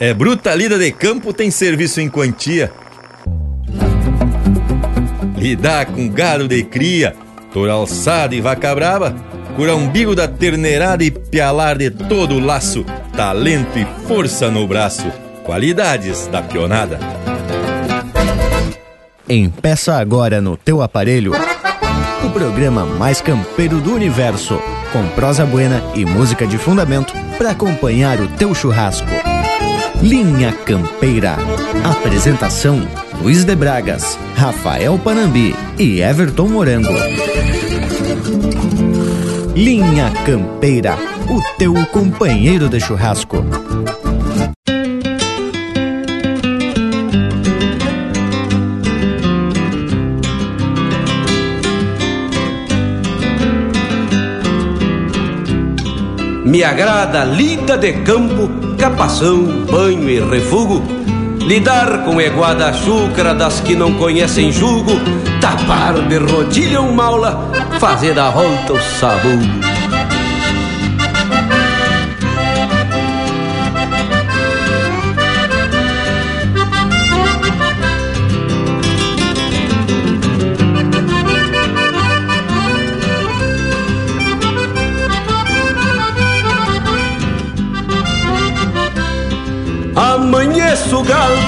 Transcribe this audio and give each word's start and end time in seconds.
É 0.00 0.14
bruta 0.14 0.54
lida 0.54 0.78
de 0.78 0.90
campo, 0.92 1.30
tem 1.30 1.50
serviço 1.50 2.00
em 2.00 2.08
quantia. 2.08 2.72
Lidar 5.36 5.84
com 5.84 6.08
gado 6.08 6.48
de 6.48 6.62
cria, 6.62 7.14
toura 7.52 7.72
alçada 7.72 8.34
e 8.34 8.40
vaca 8.40 8.74
brava, 8.74 9.14
cura 9.54 9.76
umbigo 9.76 10.14
da 10.14 10.26
terneirada 10.26 11.04
e 11.04 11.10
pialar 11.10 11.76
de 11.76 11.90
todo 11.90 12.36
o 12.36 12.40
laço, 12.40 12.82
talento 13.14 13.78
e 13.78 13.86
força 14.08 14.50
no 14.50 14.66
braço, 14.66 15.12
qualidades 15.44 16.26
da 16.28 16.40
pionada. 16.40 16.98
Empeça 19.28 19.98
agora 19.98 20.40
no 20.40 20.56
teu 20.56 20.80
aparelho 20.80 21.32
o 22.24 22.30
programa 22.30 22.86
mais 22.86 23.20
campeiro 23.20 23.80
do 23.80 23.94
universo, 23.94 24.58
com 24.94 25.06
prosa 25.08 25.44
buena 25.44 25.82
e 25.94 26.06
música 26.06 26.46
de 26.46 26.56
fundamento 26.56 27.12
para 27.36 27.50
acompanhar 27.50 28.18
o 28.18 28.28
teu 28.28 28.54
churrasco. 28.54 29.19
Linha 30.02 30.52
Campeira. 30.64 31.36
Apresentação: 31.84 32.80
Luiz 33.20 33.44
de 33.44 33.54
Bragas, 33.54 34.18
Rafael 34.34 34.98
Panambi 34.98 35.54
e 35.78 36.00
Everton 36.00 36.48
Morango. 36.48 36.94
Linha 39.54 40.10
Campeira, 40.24 40.96
o 41.28 41.40
teu 41.58 41.74
companheiro 41.86 42.68
de 42.68 42.80
churrasco. 42.80 43.44
Me 56.44 56.64
agrada 56.64 57.22
lida 57.22 57.76
de 57.76 57.92
campo, 58.02 58.69
capação, 58.80 59.44
banho 59.70 60.08
e 60.08 60.18
refugo. 60.18 60.82
Lidar 61.46 62.02
com 62.02 62.18
eguada 62.18 62.72
chúcara 62.72 63.34
das 63.34 63.60
que 63.60 63.76
não 63.76 63.92
conhecem 63.92 64.50
jugo. 64.50 64.92
Tapar 65.38 65.94
de 66.08 66.16
rodilha 66.16 66.80
um 66.80 66.94
maula, 66.94 67.50
fazer 67.78 68.14
da 68.14 68.30
volta 68.30 68.72
o 68.72 68.80
sabugo. 68.80 69.69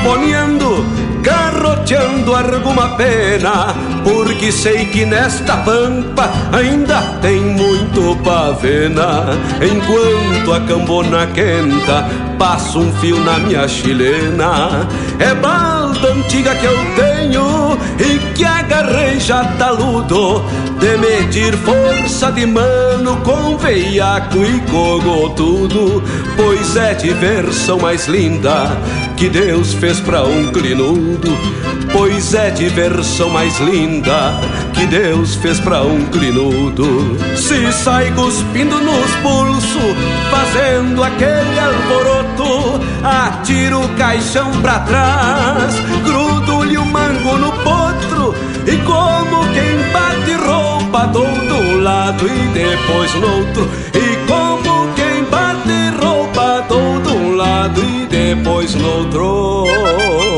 Galponeando, 0.02 0.84
garroteando 1.22 2.34
alguma 2.34 2.96
pena, 2.96 3.72
porque 4.02 4.50
sei 4.50 4.86
que 4.86 5.06
nesta 5.06 5.58
pampa 5.58 6.28
ainda 6.52 7.00
tem 7.20 7.40
muito 7.40 8.16
pavena. 8.24 9.26
Enquanto 9.62 10.52
a 10.54 10.60
cambona 10.66 11.28
quenta, 11.28 12.04
passo 12.36 12.80
um 12.80 12.92
fio 12.94 13.20
na 13.20 13.38
minha 13.38 13.68
chilena. 13.68 14.88
É 15.20 15.32
balda 15.36 16.08
antiga 16.08 16.52
que 16.56 16.66
eu 16.66 16.78
tenho 16.96 17.78
e 18.00 18.18
que 18.34 18.44
agarrei 18.44 19.20
já 19.20 19.44
taludo 19.56 20.44
de 20.80 20.96
medir 20.96 21.56
força 21.58 22.32
de 22.32 22.44
mano 22.44 23.18
com 23.18 23.56
veiaco 23.56 24.38
e 24.38 24.58
cogotudo, 24.68 26.02
pois 26.36 26.74
é 26.74 26.92
diversão 26.94 27.78
mais 27.78 28.08
linda 28.08 28.76
que 29.22 29.28
Deus 29.28 29.72
fez 29.74 30.00
pra 30.00 30.24
um 30.24 30.50
clinudo, 30.50 31.28
pois 31.92 32.34
é 32.34 32.50
diversão 32.50 33.30
mais 33.30 33.56
linda 33.60 34.34
que 34.74 34.84
Deus 34.84 35.36
fez 35.36 35.60
pra 35.60 35.80
um 35.80 36.06
clinudo. 36.06 37.16
Se 37.36 37.70
sai 37.70 38.10
cuspindo 38.16 38.80
nos 38.80 39.10
pulsos, 39.22 39.96
fazendo 40.28 41.04
aquele 41.04 41.56
alboroto, 41.56 42.80
atiro 43.04 43.84
o 43.84 43.88
caixão 43.90 44.50
pra 44.60 44.80
trás, 44.80 45.76
grudo-lhe 46.04 46.76
o 46.76 46.84
mango 46.84 47.38
no 47.38 47.52
potro 47.62 48.34
e 48.66 48.76
como 48.78 49.46
quem 49.52 49.92
bate 49.92 50.32
roupa 50.32 51.06
do 51.06 51.22
um 51.22 51.80
lado 51.80 52.26
e 52.26 52.48
depois 52.48 53.14
no 53.14 53.36
outro 53.36 53.70
e 53.94 54.11
depois 58.34 58.74
no 58.74 58.88
outro 58.88 60.31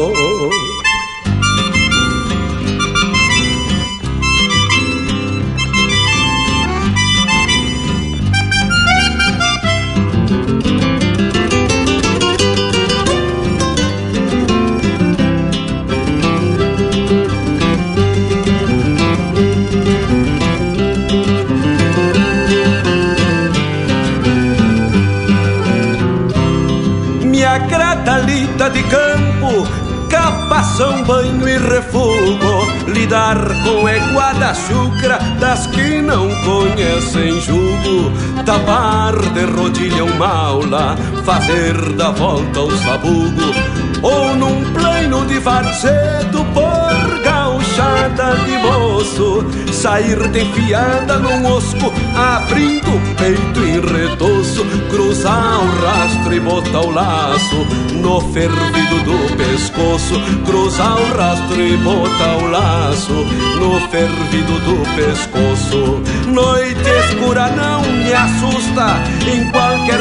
capação, 30.74 31.04
banho 31.04 31.48
e 31.48 31.56
refugo, 31.56 32.88
lidar 32.88 33.36
com 33.62 33.88
eguada 33.88 34.52
chucra 34.54 35.18
das 35.38 35.66
que 35.68 36.02
não 36.02 36.28
conhecem 36.42 37.40
jugo, 37.40 38.12
tapar 38.44 39.14
de 39.32 39.44
rodilha 39.44 40.04
um 40.04 40.16
maula, 40.16 40.96
fazer 41.24 41.74
da 41.92 42.10
volta 42.10 42.60
o 42.60 42.76
sabugo, 42.78 43.54
ou 44.02 44.36
num 44.36 44.64
plano 44.72 45.24
de 45.26 45.38
varzedo 45.38 46.44
por 46.52 47.22
gauchada 47.22 48.34
de 48.44 48.58
moço, 48.58 49.44
sair 49.72 50.28
defiada 50.28 51.18
num 51.18 51.52
osco, 51.52 51.92
abrindo 52.16 52.88
o 52.88 53.14
peito 53.14 53.60
em 53.60 53.80
retoço, 53.80 54.64
cruzar 54.90 55.60
o 55.60 55.86
rastro 55.86 56.34
e 56.34 56.40
botar 56.40 56.80
o 56.80 56.90
laço 56.90 57.64
no 57.94 58.20
fervido 58.32 59.02
do 59.04 59.36
pescoço, 59.36 59.83
cruzar 60.44 60.96
o 60.96 61.16
rastro 61.16 61.60
e 61.60 61.76
botar 61.78 62.36
o 62.36 62.50
laço 62.50 63.12
no 63.12 63.80
fervido 63.88 64.58
do 64.60 64.82
pescoço. 64.94 66.02
Noite 66.32 66.88
escura 67.08 67.48
não 67.50 67.82
me 67.82 68.12
assusta, 68.12 68.96
em 69.26 69.50
qualquer 69.50 70.00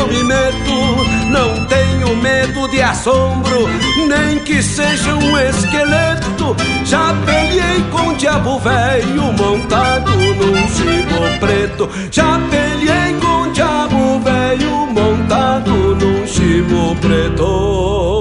eu 0.00 0.06
me 0.06 0.24
meto, 0.24 1.28
não 1.30 1.66
tenho 1.66 2.16
medo 2.16 2.66
de 2.68 2.80
assombro, 2.80 3.68
nem 4.08 4.38
que 4.38 4.62
seja 4.62 5.14
um 5.14 5.38
esqueleto. 5.38 6.56
Já 6.84 7.14
peleei 7.26 7.82
com 7.90 8.08
o 8.08 8.16
diabo 8.16 8.58
velho 8.60 9.24
montado 9.32 10.10
num 10.10 10.68
chibo 10.68 11.38
preto. 11.38 11.90
Já 12.10 12.40
peleei 12.50 13.14
com 13.20 13.42
o 13.42 13.52
diabo 13.52 14.20
velho 14.20 14.86
montado 14.86 15.70
num 15.96 16.26
chibo 16.26 16.96
preto. 16.96 18.19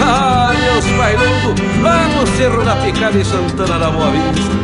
Ah, 0.00 0.52
meus 0.58 0.84
bailudos, 0.96 1.82
lá 1.82 2.08
no 2.08 2.26
Cerro 2.36 2.64
da 2.64 2.76
Picada 2.76 3.18
em 3.18 3.24
Santana 3.24 3.78
da 3.78 3.90
Boa 3.90 4.10
Vista. 4.10 4.56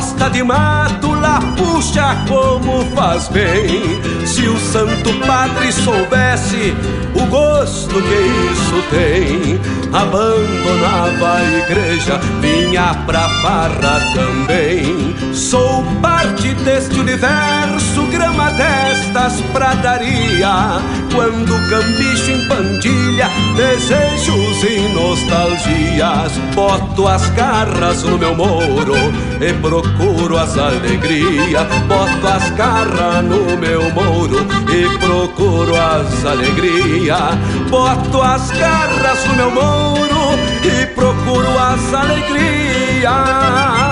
costa 0.00 0.30
de 0.30 0.42
mato 0.42 1.12
lá 1.14 1.49
puxa 1.60 2.16
como 2.26 2.84
faz 2.94 3.28
bem. 3.28 4.00
Se 4.24 4.48
o 4.48 4.58
Santo 4.58 5.12
Padre 5.26 5.72
soubesse 5.72 6.74
o 7.14 7.26
gosto 7.26 7.94
que 7.94 8.20
isso 8.52 8.82
tem, 8.90 9.60
abandonava 9.92 11.34
a 11.36 11.42
igreja, 11.58 12.18
vinha 12.40 12.94
pra 13.06 13.28
farra 13.42 14.00
também. 14.14 15.14
Sou 15.34 15.84
parte 16.00 16.54
deste 16.64 16.98
universo, 16.98 18.02
grama 18.10 18.50
destas 18.52 19.40
pradaria. 19.52 20.80
Quando 21.14 21.52
cambicho 21.68 22.30
em 22.30 22.48
pandilha, 22.48 23.28
desejos 23.56 24.62
e 24.62 24.94
nostalgias, 24.94 26.32
boto 26.54 27.08
as 27.08 27.28
garras 27.30 28.02
no 28.04 28.16
meu 28.16 28.34
moro 28.34 28.94
e 29.40 29.52
procuro 29.54 30.38
as 30.38 30.56
alegrias. 30.56 31.49
Boto 31.50 32.28
as 32.28 32.50
garras 32.50 33.24
no 33.24 33.56
meu 33.56 33.90
mouro 33.90 34.46
e 34.72 34.98
procuro 34.98 35.74
as 35.74 36.24
alegrias. 36.24 37.34
Boto 37.68 38.22
as 38.22 38.50
garras 38.52 39.24
no 39.26 39.34
meu 39.34 39.50
mouro 39.50 40.38
e 40.62 40.86
procuro 40.86 41.58
as 41.58 41.92
alegrias. 41.92 43.89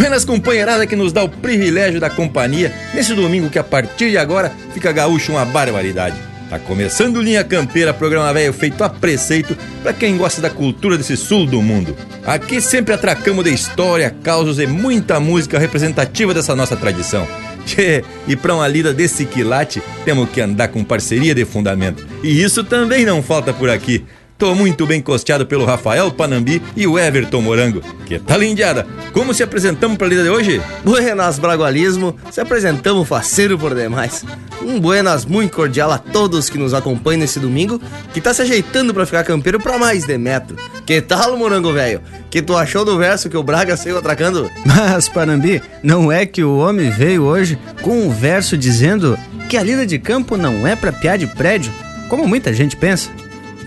Buenas 0.00 0.24
companheirada 0.24 0.86
que 0.86 0.96
nos 0.96 1.12
dá 1.12 1.22
o 1.22 1.28
privilégio 1.28 2.00
da 2.00 2.08
companhia 2.08 2.74
nesse 2.94 3.12
domingo 3.12 3.50
que 3.50 3.58
a 3.58 3.62
partir 3.62 4.08
de 4.08 4.16
agora 4.16 4.50
fica 4.72 4.90
gaúcho 4.90 5.32
uma 5.32 5.44
barbaridade. 5.44 6.16
Tá 6.48 6.58
começando 6.58 7.20
Linha 7.20 7.44
Campeira, 7.44 7.92
programa 7.92 8.32
velho 8.32 8.50
feito 8.54 8.82
a 8.82 8.88
preceito 8.88 9.54
para 9.82 9.92
quem 9.92 10.16
gosta 10.16 10.40
da 10.40 10.48
cultura 10.48 10.96
desse 10.96 11.18
sul 11.18 11.44
do 11.44 11.60
mundo. 11.60 11.94
Aqui 12.26 12.62
sempre 12.62 12.94
atracamos 12.94 13.44
de 13.44 13.52
história, 13.52 14.08
causos 14.22 14.58
e 14.58 14.66
muita 14.66 15.20
música 15.20 15.58
representativa 15.58 16.32
dessa 16.32 16.56
nossa 16.56 16.78
tradição. 16.78 17.28
Tchê, 17.66 18.02
e 18.26 18.34
para 18.34 18.54
uma 18.54 18.66
lida 18.66 18.94
desse 18.94 19.26
quilate, 19.26 19.82
temos 20.02 20.30
que 20.30 20.40
andar 20.40 20.68
com 20.68 20.82
parceria 20.82 21.34
de 21.34 21.44
fundamento. 21.44 22.06
E 22.22 22.42
isso 22.42 22.64
também 22.64 23.04
não 23.04 23.22
falta 23.22 23.52
por 23.52 23.68
aqui. 23.68 24.02
Tô 24.40 24.54
muito 24.54 24.86
bem 24.86 25.02
costeado 25.02 25.44
pelo 25.44 25.66
Rafael 25.66 26.10
Panambi 26.10 26.62
e 26.74 26.86
o 26.86 26.98
Everton 26.98 27.42
Morango. 27.42 27.82
Que 28.06 28.18
tá 28.18 28.38
lindiada? 28.38 28.86
Como 29.12 29.34
se 29.34 29.42
apresentamos 29.42 29.98
pra 29.98 30.08
lida 30.08 30.22
de 30.22 30.30
hoje? 30.30 30.62
Buenas 30.82 31.38
Bragualismo, 31.38 32.16
se 32.30 32.40
apresentamos 32.40 33.06
faceiro 33.06 33.58
por 33.58 33.74
demais. 33.74 34.24
Um 34.62 34.80
buenas 34.80 35.26
muito 35.26 35.54
cordial 35.54 35.92
a 35.92 35.98
todos 35.98 36.48
que 36.48 36.56
nos 36.56 36.72
acompanham 36.72 37.20
nesse 37.20 37.38
domingo, 37.38 37.78
que 38.14 38.20
tá 38.20 38.32
se 38.32 38.40
ajeitando 38.40 38.94
para 38.94 39.04
ficar 39.04 39.24
campeiro 39.24 39.60
pra 39.60 39.76
mais 39.76 40.06
de 40.06 40.16
metro. 40.16 40.56
Que 40.86 41.02
tal, 41.02 41.36
Morango 41.36 41.74
velho? 41.74 42.00
Que 42.30 42.40
tu 42.40 42.56
achou 42.56 42.82
do 42.82 42.96
verso 42.96 43.28
que 43.28 43.36
o 43.36 43.42
Braga 43.42 43.76
saiu 43.76 43.98
atracando? 43.98 44.50
Mas, 44.64 45.06
Panambi, 45.06 45.60
não 45.82 46.10
é 46.10 46.24
que 46.24 46.42
o 46.42 46.56
homem 46.56 46.88
veio 46.88 47.24
hoje 47.24 47.58
com 47.82 48.06
um 48.06 48.10
verso 48.10 48.56
dizendo 48.56 49.18
que 49.50 49.58
a 49.58 49.62
lida 49.62 49.84
de 49.84 49.98
campo 49.98 50.38
não 50.38 50.66
é 50.66 50.74
pra 50.74 50.92
piar 50.94 51.18
de 51.18 51.26
prédio, 51.26 51.70
como 52.08 52.26
muita 52.26 52.54
gente 52.54 52.74
pensa? 52.74 53.10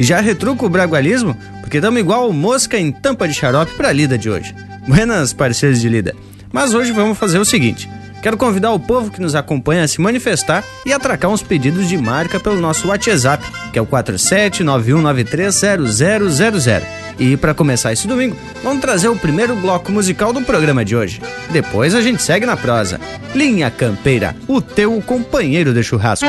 Já 0.04 0.20
retruco 0.20 0.66
o 0.66 0.70
bragualismo, 0.70 1.34
porque 1.62 1.78
estamos 1.78 1.98
igual 1.98 2.34
mosca 2.34 2.78
em 2.78 2.92
tampa 2.92 3.26
de 3.26 3.34
xarope 3.34 3.74
para 3.76 3.88
a 3.88 3.94
lida 3.94 4.18
de 4.18 4.30
hoje. 4.30 4.54
Buenas, 4.86 5.32
parceiros 5.32 5.80
de 5.80 5.88
lida. 5.88 6.14
Mas 6.52 6.74
hoje 6.74 6.92
vamos 6.92 7.18
fazer 7.18 7.40
o 7.40 7.46
seguinte: 7.46 7.90
quero 8.22 8.36
convidar 8.36 8.74
o 8.74 8.80
povo 8.80 9.10
que 9.10 9.22
nos 9.22 9.34
acompanha 9.34 9.86
a 9.86 9.88
se 9.88 10.02
manifestar 10.02 10.62
e 10.86 10.92
atracar 10.92 11.32
uns 11.32 11.42
pedidos 11.42 11.88
de 11.88 11.98
marca 11.98 12.38
pelo 12.38 12.60
nosso 12.60 12.90
WhatsApp, 12.90 13.46
que 13.72 13.80
é 13.80 13.82
o 13.82 13.88
47919300000. 13.88 16.82
E 17.18 17.38
para 17.38 17.54
começar 17.54 17.94
esse 17.94 18.06
domingo, 18.06 18.36
vamos 18.62 18.82
trazer 18.82 19.08
o 19.08 19.16
primeiro 19.16 19.56
bloco 19.56 19.90
musical 19.90 20.34
do 20.34 20.42
programa 20.42 20.84
de 20.84 20.98
hoje. 20.98 21.22
Depois 21.50 21.96
a 21.96 22.02
gente 22.02 22.22
segue 22.22 22.46
na 22.46 22.58
prosa. 22.58 23.00
Linha 23.34 23.72
Campeira, 23.72 24.36
o 24.50 24.60
teu 24.60 25.02
companheiro 25.02 25.74
de 25.74 25.82
churrasco. 25.82 26.26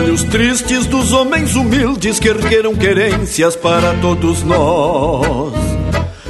Olhos 0.00 0.22
tristes 0.24 0.86
dos 0.86 1.12
homens 1.12 1.54
humildes 1.54 2.18
que 2.18 2.28
ergueram 2.28 2.74
querências 2.74 3.54
para 3.54 3.92
todos 4.00 4.42
nós. 4.42 5.52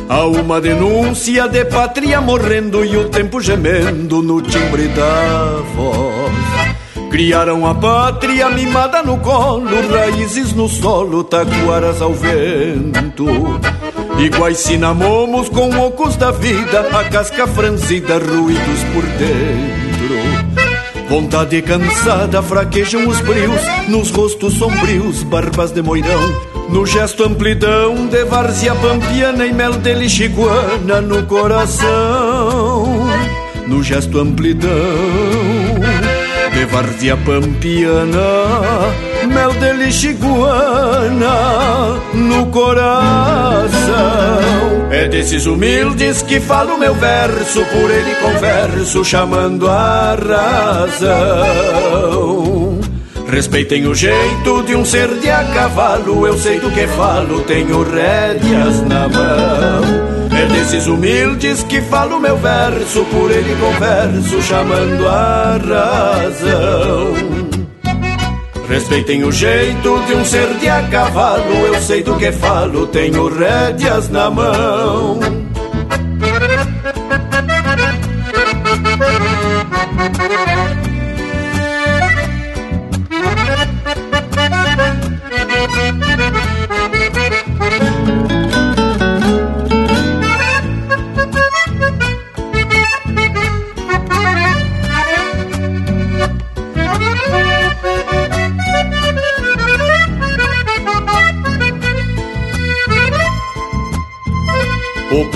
Há 0.08 0.25
uma 0.26 0.61
denúncia 0.61 1.46
de 1.46 1.64
pátria 1.67 2.20
morrendo 2.20 2.84
e 2.84 2.96
o 2.96 3.08
tempo 3.08 3.40
gemendo 3.40 4.22
no 4.22 4.43
timbre 4.43 4.88
da 4.88 5.62
voz. 5.76 7.11
Criaram 7.11 7.64
a 7.64 7.75
pátria 7.75 8.50
mimada 8.50 9.05
no 9.05 9.19
colo, 9.19 9.88
raízes 9.88 10.52
no 10.52 10.69
solo, 10.69 11.22
taquaras 11.22 12.02
ao 12.02 12.12
vento. 12.12 13.26
Iguais 14.19 14.58
cinamomos 14.58 15.49
com 15.49 15.70
ocos 15.78 16.17
da 16.17 16.32
vida, 16.32 16.88
a 16.93 17.05
casca 17.05 17.46
franzida, 17.46 18.19
ruídos 18.19 18.84
por 18.93 19.02
dentro. 19.02 19.80
Vontade 21.10 21.60
cansada, 21.60 22.40
fraquejam 22.40 23.08
os 23.08 23.20
brios, 23.22 23.60
nos 23.88 24.12
rostos 24.12 24.54
sombrios, 24.54 25.24
barbas 25.24 25.72
de 25.72 25.82
moirão. 25.82 26.20
No 26.68 26.86
gesto 26.86 27.24
amplidão 27.24 28.06
de 28.06 28.24
várzea 28.26 28.76
pampiana 28.76 29.44
e 29.44 29.52
mel 29.52 29.72
de 29.72 29.92
lixiguana 29.92 31.00
no 31.00 31.26
coração. 31.26 33.08
No 33.66 33.82
gesto 33.82 34.20
amplidão 34.20 34.70
de 36.54 36.64
várzea 36.66 37.16
pampiana, 37.16 38.20
mel 39.31 39.53
de 39.53 39.73
lixiguana 39.73 41.31
no 42.12 42.47
coração. 42.47 43.71
É 44.91 45.09
desses 45.09 45.47
humildes 45.47 46.21
que 46.23 46.41
falo 46.41 46.77
meu 46.77 46.94
verso, 46.94 47.65
por 47.67 47.91
ele 47.91 48.15
converso, 48.17 49.05
chamando 49.05 49.69
a 49.69 50.17
razão. 50.99 52.81
Respeitem 53.29 53.87
o 53.87 53.94
jeito 53.94 54.65
de 54.65 54.75
um 54.75 54.85
ser 54.85 55.09
de 55.21 55.31
a 55.31 55.44
cavalo, 55.44 56.27
eu 56.27 56.37
sei 56.37 56.59
do 56.59 56.69
que 56.73 56.88
falo, 56.88 57.43
tenho 57.43 57.85
rédeas 57.85 58.82
na 58.82 59.09
mão. 59.09 60.11
É 60.37 60.47
desses 60.47 60.88
humildes 60.88 61.62
que 61.62 61.81
falo 61.82 62.19
meu 62.19 62.37
verso, 62.37 63.05
por 63.05 63.31
ele 63.31 63.55
converso, 63.61 64.43
chamando 64.43 65.06
a 65.06 65.59
razão. 65.59 67.39
Respeitem 68.70 69.25
o 69.25 69.32
jeito 69.32 69.99
de 70.06 70.14
um 70.14 70.25
ser 70.25 70.46
de 70.58 70.69
a 70.69 70.87
cavalo, 70.87 71.67
eu 71.67 71.82
sei 71.82 72.05
do 72.05 72.17
que 72.17 72.31
falo, 72.31 72.86
tenho 72.86 73.27
rédeas 73.27 74.08
na 74.08 74.31
mão. 74.31 75.40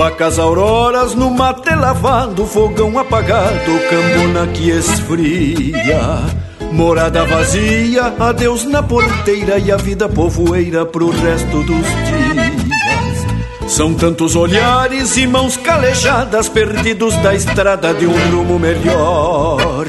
Opacas 0.04 0.38
auroras 0.38 1.14
no 1.14 1.30
mate 1.30 1.74
lavado, 1.74 2.44
fogão 2.44 2.98
apagado, 2.98 3.72
cambona 3.88 4.46
que 4.48 4.68
esfria. 4.68 6.20
Morada 6.70 7.24
vazia, 7.24 8.12
adeus 8.20 8.66
na 8.66 8.82
porteira 8.82 9.56
e 9.58 9.72
a 9.72 9.78
vida 9.78 10.06
povoeira 10.06 10.84
pro 10.84 11.08
resto 11.08 11.62
dos 11.62 11.86
dias. 11.86 13.72
São 13.72 13.94
tantos 13.94 14.36
olhares 14.36 15.16
e 15.16 15.26
mãos 15.26 15.56
calejadas, 15.56 16.50
perdidos 16.50 17.16
da 17.22 17.34
estrada 17.34 17.94
de 17.94 18.06
um 18.06 18.30
rumo 18.30 18.58
melhor. 18.58 19.86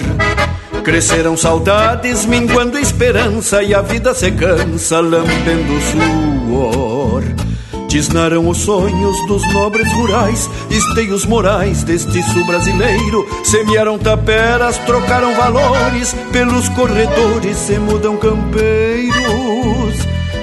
Cresceram 0.82 1.36
saudades, 1.36 2.24
minguando 2.24 2.78
esperança, 2.78 3.62
e 3.62 3.76
a 3.76 3.82
vida 3.82 4.14
se 4.14 4.32
cansa, 4.32 5.02
lambendo 5.02 5.74
suor. 5.92 6.75
Tisnaram 7.96 8.50
os 8.50 8.58
sonhos 8.58 9.26
dos 9.26 9.42
nobres 9.54 9.90
rurais, 9.94 10.50
esteios 10.70 11.26
morais 11.26 11.82
deste 11.86 12.22
sul 12.24 12.46
brasileiro. 12.46 13.26
Semearam 13.42 13.98
taperas, 13.98 14.78
trocaram 14.80 15.34
valores, 15.34 16.14
pelos 16.30 16.68
corredores 16.68 17.56
se 17.56 17.80
mudam 17.80 18.18
campeiros. 18.18 19.16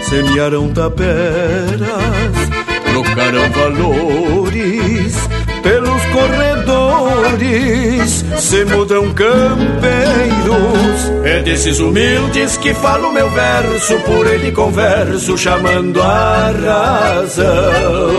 Semearam 0.01 0.71
taperas, 0.71 1.79
trocaram 2.91 3.51
valores, 3.51 5.15
pelos 5.63 6.05
corredores 6.07 7.63
se 8.39 8.65
mudam 8.65 9.13
campeiros. 9.15 9.63
É 11.25 11.43
desses 11.43 11.79
humildes 11.79 12.57
que 12.57 12.75
falo 12.75 13.13
meu 13.13 13.31
verso, 13.31 13.99
por 14.01 14.27
ele 14.27 14.51
converso, 14.53 15.39
chamando 15.39 16.03
a 16.03 16.51
razão. 17.21 18.13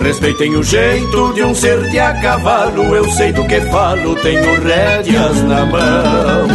Respeitem 0.00 0.54
o 0.54 0.62
jeito 0.62 1.34
de 1.34 1.42
um 1.42 1.54
ser 1.54 1.88
de 1.90 1.98
a 1.98 2.14
cavalo, 2.14 2.94
eu 2.94 3.10
sei 3.10 3.32
do 3.32 3.44
que 3.44 3.60
falo, 3.62 4.14
tenho 4.16 4.54
rédeas 4.62 5.42
na 5.42 5.66
mão. 5.66 6.46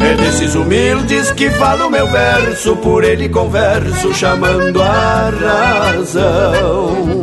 É 0.00 0.14
desses 0.14 0.54
humildes 0.54 1.30
que 1.32 1.50
falo 1.50 1.90
meu 1.90 2.06
verso, 2.06 2.76
por 2.76 3.02
ele 3.04 3.28
converso, 3.28 4.14
chamando 4.14 4.82
a 4.82 5.30
razão. 5.30 7.19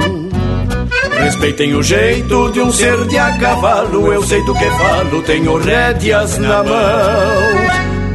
Respeitem 1.27 1.75
o 1.75 1.83
jeito 1.83 2.49
de 2.53 2.61
um 2.61 2.71
ser 2.71 3.05
de 3.05 3.17
a 3.17 3.37
cavalo, 3.37 4.13
eu 4.13 4.23
sei 4.23 4.41
do 4.45 4.53
que 4.53 4.63
falo, 4.63 5.21
tenho 5.23 5.57
rédeas 5.57 6.37
na 6.37 6.63
mão. 6.63 6.77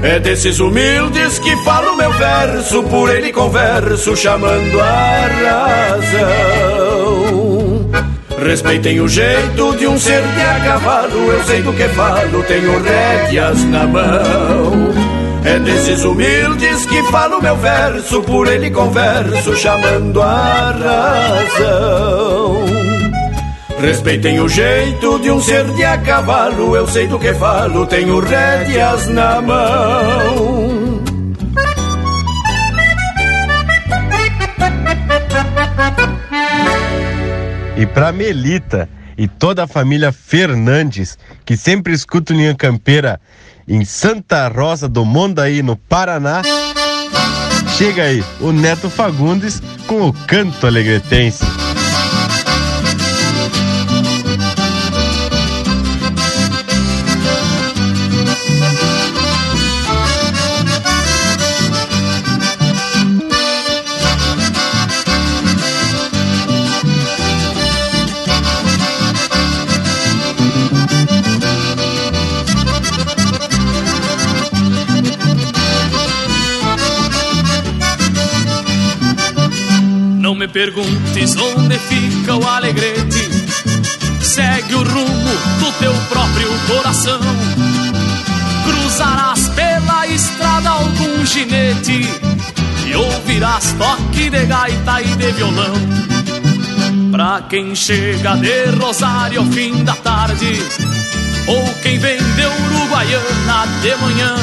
É 0.02 0.18
desses 0.18 0.58
humildes 0.58 1.38
que 1.38 1.54
falo 1.56 1.94
meu 1.94 2.10
verso, 2.10 2.82
por 2.84 3.14
ele 3.14 3.30
converso, 3.30 4.16
chamando 4.16 4.80
a 4.80 5.28
razão. 5.90 6.70
Respeitem 8.42 8.98
o 9.02 9.06
jeito 9.06 9.76
de 9.76 9.86
um 9.86 9.98
ser 9.98 10.22
de 10.22 10.40
a 10.40 10.60
cavalo, 10.60 11.32
eu 11.32 11.44
sei 11.44 11.60
do 11.60 11.74
que 11.74 11.88
falo, 11.88 12.42
tenho 12.44 12.82
rédeas 12.82 13.62
na 13.64 13.86
mão. 13.86 14.88
É 15.44 15.58
desses 15.58 16.02
humildes 16.02 16.86
que 16.86 17.02
falo 17.10 17.42
meu 17.42 17.56
verso, 17.56 18.22
por 18.22 18.48
ele 18.48 18.70
converso, 18.70 19.54
chamando 19.54 20.22
a 20.22 20.74
razão. 21.58 22.61
Respeitem 23.82 24.38
o 24.38 24.48
jeito 24.48 25.18
de 25.18 25.28
um 25.28 25.40
ser 25.40 25.66
de 25.72 25.84
a 25.84 25.98
cavalo, 25.98 26.76
eu 26.76 26.86
sei 26.86 27.08
do 27.08 27.18
que 27.18 27.34
falo, 27.34 27.84
tenho 27.84 28.20
rédeas 28.20 29.08
na 29.08 29.42
mão. 29.42 31.02
E 37.76 37.84
para 37.84 38.12
Melita 38.12 38.88
e 39.18 39.26
toda 39.26 39.64
a 39.64 39.66
família 39.66 40.12
Fernandes, 40.12 41.18
que 41.44 41.56
sempre 41.56 41.92
escuta 41.92 42.32
Linha 42.32 42.54
Campeira 42.54 43.20
em 43.66 43.84
Santa 43.84 44.46
Rosa 44.46 44.88
do 44.88 45.04
Mondaí, 45.04 45.60
no 45.60 45.74
Paraná, 45.74 46.42
chega 47.76 48.04
aí 48.04 48.24
o 48.40 48.52
Neto 48.52 48.88
Fagundes 48.88 49.60
com 49.88 50.06
o 50.06 50.12
canto 50.12 50.68
alegretense. 50.68 51.61
Perguntes 80.52 81.34
onde 81.36 81.78
fica 81.78 82.36
o 82.36 82.46
alegrete. 82.46 83.30
Segue 84.20 84.74
o 84.74 84.82
rumo 84.82 85.30
do 85.58 85.72
teu 85.78 85.94
próprio 86.10 86.48
coração. 86.68 87.20
Cruzarás 88.64 89.48
pela 89.50 90.06
estrada 90.06 90.70
algum 90.70 91.24
ginete 91.24 92.06
e 92.86 92.94
ouvirás 92.94 93.74
toque 93.78 94.28
de 94.28 94.44
gaita 94.44 95.00
e 95.00 95.16
de 95.16 95.32
violão. 95.32 95.74
Pra 97.10 97.42
quem 97.48 97.74
chega 97.74 98.36
de 98.36 98.66
Rosário 98.78 99.40
ao 99.40 99.46
fim 99.46 99.82
da 99.84 99.94
tarde, 99.94 100.58
ou 101.46 101.74
quem 101.82 101.98
vem 101.98 102.18
de 102.18 102.46
Uruguaiana 102.64 103.66
de 103.80 103.94
manhã, 103.96 104.34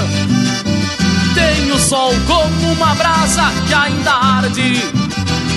tem 1.36 1.72
o 1.72 1.80
sol 1.80 2.14
como 2.26 2.72
uma 2.74 2.96
brasa 2.96 3.52
que 3.68 3.74
ainda 3.74 4.12
arde 4.12 5.09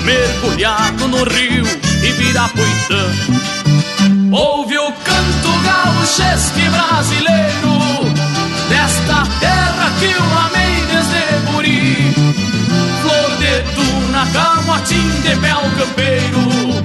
mergulhado 0.02 1.08
no 1.08 1.24
rio 1.24 1.64
Ibirapuitã. 2.02 3.04
Ouve 4.32 4.78
o 4.78 4.92
canto 4.92 5.52
gauchesque 5.64 6.62
brasileiro 6.70 7.72
desta 8.68 9.26
terra 9.40 9.92
que 9.98 10.06
eu 10.06 10.24
amei 10.46 10.74
desde 10.90 11.52
guri. 11.52 12.14
Flor 13.02 13.36
de 13.38 13.62
tuna, 13.74 14.26
camotim 14.32 15.08
de 15.22 15.34
mel 15.36 15.62
campeiro, 15.78 16.82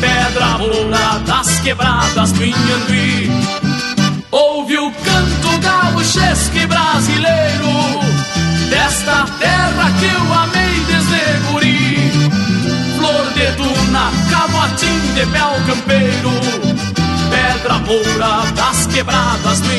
pedra 0.00 0.58
moura 0.58 1.18
das 1.26 1.60
quebradas 1.60 2.32
do 2.32 2.44
Inhambi. 2.44 3.30
Ouve 4.30 4.78
o 4.78 4.90
canto 4.90 5.58
gauchesque 5.58 6.66
brasileiro 6.66 8.00
desta 8.70 9.26
terra 9.38 9.92
que 9.98 10.06
eu 10.06 10.34
amei 10.34 10.84
desde 10.86 11.24
flor 11.48 11.63
camotim 14.28 15.14
de 15.14 15.24
mel 15.26 15.52
campeiro, 15.66 16.30
pedra 17.30 17.78
moura 17.78 18.50
das 18.54 18.86
quebradas 18.88 19.60
do 19.60 19.72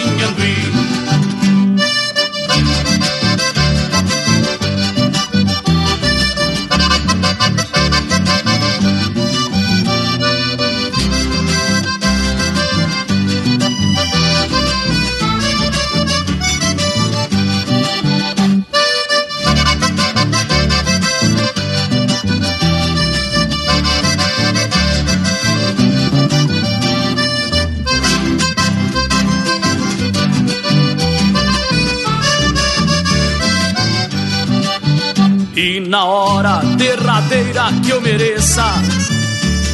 Inhambi. 35.76 35.90
na 35.90 36.06
hora 36.06 36.62
derradeira 36.78 37.66
que 37.84 37.92
eu 37.92 38.02
mereça 38.02 38.64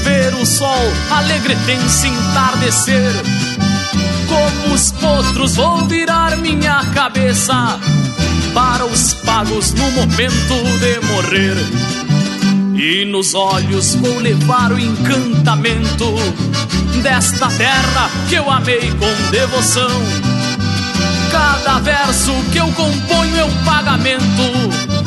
ver 0.03 0.33
o 0.35 0.45
sol 0.45 0.91
alegretense 1.11 2.07
entardecer. 2.07 3.11
Como 4.27 4.73
os 4.73 4.91
potros 4.93 5.55
vou 5.55 5.85
virar 5.87 6.37
minha 6.37 6.83
cabeça 6.93 7.79
para 8.53 8.85
os 8.85 9.13
pagos 9.13 9.73
no 9.73 9.91
momento 9.91 10.55
de 10.79 10.99
morrer. 11.07 11.57
E 12.75 13.05
nos 13.05 13.33
olhos 13.35 13.95
vou 13.95 14.19
levar 14.19 14.71
o 14.71 14.79
encantamento 14.79 16.15
desta 17.03 17.47
terra 17.49 18.09
que 18.27 18.35
eu 18.35 18.49
amei 18.49 18.91
com 18.91 19.31
devoção. 19.31 20.01
Cada 21.31 21.79
verso 21.79 22.33
que 22.51 22.57
eu 22.57 22.67
componho 22.73 23.37
é 23.37 23.45
um 23.45 23.63
pagamento 23.63 25.00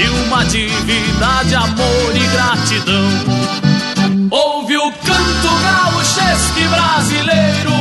e 0.00 0.08
uma 0.08 0.44
dívida 0.44 1.44
de 1.46 1.54
amor 1.54 2.12
e 2.14 2.26
gratidão. 2.28 3.08
Ouve 4.30 4.76
o 4.78 4.92
canto 4.92 5.48
gauchesque 5.62 6.66
brasileiro 6.68 7.72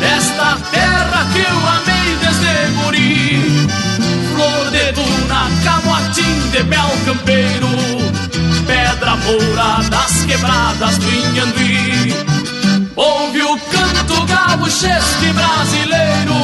desta 0.00 0.56
terra 0.70 1.26
que 1.32 1.40
eu 1.40 1.58
amei 1.68 2.16
desde 2.22 2.52
guri. 2.76 3.68
Flor 4.32 4.70
de 4.70 4.92
duna, 4.92 5.50
camotim 5.64 6.50
de 6.50 6.62
mel 6.64 6.90
campeiro, 7.04 7.68
pedra 8.66 9.16
moura 9.16 9.82
das 9.90 10.24
quebradas 10.24 10.96
do 10.98 11.10
Inhambi. 11.10 12.14
Ouve 12.96 13.42
o 13.42 13.58
canto 13.58 14.26
gauchesque 14.26 15.32
brasileiro 15.34 16.38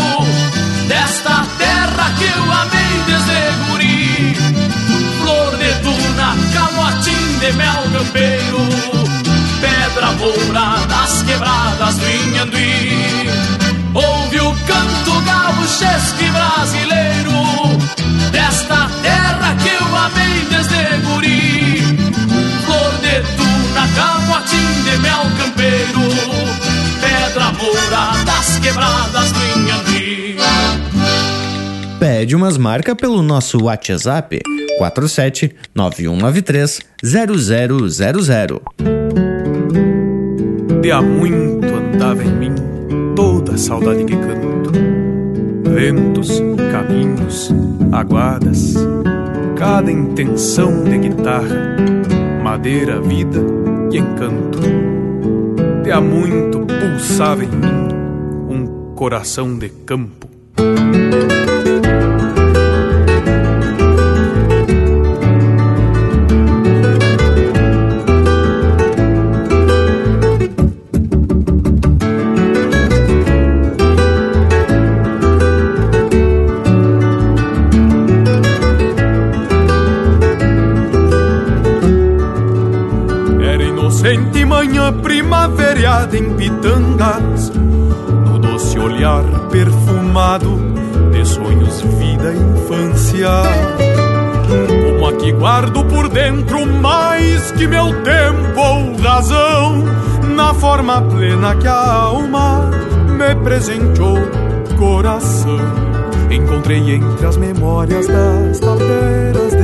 desta 0.89 1.47
terra 1.59 2.13
que 2.19 2.25
eu 2.25 2.53
amei 2.53 3.03
desde 3.07 3.65
guri 3.65 3.74
de 3.74 3.74
calotim 6.55 7.39
de 7.41 7.53
mel 7.53 7.83
campeiro, 7.93 8.59
pedra 9.61 10.13
moura 10.13 10.87
das 10.87 11.23
quebradas 11.25 11.97
do 11.97 12.07
Inhanduí. 12.09 13.29
Ouve 13.95 14.41
o 14.41 14.55
canto 14.67 15.21
gauchesco 15.27 16.25
brasileiro, 16.33 17.79
desta 18.31 18.89
terra 19.03 19.57
que 19.63 19.69
eu 19.69 19.97
amei 19.97 20.47
desde 20.49 20.83
guri. 21.07 21.99
Flor 22.65 22.93
de 23.03 23.21
tuna, 23.37 23.89
calotim 23.97 24.83
de 24.85 24.99
mel 24.99 25.27
campeiro, 25.39 26.05
pedra 27.01 27.53
moura 27.53 28.25
das 28.25 28.59
quebradas 28.61 29.33
do 29.33 29.41
Inhanduí. 29.59 30.39
Pede 31.99 32.37
umas 32.37 32.57
marcas 32.59 32.95
pelo 32.95 33.23
nosso 33.23 33.63
WhatsApp 33.63 34.43
47 34.79 35.55
9193 35.75 36.81
0000. 37.03 38.63
De 40.81 40.91
há 40.91 41.01
muito 41.01 41.67
andava 41.67 42.23
em 42.23 42.31
mim 42.31 42.55
toda 43.15 43.55
a 43.55 43.59
saudade 43.59 44.05
que 44.05 44.17
canto. 44.17 44.73
Ventos, 45.71 46.43
caminhos, 46.71 47.53
aguadas, 47.93 48.75
cada 49.57 49.91
intenção 49.91 50.85
de 50.85 50.99
guitarra, 50.99 51.77
madeira, 52.43 53.01
vida 53.01 53.41
e 53.91 53.99
encanto. 53.99 54.61
De 55.83 55.91
há 55.91 56.01
muito 56.01 56.61
pulsava 56.61 57.45
em 57.45 57.49
mim 57.49 57.89
um 58.49 58.95
coração 58.95 59.57
de 59.57 59.69
campo. 59.69 60.29
Pitangas, 86.45 87.51
no 87.51 88.39
doce 88.39 88.79
olhar 88.79 89.25
perfumado 89.51 90.61
de 91.11 91.25
sonhos, 91.25 91.81
vida 91.99 92.33
e 92.33 92.37
infância. 92.37 93.31
Como 94.47 95.07
aqui 95.09 95.33
guardo 95.33 95.83
por 95.87 96.09
dentro 96.11 96.67
mais 96.67 97.51
que 97.53 97.67
meu 97.67 97.87
tempo 98.03 98.61
ou 98.61 98.95
razão, 99.01 99.85
na 100.37 100.53
forma 100.53 101.01
plena 101.01 101.55
que 101.57 101.67
a 101.67 101.93
alma 101.93 102.71
me 103.09 103.35
presenteou, 103.37 104.19
coração. 104.77 105.59
Encontrei 106.31 106.97
entre 106.97 107.27
as 107.27 107.39
memórias 107.39 108.07
das 108.07 108.59
talveiras 108.61 109.55
de 109.57 109.64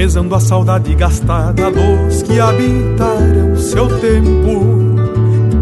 rezando 0.00 0.34
a 0.34 0.40
saudade 0.40 0.94
gastada 0.94 1.70
dos 1.70 2.22
que 2.22 2.40
habitaram 2.40 3.54
seu 3.54 3.86
tempo. 4.00 4.64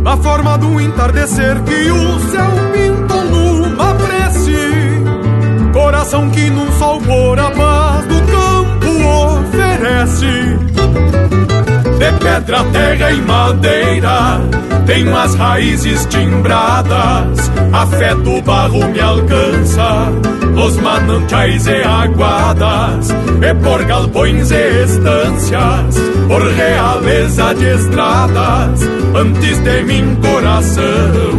Na 0.04 0.16
forma 0.16 0.57
do 0.57 0.80
entardecer 0.80 1.61
que 1.64 1.90
o 1.90 2.21
céu 2.30 2.52
pintou 2.73 3.25
numa 3.25 3.95
prece, 3.97 5.73
coração 5.73 6.30
que 6.30 6.49
num 6.50 6.71
sol 6.78 7.00
por 7.00 7.37
a 7.37 7.50
paz 7.50 8.07
do 8.07 8.14
campo 8.30 9.40
oferece. 9.40 11.17
De 11.98 12.12
pedra, 12.12 12.62
terra 12.72 13.10
e 13.10 13.20
madeira, 13.22 14.40
tenho 14.86 15.16
as 15.16 15.34
raízes 15.34 16.06
timbradas, 16.06 17.50
a 17.72 17.86
fé 17.86 18.14
do 18.14 18.40
barro 18.42 18.86
me 18.88 19.00
alcança. 19.00 20.12
Os 20.64 20.76
manantiais 20.76 21.66
e 21.66 21.82
aguadas, 21.82 23.10
e 23.10 23.54
por 23.62 23.84
galpões 23.84 24.50
e 24.52 24.84
estâncias, 24.84 25.96
por 26.28 26.42
realeza 26.52 27.54
de 27.54 27.64
estradas, 27.64 28.80
antes 29.14 29.58
de 29.58 29.82
mim 29.82 30.16
coração, 30.22 31.34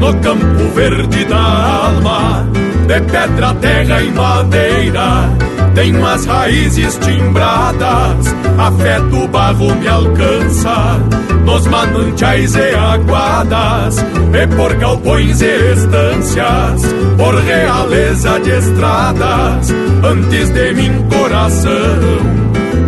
no 0.00 0.14
campo 0.20 0.74
verde 0.74 1.24
da 1.26 1.84
alma, 1.84 2.46
de 2.86 3.00
pedra, 3.02 3.54
terra 3.60 4.00
e 4.00 4.10
madeira, 4.12 5.28
tenho 5.74 6.04
as 6.06 6.24
raízes 6.24 6.98
timbradas, 6.98 8.34
a 8.58 8.72
fé 8.72 9.00
do 9.00 9.28
barro 9.28 9.74
me 9.76 9.88
alcança, 9.88 10.98
nos 11.44 11.66
manantiais 11.66 12.54
e 12.54 12.74
aguadas, 12.74 13.98
e 13.98 14.46
por 14.56 14.74
galpões 14.74 15.40
e 15.40 15.72
estâncias, 15.72 16.82
por 17.16 17.34
realeza 17.34 18.40
de 18.40 18.50
estradas, 18.50 19.70
antes 20.02 20.50
de 20.50 20.72
mim 20.74 21.06
coração, 21.08 21.70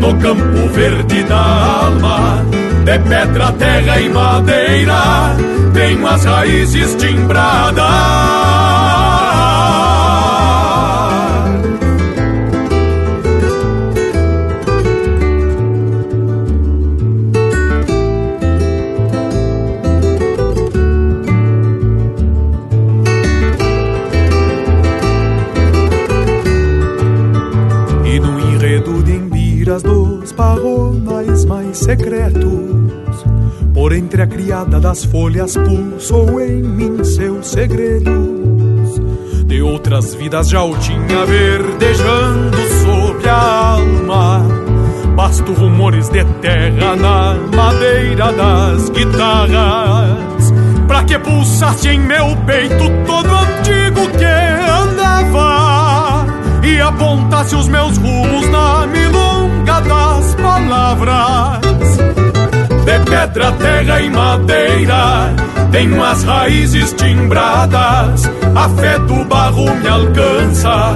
no 0.01 0.14
campo 0.16 0.68
verde 0.73 1.23
da 1.25 1.85
alma, 1.85 2.45
de 2.85 2.99
pedra, 2.99 3.53
terra 3.53 4.01
e 4.01 4.09
madeira, 4.09 5.37
tenho 5.73 6.07
as 6.07 6.25
raízes 6.25 6.95
timbradas. 6.97 8.62
Secretos. 31.79 33.25
Por 33.75 33.92
entre 33.92 34.22
a 34.22 34.27
criada 34.27 34.81
das 34.81 35.05
folhas 35.05 35.55
pulsou 35.57 36.40
em 36.40 36.62
mim 36.62 37.05
seus 37.05 37.48
segredos. 37.48 38.98
De 39.46 39.61
outras 39.62 40.14
vidas 40.14 40.48
já 40.48 40.62
o 40.62 40.75
tinha 40.79 41.27
verdejando 41.27 42.57
sob 42.83 43.29
a 43.29 43.77
alma. 43.77 44.40
Basto 45.14 45.53
rumores 45.53 46.09
de 46.09 46.25
terra 46.40 46.96
na 46.96 47.37
madeira 47.55 48.33
das 48.33 48.88
guitarras. 48.90 50.51
Pra 50.87 51.05
que 51.05 51.18
pulsasse 51.18 51.88
em 51.88 52.01
meu 52.01 52.35
peito 52.46 52.85
todo 53.07 53.29
antigo 53.29 54.09
que 54.18 54.25
andava 54.25 56.25
e 56.62 56.81
apontasse 56.81 57.55
os 57.55 57.68
meus 57.68 57.98
rumos 57.98 58.48
na 58.48 58.87
das 58.87 59.12
palavras 60.73 61.97
de 62.85 63.11
pedra, 63.11 63.53
terra 63.53 64.01
e 64.01 64.11
madeira. 64.11 65.35
Tenho 65.71 66.03
as 66.03 66.23
raízes 66.25 66.93
timbradas, 66.95 68.31
a 68.55 68.69
fé 68.71 68.99
do 69.01 69.25
barro 69.25 69.75
me 69.77 69.89
alcança. 69.89 70.95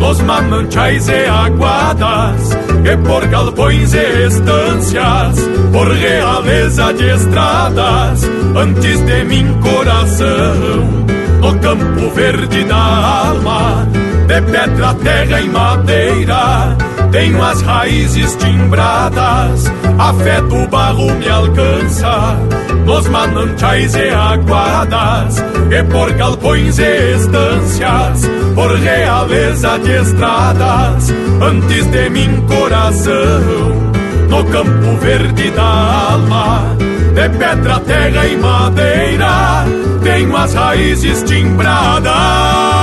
Nos 0.00 0.20
manantiais 0.20 1.08
e 1.08 1.24
aguadas, 1.26 2.56
e 2.84 2.96
por 2.98 3.26
galpões 3.26 3.92
e 3.94 4.26
estâncias, 4.26 5.36
por 5.72 5.88
realeza 5.88 6.92
de 6.94 7.10
estradas, 7.10 8.22
antes 8.56 9.00
de 9.04 9.24
mim 9.24 9.46
coração, 9.60 11.06
no 11.40 11.58
campo 11.58 12.10
verde 12.14 12.64
da 12.64 12.76
alma, 12.76 13.88
de 14.28 14.40
pedra, 14.42 14.94
terra 14.94 15.40
e 15.40 15.48
madeira 15.48 16.76
tenho 17.10 17.42
as 17.42 17.60
raízes 17.62 18.36
timbradas, 18.36 19.64
a 19.98 20.12
fé 20.14 20.40
do 20.42 20.66
barro 20.68 21.10
me 21.14 21.28
alcança. 21.28 22.38
Nos 22.84 23.06
manantiais 23.08 23.94
e 23.94 24.08
aguadas, 24.08 25.44
e 25.70 25.82
por 25.84 26.10
galpões 26.12 26.78
e 26.78 27.14
estâncias, 27.16 28.30
por 28.54 28.74
realeza 28.76 29.78
de 29.78 29.90
estradas, 29.90 31.10
antes 31.42 31.86
de 31.86 32.10
mim 32.10 32.46
coração. 32.46 33.88
No 34.30 34.44
campo 34.44 34.96
verde 35.00 35.50
da 35.50 36.10
alma, 36.12 36.76
de 37.14 37.28
pedra, 37.38 37.80
terra 37.80 38.26
e 38.26 38.36
madeira, 38.36 39.64
tenho 40.02 40.36
as 40.36 40.54
raízes 40.54 41.22
timbradas. 41.24 42.77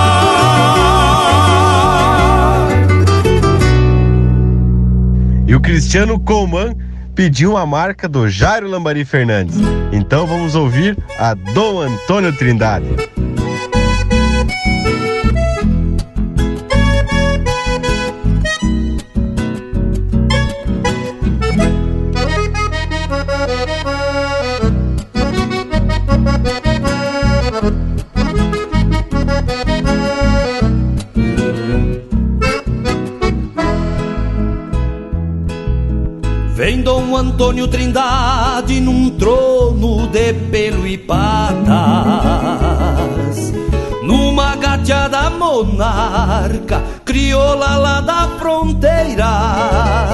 E 5.47 5.53
o 5.53 5.59
Cristiano 5.59 6.19
Coman 6.19 6.75
pediu 7.13 7.55
a 7.55 7.65
marca 7.65 8.09
do 8.09 8.27
Jairo 8.27 8.67
Lambari 8.67 9.05
Fernandes. 9.05 9.55
Então 9.91 10.25
vamos 10.25 10.55
ouvir 10.55 10.97
a 11.19 11.33
Dom 11.33 11.81
Antônio 11.81 12.35
Trindade. 12.35 12.87
Antônio 37.35 37.67
Trindade 37.67 38.79
num 38.79 39.09
trono 39.09 40.07
de 40.07 40.31
pelo 40.49 40.87
e 40.87 40.97
patas, 40.97 41.65
numa 44.03 44.55
gateada 44.55 45.29
monarca, 45.31 46.81
crioula 47.03 47.75
lá 47.75 47.99
da 47.99 48.29
fronteira, 48.39 50.07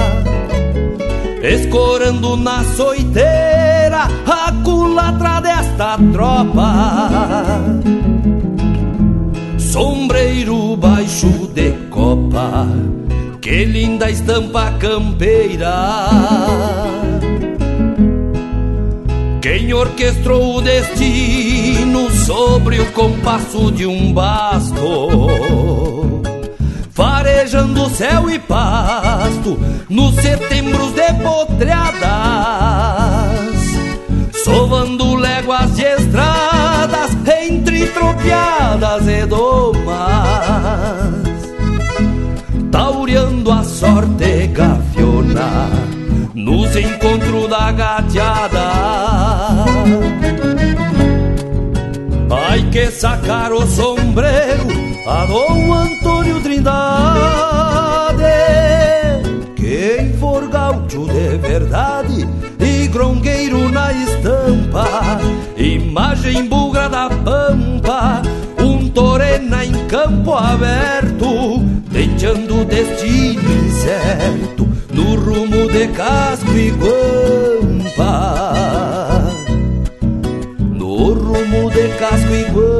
escorando 1.44 2.36
na 2.36 2.64
soiteira 2.74 4.08
a 4.26 4.52
culatra 4.64 5.40
desta 5.42 5.96
tropa. 6.12 7.60
Sombreiro 9.58 10.76
baixo 10.76 11.28
de 11.54 11.70
copa, 11.88 12.66
que 13.40 13.64
linda 13.64 14.10
estampa 14.10 14.72
campeira 14.80 17.01
quem 19.42 19.74
orquestrou 19.74 20.58
o 20.58 20.62
destino 20.62 22.08
sobre 22.12 22.80
o 22.80 22.92
compasso 22.92 23.72
de 23.72 23.84
um 23.84 24.12
basto? 24.12 26.22
Farejando 26.92 27.90
céu 27.90 28.30
e 28.30 28.38
pasto 28.38 29.58
nos 29.88 30.14
setembros 30.14 30.92
de 30.92 31.12
potreadas, 31.14 32.06
sovando 34.44 35.16
léguas 35.16 35.74
de 35.74 35.82
estradas 35.82 37.10
entre 37.44 37.88
tropiadas 37.88 39.08
e 39.08 39.26
domas, 39.26 39.82
taureando 42.70 43.50
a 43.50 43.64
sorte 43.64 44.46
gafiona 44.46 45.68
nos 46.34 46.76
encontros 46.76 47.48
da 47.48 47.72
gateada. 47.72 49.11
Ai 52.30 52.62
que 52.70 52.90
sacar 52.90 53.52
o 53.52 53.66
sombreiro 53.66 54.66
a 55.06 55.26
Dom 55.26 55.72
Antônio 55.72 56.40
Trindade, 56.40 58.22
quem 59.56 60.12
for 60.14 60.48
gaúcho 60.48 61.06
de 61.06 61.36
verdade 61.38 62.28
e 62.60 62.86
grongueiro 62.88 63.68
na 63.68 63.92
estampa, 63.92 65.18
imagem 65.56 66.46
bugra 66.46 66.88
da 66.88 67.08
pampa, 67.08 68.22
um 68.58 68.88
torena 68.88 69.64
em 69.64 69.86
campo 69.88 70.32
aberto, 70.34 71.58
deixando 71.90 72.60
o 72.60 72.64
destino 72.64 73.66
incerto 73.66 74.68
no 74.92 75.16
rumo 75.16 75.68
de 75.70 75.88
casco 75.88 76.52
e 76.52 76.70
guampa. 76.70 78.51
Rumo 82.02 82.26
de 82.26 82.71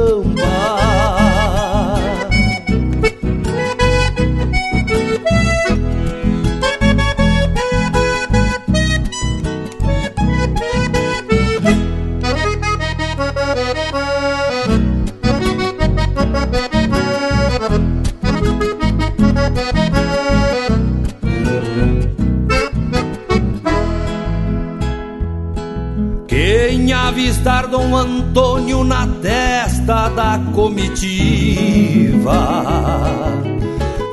da 30.83 30.93
comitiva. 30.93 32.39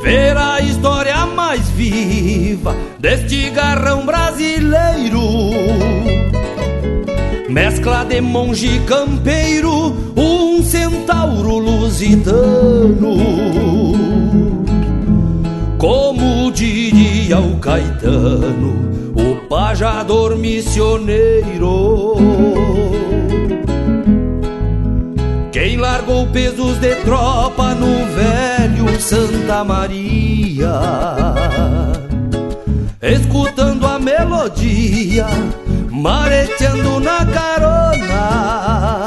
Ver 0.02 0.36
a 0.36 0.60
história 0.60 1.26
mais 1.26 1.68
viva 1.70 2.74
deste 2.98 3.50
garrão 3.50 4.06
brasileiro. 4.06 5.20
Mescla 7.48 8.04
de 8.04 8.20
monge 8.20 8.80
campeiro, 8.86 9.94
um 10.16 10.62
centauro 10.62 11.58
lusitano. 11.58 13.16
Como 15.78 16.52
diria 16.52 17.40
o 17.40 17.58
Caetano, 17.58 18.90
o 19.16 19.48
pajador 19.48 20.36
missioneiro. 20.36 22.14
Largou 26.10 26.26
pesos 26.26 26.76
de 26.78 26.92
tropa 27.04 27.72
no 27.72 28.04
velho 28.06 29.00
Santa 29.00 29.62
Maria, 29.62 30.72
escutando 33.00 33.86
a 33.86 33.96
melodia, 33.96 35.28
mareteando 35.88 36.98
na 36.98 37.24
carona, 37.26 39.06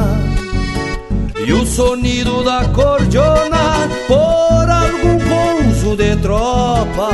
e 1.45 1.51
o 1.51 1.65
sonido 1.65 2.41
da 2.41 2.63
cordiona 2.69 3.89
por 4.07 4.69
algum 4.69 5.19
pouso 5.19 5.97
de 5.97 6.15
tropa. 6.15 7.09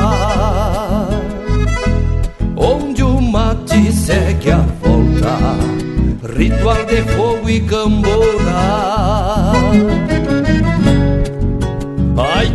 Onde 2.55 3.03
o 3.03 3.19
mate 3.19 3.91
segue 3.91 4.51
a 4.51 4.63
volta, 4.83 5.35
ritual 6.37 6.85
de 6.85 7.01
fogo 7.13 7.49
e 7.49 7.59
cambona. 7.61 8.98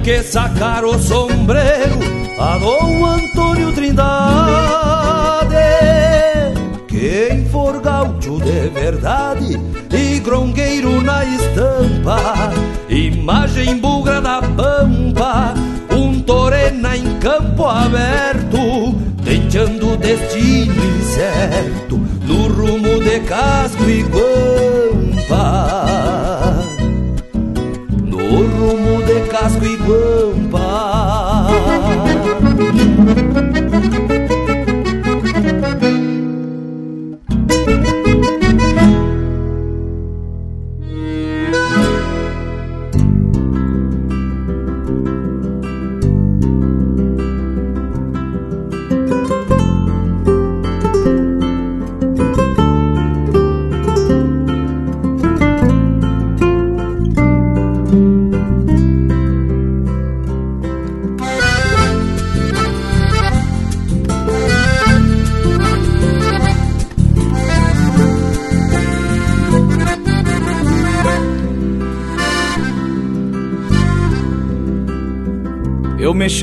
Que 0.04 0.22
sacar 0.22 0.84
o 0.84 0.98
sombreiro 0.98 1.98
a 2.38 2.58
Dom 2.58 3.06
Antônio 3.06 3.72
Trindade, 3.72 4.04
quem 6.86 7.46
for 7.46 7.80
gaúcho 7.80 8.38
de 8.38 8.68
verdade 8.68 9.58
e 9.90 10.20
grongueiro 10.20 11.00
na 11.00 11.24
estampa, 11.24 12.52
imagem 12.90 13.78
bugra 13.78 14.20
da 14.20 14.42
pampa, 14.42 15.54
um 15.90 16.20
torena 16.20 16.94
em 16.98 17.18
campo 17.18 17.64
aberto 17.64 18.94
deixando 19.22 19.94
o 19.94 19.96
destino 19.96 20.84
incerto 20.98 21.96
no 22.26 22.48
rumo 22.48 23.02
de 23.02 23.20
casco 23.20 23.88
e 23.88 24.02
rumo 29.44 29.60
de 29.60 30.33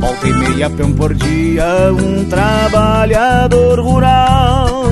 Volta 0.00 0.26
e 0.26 0.32
meia 0.32 0.70
peão 0.70 0.92
por 0.94 1.12
dia, 1.12 1.92
um 1.92 2.24
trabalhador 2.24 3.78
rural. 3.78 4.84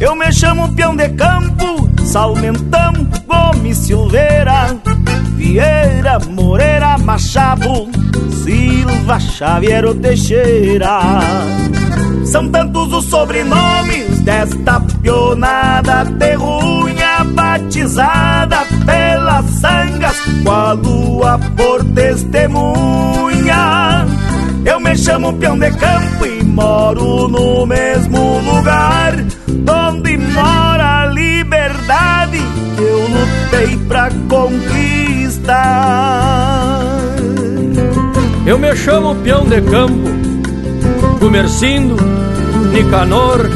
Eu 0.00 0.16
me 0.16 0.32
chamo 0.32 0.72
peão 0.74 0.96
de 0.96 1.08
campo, 1.10 1.88
Salmentão, 2.04 2.92
Gomes 3.26 3.78
Silveira, 3.78 4.76
Vieira, 5.36 6.18
Moreira, 6.28 6.98
Machado, 6.98 7.88
Silva, 8.42 9.20
Xavier 9.20 9.94
Teixeira. 9.94 10.98
São 12.24 12.48
tantos 12.50 12.92
os 12.92 13.04
sobrenomes 13.04 14.20
desta 14.20 14.80
pionada 14.80 16.04
terrunha 16.18 16.95
batizada 17.34 18.64
pelas 18.84 19.44
sangas, 19.46 20.16
com 20.44 20.50
a 20.50 20.72
lua 20.72 21.38
por 21.56 21.84
testemunha. 21.94 23.56
Eu 24.64 24.80
me 24.80 24.96
chamo 24.96 25.32
peão 25.34 25.58
de 25.58 25.70
campo 25.72 26.26
e 26.26 26.42
moro 26.42 27.28
no 27.28 27.66
mesmo 27.66 28.40
lugar 28.40 29.14
onde 29.68 30.16
mora 30.16 31.02
a 31.02 31.06
liberdade 31.06 32.38
que 32.76 32.82
eu 32.82 33.00
lutei 33.08 33.76
pra 33.86 34.10
conquistar. 34.28 35.56
Eu 38.46 38.58
me 38.58 38.74
chamo 38.76 39.14
peão 39.16 39.44
de 39.44 39.60
campo, 39.62 40.08
Gumercindo, 41.18 41.96
Nicanor, 42.72 43.48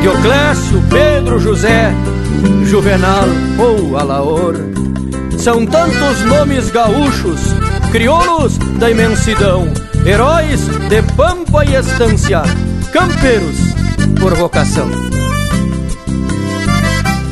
Dioclésio, 0.00 0.82
Pedro 0.88 1.38
José, 1.40 1.92
Juvenal 2.64 3.26
ou 3.58 3.96
Alaor. 3.96 4.54
São 5.38 5.64
tantos 5.66 6.20
nomes 6.26 6.70
gaúchos, 6.70 7.40
crioulos 7.90 8.58
da 8.78 8.90
imensidão, 8.90 9.72
heróis 10.04 10.60
de 10.88 11.02
pampa 11.16 11.64
e 11.64 11.74
estância, 11.74 12.42
campeiros 12.92 13.56
por 14.20 14.34
vocação. 14.34 14.88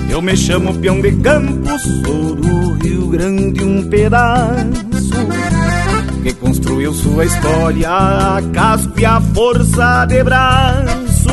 Eu 0.08 0.22
me 0.22 0.37
chamo 0.37 0.74
peão 0.74 1.00
de 1.00 1.12
campo, 1.12 1.78
sou 1.78 2.34
do 2.34 2.72
Rio 2.82 3.08
Grande 3.08 3.62
um 3.62 3.88
pedaço 3.88 5.28
que 6.22 6.32
construiu 6.34 6.92
sua 6.92 7.24
história 7.24 7.88
a 7.88 8.42
casco 8.52 8.98
e 8.98 9.04
a 9.04 9.20
força 9.20 10.04
de 10.06 10.22
braço. 10.22 11.28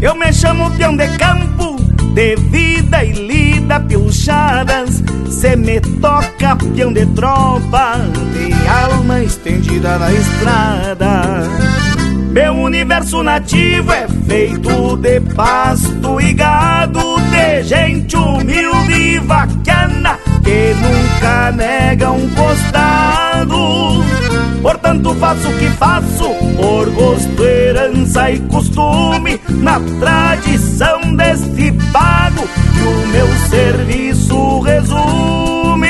Eu 0.00 0.14
me 0.14 0.32
chamo 0.32 0.70
peão 0.72 0.96
de 0.96 1.08
campo, 1.18 1.51
de 2.14 2.36
vida 2.36 3.04
e 3.04 3.12
lida 3.12 3.80
pilchadas. 3.80 5.02
Se 5.30 5.56
me 5.56 5.80
toca 5.80 6.56
peão 6.56 6.92
de 6.92 7.06
tropa, 7.06 7.96
de 8.32 8.68
alma 8.68 9.22
estendida 9.22 9.98
na 9.98 10.12
estrada. 10.12 11.22
Meu 12.30 12.54
universo 12.54 13.22
nativo 13.22 13.92
é 13.92 14.06
feito 14.26 14.96
de 14.96 15.20
pasto 15.34 16.20
e 16.20 16.32
gado, 16.32 17.16
de 17.30 17.62
gente 17.62 18.16
humilde 18.16 18.92
e 18.92 19.18
vaquiana 19.18 20.18
que 20.42 20.74
nunca 20.74 21.52
nega 21.52 22.10
um 22.10 22.28
costado. 22.30 24.02
Portanto, 24.62 25.12
faço 25.16 25.48
o 25.48 25.58
que 25.58 25.66
faço 25.70 26.34
por 26.56 26.88
gosto, 26.90 27.44
herança 27.44 28.30
e 28.30 28.38
costume, 28.42 29.40
na 29.48 29.80
tradição 29.98 31.16
deste 31.16 31.72
pago 31.92 32.42
que 32.46 32.80
o 32.80 33.06
meu 33.08 33.26
serviço 33.50 34.60
resume. 34.60 35.88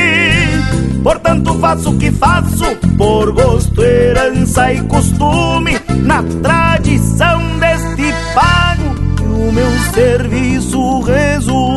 Portanto, 1.02 1.54
faço 1.58 1.90
o 1.90 1.98
que 1.98 2.10
faço 2.12 2.64
por 2.96 3.32
gosto, 3.32 3.82
herança 3.82 4.72
e 4.72 4.80
costume, 4.84 5.78
na 6.02 6.22
tradição 6.42 7.40
deste 7.58 8.14
pago 8.34 8.94
que 9.16 9.22
o 9.22 9.52
meu 9.52 9.70
serviço 9.92 11.00
resume. 11.02 11.71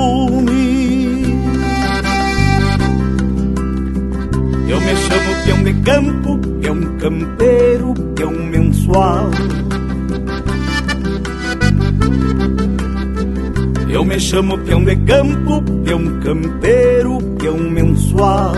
De 5.66 5.74
campo, 5.82 6.38
peão 6.62 6.80
campeiro, 7.00 7.96
peão 8.16 8.32
mensual. 8.32 9.32
Eu 13.90 14.06
me 14.06 14.20
chamo 14.20 14.60
peão 14.60 14.84
de 14.84 14.96
campo, 14.98 15.64
peão 15.84 16.20
campeiro, 16.20 17.18
peão 17.40 17.58
mensual. 17.58 18.54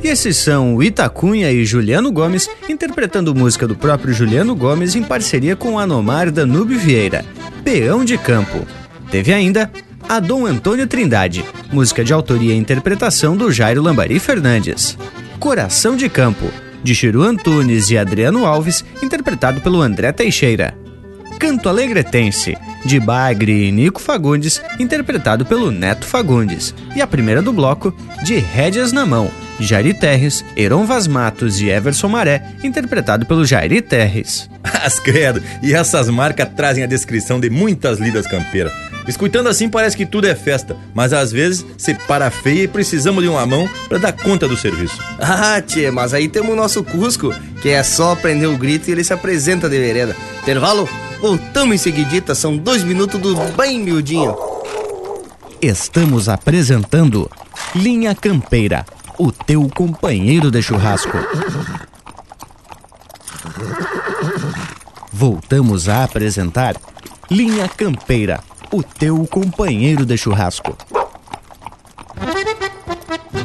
E 0.00 0.06
esses 0.06 0.36
são 0.36 0.80
Itacunha 0.80 1.50
e 1.50 1.64
Juliano 1.64 2.12
Gomes 2.12 2.48
interpretando 2.68 3.34
música 3.34 3.66
do 3.66 3.74
próprio 3.74 4.14
Juliano 4.14 4.54
Gomes 4.54 4.94
em 4.94 5.02
parceria 5.02 5.56
com 5.56 5.80
Anomar 5.80 6.30
Danube 6.30 6.76
Vieira, 6.76 7.24
Peão 7.64 8.04
de 8.04 8.16
Campo. 8.16 8.64
Teve 9.10 9.32
ainda 9.32 9.68
a 10.08 10.20
Dom 10.20 10.46
Antônio 10.46 10.86
Trindade, 10.86 11.44
música 11.72 12.04
de 12.04 12.12
autoria 12.12 12.54
e 12.54 12.58
interpretação 12.58 13.36
do 13.36 13.50
Jairo 13.50 13.82
Lambari 13.82 14.18
Fernandes. 14.18 14.96
Coração 15.38 15.96
de 15.96 16.08
Campo, 16.08 16.50
de 16.82 16.94
Chiru 16.94 17.22
Antunes 17.22 17.90
e 17.90 17.98
Adriano 17.98 18.44
Alves, 18.46 18.84
interpretado 19.02 19.60
pelo 19.60 19.80
André 19.80 20.12
Teixeira. 20.12 20.74
Canto 21.38 21.68
Alegretense, 21.68 22.56
de 22.84 23.00
Bagre 23.00 23.68
e 23.68 23.72
Nico 23.72 24.00
Fagundes, 24.00 24.62
interpretado 24.78 25.44
pelo 25.44 25.70
Neto 25.70 26.06
Fagundes. 26.06 26.74
E 26.94 27.00
a 27.00 27.06
primeira 27.06 27.42
do 27.42 27.52
bloco, 27.52 27.94
de 28.22 28.36
Rédeas 28.36 28.92
na 28.92 29.04
Mão, 29.04 29.30
Jairi 29.58 29.94
Terres, 29.94 30.44
Heron 30.56 30.84
Vaz 30.84 31.06
Matos 31.06 31.60
e 31.60 31.68
Everson 31.68 32.08
Maré, 32.08 32.44
interpretado 32.62 33.26
pelo 33.26 33.44
Jairi 33.44 33.80
Terres. 33.80 34.48
As 34.62 35.00
credo, 35.00 35.42
e 35.62 35.74
essas 35.74 36.08
marcas 36.08 36.48
trazem 36.54 36.84
a 36.84 36.86
descrição 36.86 37.40
de 37.40 37.50
muitas 37.50 37.98
lidas 37.98 38.26
campeiras. 38.26 38.91
Escutando 39.06 39.48
assim 39.48 39.68
parece 39.68 39.96
que 39.96 40.06
tudo 40.06 40.26
é 40.26 40.34
festa, 40.34 40.76
mas 40.94 41.12
às 41.12 41.32
vezes 41.32 41.64
se 41.76 41.94
para 41.94 42.30
feia 42.30 42.64
e 42.64 42.68
precisamos 42.68 43.22
de 43.22 43.28
uma 43.28 43.44
mão 43.46 43.68
para 43.88 43.98
dar 43.98 44.12
conta 44.12 44.46
do 44.46 44.56
serviço. 44.56 44.98
Ah, 45.18 45.60
tchê, 45.60 45.90
mas 45.90 46.14
aí 46.14 46.28
temos 46.28 46.52
o 46.52 46.56
nosso 46.56 46.82
Cusco, 46.84 47.34
que 47.60 47.68
é 47.68 47.82
só 47.82 48.14
prender 48.14 48.48
o 48.48 48.56
grito 48.56 48.88
e 48.88 48.92
ele 48.92 49.04
se 49.04 49.12
apresenta 49.12 49.68
de 49.68 49.78
vereda. 49.78 50.16
Intervalo? 50.42 50.88
Voltamos 51.20 51.74
em 51.74 51.78
seguidita, 51.78 52.34
são 52.34 52.56
dois 52.56 52.82
minutos 52.82 53.20
do 53.20 53.34
bem 53.56 53.78
miudinho. 53.80 54.36
Estamos 55.60 56.28
apresentando 56.28 57.30
Linha 57.74 58.14
Campeira, 58.14 58.84
o 59.16 59.30
teu 59.30 59.68
companheiro 59.68 60.50
de 60.50 60.60
churrasco. 60.60 61.16
Voltamos 65.12 65.88
a 65.88 66.02
apresentar 66.02 66.74
Linha 67.30 67.68
Campeira, 67.68 68.40
o 68.72 68.82
teu 68.82 69.26
companheiro 69.26 70.06
de 70.06 70.16
churrasco. 70.16 70.76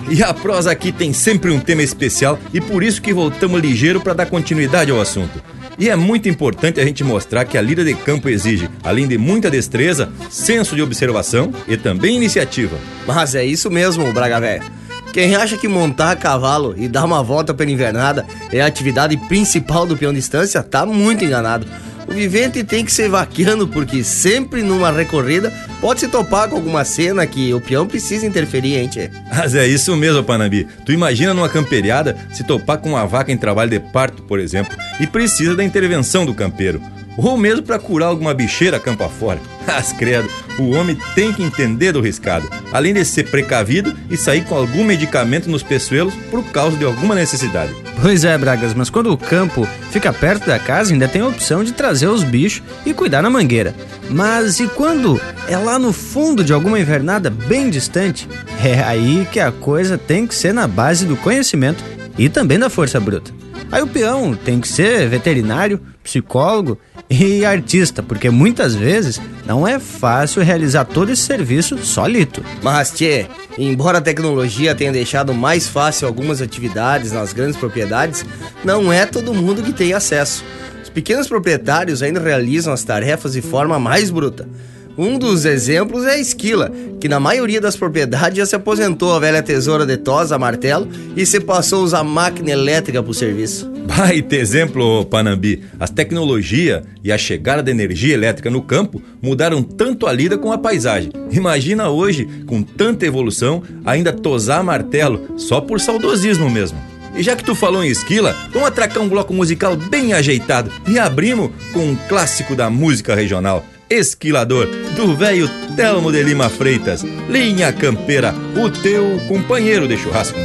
E 0.09 0.23
a 0.23 0.33
prosa 0.33 0.71
aqui 0.71 0.93
tem 0.93 1.11
sempre 1.11 1.51
um 1.51 1.59
tema 1.59 1.83
especial 1.83 2.39
e 2.53 2.61
por 2.61 2.81
isso 2.81 3.01
que 3.01 3.13
voltamos 3.13 3.59
ligeiro 3.59 3.99
para 3.99 4.13
dar 4.13 4.25
continuidade 4.27 4.89
ao 4.89 5.01
assunto. 5.01 5.43
E 5.77 5.89
é 5.89 5.95
muito 5.95 6.29
importante 6.29 6.79
a 6.79 6.85
gente 6.85 7.03
mostrar 7.03 7.43
que 7.43 7.57
a 7.57 7.61
lida 7.61 7.83
de 7.83 7.93
campo 7.93 8.29
exige, 8.29 8.69
além 8.83 9.05
de 9.05 9.17
muita 9.17 9.51
destreza, 9.51 10.11
senso 10.29 10.75
de 10.75 10.81
observação 10.81 11.51
e 11.67 11.75
também 11.75 12.15
iniciativa. 12.15 12.77
Mas 13.05 13.35
é 13.35 13.45
isso 13.45 13.69
mesmo, 13.69 14.11
Braga 14.13 14.39
Velho. 14.39 14.63
Quem 15.11 15.35
acha 15.35 15.57
que 15.57 15.67
montar 15.67 16.11
a 16.11 16.15
cavalo 16.15 16.73
e 16.77 16.87
dar 16.87 17.03
uma 17.03 17.21
volta 17.21 17.53
pela 17.53 17.69
invernada 17.69 18.25
é 18.51 18.61
a 18.61 18.65
atividade 18.65 19.17
principal 19.17 19.85
do 19.85 19.97
peão 19.97 20.13
de 20.13 20.19
distância, 20.19 20.63
tá 20.63 20.85
muito 20.85 21.25
enganado. 21.25 21.67
O 22.07 22.13
vivente 22.13 22.63
tem 22.63 22.85
que 22.85 22.91
ser 22.91 23.09
vaqueando, 23.09 23.67
porque 23.67 24.03
sempre 24.03 24.63
numa 24.63 24.89
recorrida 24.91 25.51
pode 25.81 25.99
se 25.99 26.07
topar 26.07 26.47
com 26.49 26.55
alguma 26.55 26.85
cena 26.85 27.27
que 27.27 27.53
o 27.53 27.59
peão 27.59 27.85
precisa 27.85 28.25
interferir, 28.25 28.77
hein, 28.77 28.87
tchê? 28.87 29.11
Mas 29.29 29.53
é 29.53 29.67
isso 29.67 29.95
mesmo, 29.95 30.23
Panambi. 30.23 30.65
Tu 30.85 30.93
imagina 30.93 31.33
numa 31.33 31.49
camperiada 31.49 32.15
se 32.31 32.43
topar 32.43 32.77
com 32.77 32.89
uma 32.89 33.05
vaca 33.05 33.31
em 33.31 33.37
trabalho 33.37 33.69
de 33.69 33.79
parto, 33.79 34.23
por 34.23 34.39
exemplo, 34.39 34.75
e 34.99 35.05
precisa 35.05 35.55
da 35.55 35.63
intervenção 35.63 36.25
do 36.25 36.33
campeiro. 36.33 36.81
Ou 37.17 37.35
mesmo 37.35 37.63
para 37.63 37.79
curar 37.79 38.07
alguma 38.07 38.33
bicheira 38.33 38.79
campo 38.79 39.03
afora. 39.03 39.39
Mas 39.65 39.91
credo, 39.91 40.29
o 40.57 40.69
homem 40.71 40.97
tem 41.15 41.33
que 41.33 41.43
entender 41.43 41.91
do 41.91 41.99
riscado, 41.99 42.49
além 42.71 42.93
de 42.93 43.03
ser 43.03 43.29
precavido 43.29 43.93
e 44.09 44.15
sair 44.15 44.45
com 44.45 44.55
algum 44.55 44.83
medicamento 44.83 45.49
nos 45.49 45.63
peçoelos 45.63 46.13
por 46.31 46.43
causa 46.51 46.77
de 46.77 46.85
alguma 46.85 47.15
necessidade. 47.15 47.73
Pois 48.01 48.23
é, 48.23 48.37
Bragas, 48.37 48.75
mas 48.75 48.91
quando 48.91 49.11
o 49.11 49.17
campo 49.17 49.67
fica 49.91 50.13
perto 50.13 50.45
da 50.45 50.59
casa, 50.59 50.93
ainda 50.93 51.07
tem 51.07 51.21
a 51.21 51.27
opção 51.27 51.63
de 51.63 51.71
trazer 51.71 52.07
os 52.07 52.23
bichos 52.23 52.61
e 52.85 52.93
cuidar 52.93 53.23
na 53.23 53.29
mangueira. 53.29 53.73
Mas 54.09 54.59
e 54.59 54.67
quando 54.67 55.19
é 55.47 55.57
lá 55.57 55.79
no 55.79 55.91
fundo 55.91 56.43
de 56.43 56.53
alguma 56.53 56.79
invernada 56.79 57.29
bem 57.29 57.69
distante? 57.69 58.29
É 58.63 58.81
aí 58.83 59.27
que 59.31 59.39
a 59.39 59.51
coisa 59.51 59.97
tem 59.97 60.27
que 60.27 60.35
ser 60.35 60.53
na 60.53 60.67
base 60.67 61.05
do 61.05 61.17
conhecimento 61.17 61.83
e 62.17 62.29
também 62.29 62.59
da 62.59 62.69
força 62.69 62.99
bruta. 62.99 63.31
Aí 63.71 63.81
o 63.81 63.87
peão 63.87 64.33
tem 64.35 64.61
que 64.61 64.67
ser 64.67 65.07
veterinário, 65.09 65.81
psicólogo 66.03 66.79
e 67.09 67.45
artista, 67.45 68.03
porque 68.03 68.29
muitas 68.29 68.75
vezes 68.75 69.19
não 69.45 69.67
é 69.67 69.79
fácil 69.79 70.41
realizar 70.41 70.85
todo 70.85 71.11
esse 71.11 71.21
serviço 71.21 71.77
solito. 71.77 72.43
Mas, 72.61 72.91
tchê, 72.91 73.27
embora 73.57 73.97
a 73.97 74.01
tecnologia 74.01 74.75
tenha 74.75 74.91
deixado 74.91 75.33
mais 75.33 75.67
fácil 75.67 76.07
algumas 76.07 76.41
atividades 76.41 77.11
nas 77.11 77.33
grandes 77.33 77.57
propriedades, 77.57 78.25
não 78.63 78.91
é 78.91 79.05
todo 79.05 79.33
mundo 79.33 79.63
que 79.63 79.73
tem 79.73 79.93
acesso. 79.93 80.43
Os 80.83 80.89
pequenos 80.89 81.27
proprietários 81.27 82.01
ainda 82.01 82.19
realizam 82.19 82.73
as 82.73 82.83
tarefas 82.83 83.33
de 83.33 83.41
forma 83.41 83.79
mais 83.79 84.09
bruta. 84.09 84.47
Um 84.97 85.19
dos 85.19 85.45
exemplos 85.45 86.05
é 86.05 86.13
a 86.13 86.17
esquila, 86.17 86.71
que 86.99 87.07
na 87.07 87.19
maioria 87.19 87.61
das 87.61 87.75
propriedades 87.75 88.39
já 88.39 88.45
se 88.47 88.55
aposentou 88.55 89.13
a 89.13 89.19
velha 89.19 89.43
tesoura 89.43 89.85
de 89.85 89.95
tosa, 89.95 90.39
martelo 90.39 90.87
e 91.15 91.23
se 91.23 91.39
passou 91.39 91.81
a 91.81 91.83
usar 91.83 92.03
máquina 92.03 92.49
elétrica 92.49 93.03
para 93.03 93.11
o 93.11 93.13
serviço. 93.13 93.71
Baita 93.85 94.35
exemplo, 94.35 95.05
Panambi. 95.05 95.63
As 95.79 95.91
tecnologias 95.91 96.81
e 97.03 97.11
a 97.11 97.17
chegada 97.17 97.61
da 97.61 97.69
energia 97.69 98.15
elétrica 98.15 98.49
no 98.49 98.63
campo 98.63 98.99
mudaram 99.21 99.61
tanto 99.61 100.07
a 100.07 100.11
lida 100.11 100.35
com 100.35 100.51
a 100.51 100.57
paisagem. 100.57 101.11
Imagina 101.29 101.89
hoje, 101.89 102.27
com 102.47 102.63
tanta 102.63 103.05
evolução, 103.05 103.61
ainda 103.85 104.11
tosar 104.11 104.63
martelo 104.63 105.37
só 105.37 105.61
por 105.61 105.79
saudosismo 105.79 106.49
mesmo. 106.49 106.79
E 107.15 107.21
já 107.21 107.35
que 107.35 107.43
tu 107.43 107.53
falou 107.53 107.83
em 107.83 107.89
esquila, 107.89 108.35
vamos 108.51 108.67
atracar 108.67 109.03
um 109.03 109.09
bloco 109.09 109.31
musical 109.31 109.75
bem 109.75 110.13
ajeitado 110.13 110.71
e 110.87 110.97
abrimos 110.97 111.51
com 111.71 111.81
um 111.81 111.95
clássico 112.09 112.55
da 112.55 112.67
música 112.67 113.13
regional. 113.13 113.63
Esquilador, 113.89 114.67
do 114.95 115.15
velho 115.15 115.49
Telmo 115.75 116.11
de 116.11 116.21
Lima 116.21 116.49
Freitas, 116.49 117.03
Linha 117.29 117.71
Campeira, 117.71 118.33
o 118.55 118.69
teu 118.69 119.17
companheiro 119.27 119.87
de 119.87 119.97
churrasco. 119.97 120.37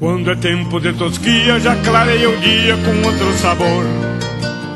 Quando 0.00 0.30
é 0.32 0.36
tempo 0.36 0.80
de 0.80 0.92
tosquia, 0.94 1.60
já 1.60 1.76
clareia 1.76 2.28
o 2.28 2.36
dia 2.38 2.76
com 2.76 3.06
outro 3.06 3.32
sabor. 3.38 3.84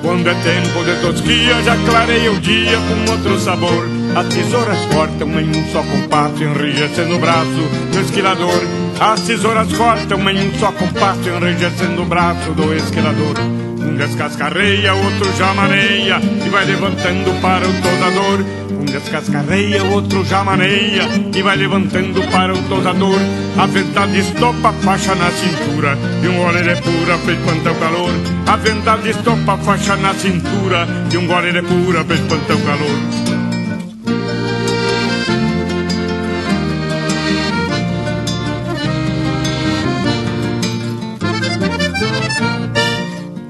Quando 0.02 0.28
é 0.28 0.34
tempo 0.34 0.84
de 0.84 1.00
tosquia, 1.00 1.62
já 1.62 1.76
clareia 1.84 2.30
o 2.30 2.38
dia 2.38 2.78
com 2.78 3.10
outro 3.10 3.40
sabor. 3.40 4.03
As 4.16 4.26
tesouras 4.28 4.78
cortam 4.92 5.28
em 5.40 5.48
um 5.48 5.72
só 5.72 5.82
compasso, 5.82 6.44
enrijecendo 6.44 7.16
o 7.16 7.18
braço 7.18 7.68
do 7.92 8.00
esquilador. 8.00 8.62
As 9.00 9.20
tesouras 9.22 9.72
cortam 9.72 10.30
em 10.30 10.48
um 10.48 10.54
só 10.54 10.70
compasso, 10.70 11.28
enrijecendo 11.28 12.02
o 12.02 12.04
braço 12.04 12.52
do 12.52 12.72
esquilador. 12.74 13.34
Um 13.80 13.96
descascarreia, 13.96 14.94
outro 14.94 15.36
já 15.36 15.52
maneia 15.52 16.20
e 16.46 16.48
vai 16.48 16.64
levantando 16.64 17.40
para 17.40 17.66
o 17.66 17.72
tosador. 17.82 18.44
Um 18.70 18.84
descascarreia, 18.84 19.82
outro 19.82 20.24
já 20.24 20.44
maneia 20.44 21.08
e 21.34 21.42
vai 21.42 21.56
levantando 21.56 22.22
para 22.30 22.54
o 22.54 22.62
tosador. 22.68 23.18
A 23.58 23.66
verdade 23.66 24.20
estopa 24.20 24.72
faixa 24.74 25.16
na 25.16 25.30
cintura 25.32 25.98
e 26.22 26.28
um 26.28 26.36
gole 26.36 26.62
de 26.62 26.80
pura 26.82 27.18
fez 27.18 27.38
o 27.40 27.74
calor. 27.80 28.12
A 28.46 28.56
verdade 28.56 29.10
estopa 29.10 29.58
faixa 29.58 29.96
na 29.96 30.14
cintura 30.14 30.86
e 31.12 31.16
um 31.16 31.26
gole 31.26 31.50
de 31.50 31.62
pura 31.62 32.04
fez 32.04 32.20
o 32.20 32.64
calor. 32.64 33.23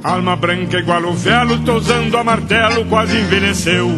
Alma 0.05 0.37
branca 0.37 0.79
igual 0.79 1.03
o 1.05 1.15
velo, 1.15 1.61
tosando 1.61 2.19
a 2.19 2.23
martelo, 2.23 2.85
quase 2.85 3.17
envelheceu. 3.17 3.91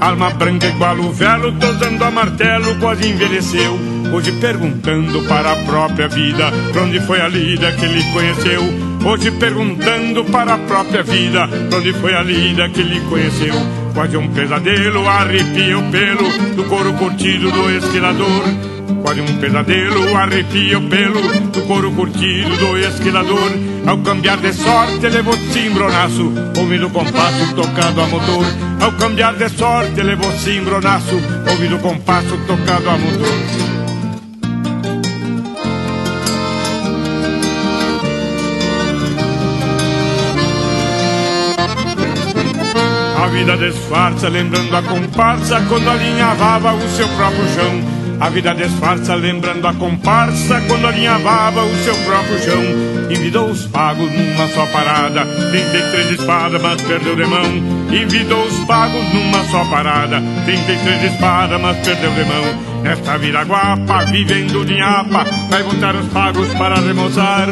Alma 0.00 0.30
branca 0.30 0.68
igual 0.68 0.96
o 0.96 1.12
velo, 1.12 1.50
tosando 1.58 2.04
a 2.04 2.10
martelo, 2.12 2.76
quase 2.76 3.08
envelheceu. 3.08 3.76
Hoje 4.12 4.30
perguntando 4.40 5.20
para 5.24 5.54
a 5.54 5.56
própria 5.56 6.06
vida, 6.06 6.52
pra 6.72 6.82
onde 6.82 7.00
foi 7.00 7.20
a 7.20 7.26
lida 7.26 7.72
que 7.72 7.84
ele 7.84 8.04
conheceu. 8.12 8.62
Hoje 9.04 9.32
perguntando 9.32 10.24
para 10.26 10.54
a 10.54 10.58
própria 10.58 11.02
vida, 11.02 11.48
pra 11.68 11.78
onde 11.78 11.92
foi 11.94 12.14
a 12.14 12.22
lida 12.22 12.68
que 12.68 12.80
ele 12.80 13.00
conheceu. 13.10 13.54
Quase 13.94 14.16
um 14.16 14.28
pesadelo, 14.28 15.08
arrepia 15.08 15.80
o 15.80 15.90
pelo 15.90 16.28
do 16.54 16.62
couro 16.68 16.92
curtido 16.92 17.50
do 17.50 17.68
esquilador. 17.72 18.44
Quase 19.02 19.20
um 19.20 19.36
pesadelo, 19.40 20.16
arrepia 20.16 20.78
o 20.78 20.88
pelo 20.88 21.20
do 21.50 21.62
couro 21.62 21.90
curtido 21.90 22.56
do 22.56 22.78
esquilador. 22.78 23.67
Ao 23.86 23.98
cambiar 23.98 24.38
de 24.38 24.52
sorte, 24.52 25.08
levou 25.08 25.34
cimbronaço, 25.52 26.32
ouvindo 26.58 26.86
o 26.86 26.90
compasso 26.90 27.54
tocado 27.54 28.00
a 28.00 28.06
motor. 28.06 28.44
Ao 28.80 28.92
cambiar 28.92 29.34
de 29.34 29.48
sorte, 29.48 30.02
levou 30.02 30.30
cimbronaço, 30.32 31.14
ouvindo 31.50 31.76
o 31.76 31.78
compasso 31.78 32.36
tocado 32.46 32.90
a 32.90 32.98
motor. 32.98 33.68
A 43.22 43.26
vida 43.28 43.56
disfarça, 43.56 44.28
lembrando 44.28 44.74
a 44.76 44.82
comparsa 44.82 45.60
quando 45.68 45.88
alinhavava 45.88 46.74
o 46.74 46.88
seu 46.90 47.08
próprio 47.08 47.48
chão. 47.54 47.97
A 48.20 48.28
vida 48.30 48.52
disfarça, 48.52 49.14
lembrando 49.14 49.64
a 49.66 49.72
comparsa 49.74 50.60
quando 50.66 50.88
alinhavava 50.88 51.62
o 51.64 51.76
seu 51.84 51.94
próprio 51.98 52.38
chão. 52.40 52.62
Envidou 53.10 53.48
os 53.48 53.64
pagos 53.66 54.10
numa 54.10 54.48
só 54.48 54.66
parada, 54.66 55.24
33 55.24 56.10
espadas, 56.18 56.60
mas 56.60 56.82
perdeu 56.82 57.14
de 57.14 57.24
mão. 57.24 57.87
Envidou 57.90 58.44
os 58.44 58.58
pagos 58.66 59.02
numa 59.14 59.42
só 59.44 59.64
parada, 59.64 60.22
33 60.44 61.12
espadas, 61.12 61.60
mas 61.60 61.76
perdeu 61.78 62.10
de 62.10 62.24
mão. 62.24 62.68
Nesta 62.82 63.18
viraguapa, 63.18 64.04
vivendo 64.04 64.64
de 64.64 64.76
nhapa, 64.76 65.24
vai 65.50 65.62
voltar 65.62 65.96
os 65.96 66.06
pagos 66.08 66.48
para 66.54 66.76
remoçar. 66.76 67.48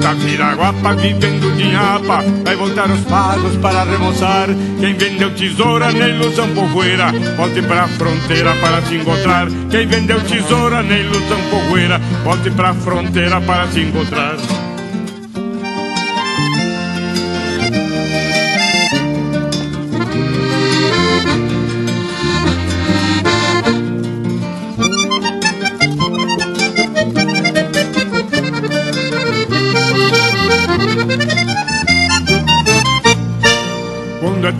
Da 0.00 0.12
viraguapa, 0.14 0.94
vivendo 0.94 1.54
de 1.56 1.72
nhapa, 1.72 2.24
vai 2.44 2.56
voltar 2.56 2.88
os 2.88 3.00
pagos 3.00 3.56
para 3.56 3.84
remoçar. 3.84 4.48
Quem 4.78 4.94
vendeu 4.94 5.34
tesoura 5.34 5.92
na 5.92 6.08
ilusão 6.08 6.48
povoeira, 6.54 7.12
volte 7.36 7.60
pra 7.60 7.88
fronteira 7.88 8.54
para 8.54 8.82
se 8.82 8.94
encontrar. 8.94 9.48
Quem 9.70 9.86
vendeu 9.86 10.20
tesoura 10.20 10.82
na 10.82 10.96
ilusão 10.96 11.40
povoeira, 11.50 11.98
volte 12.24 12.50
pra 12.50 12.72
fronteira 12.74 13.40
para 13.40 13.66
se 13.68 13.80
encontrar. 13.80 14.36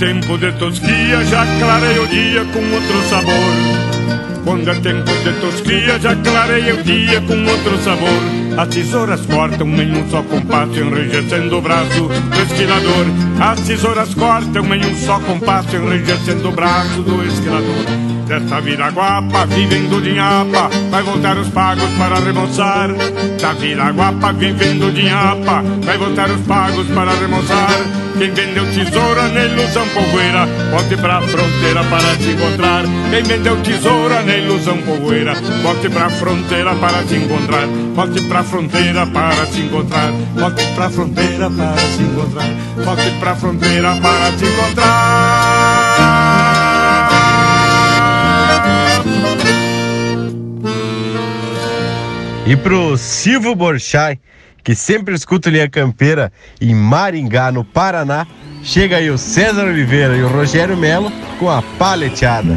Tempo 0.01 0.39
de 0.39 0.51
tosquia, 0.53 1.23
já 1.27 1.45
clareia 1.59 2.01
o 2.01 2.07
dia 2.07 2.43
com 2.47 2.75
outro 2.75 3.03
sabor. 3.11 3.35
Quando 4.43 4.71
é 4.71 4.75
tempo 4.77 5.13
de 5.23 5.33
tosquia, 5.39 5.99
já 6.01 6.17
clareia 6.17 6.75
o 6.75 6.83
dia 6.83 7.21
com 7.21 7.35
outro 7.45 7.77
sabor. 7.85 8.09
As 8.57 8.69
tesouras 8.69 9.21
cortam 9.27 9.69
em 9.69 9.93
um 9.93 10.09
só 10.09 10.23
compasso, 10.23 10.81
enrijecendo 10.81 11.59
o 11.59 11.61
braço 11.61 12.09
do 12.09 12.43
esquilador. 12.43 13.07
As 13.39 13.61
tesouras 13.61 14.15
cortam 14.15 14.75
em 14.75 14.87
um 14.87 14.97
só 14.97 15.21
compasso, 15.21 15.77
enrijecendo 15.77 16.49
o 16.49 16.53
braço 16.53 17.03
do 17.03 17.23
esquilador. 17.23 17.85
Desta 18.27 18.59
viraguapa, 18.59 19.45
vivendo 19.45 20.01
de 20.01 20.15
nhapa, 20.15 20.71
vai 20.91 21.03
voltar 21.03 21.37
os 21.37 21.49
pagos 21.49 21.91
para 21.99 22.19
remoçar. 22.21 22.89
Da 23.39 23.53
viraguapa, 23.53 24.33
vivendo 24.33 24.91
de 24.95 25.03
nhapa, 25.03 25.63
vai 25.85 25.99
voltar 25.99 26.31
os 26.31 26.41
pagos 26.47 26.87
para 26.87 27.13
remoçar. 27.13 28.00
Quem 28.21 28.35
vendeu 28.35 28.67
tesoura 28.67 29.29
na 29.29 29.45
ilusão 29.47 29.89
povoeira, 29.89 30.45
volte 30.71 30.95
pra 30.95 31.23
fronteira 31.23 31.83
para 31.85 32.17
se 32.17 32.29
encontrar. 32.29 32.85
Quem 33.09 33.23
vendeu 33.23 33.57
tesoura 33.63 34.23
na 34.23 34.37
ilusão 34.37 34.77
povoeira, 34.83 35.33
volte 35.63 35.89
pra 35.89 36.11
fronteira 36.11 36.75
para 36.75 37.03
se 37.05 37.17
encontrar. 37.17 37.67
Volte 37.95 38.23
pra 38.29 38.45
fronteira 38.45 39.07
para 39.07 39.47
se 39.47 39.61
encontrar. 39.63 40.13
Volte 40.35 40.67
pra 40.75 40.91
fronteira 40.91 41.51
para 41.51 41.79
se 41.79 42.03
encontrar. 42.03 42.51
Volte 42.85 43.11
pra 43.19 43.37
fronteira 43.37 43.97
para 43.97 44.33
se 44.37 44.45
encontrar. 44.45 45.71
E 52.47 52.55
pro 52.55 52.99
Silvio 52.99 53.55
Borchai, 53.55 54.19
que 54.71 54.77
sempre 54.77 55.17
escuta 55.17 55.51
Linha 55.51 55.69
Campeira 55.69 56.33
em 56.61 56.73
Maringá, 56.73 57.51
no 57.51 57.65
Paraná, 57.65 58.25
chega 58.63 58.99
aí 58.99 59.11
o 59.11 59.19
César 59.19 59.65
Oliveira 59.65 60.17
e 60.17 60.23
o 60.23 60.29
Rogério 60.29 60.77
Melo 60.77 61.11
com 61.41 61.51
a 61.51 61.61
paleteada. 61.61 62.55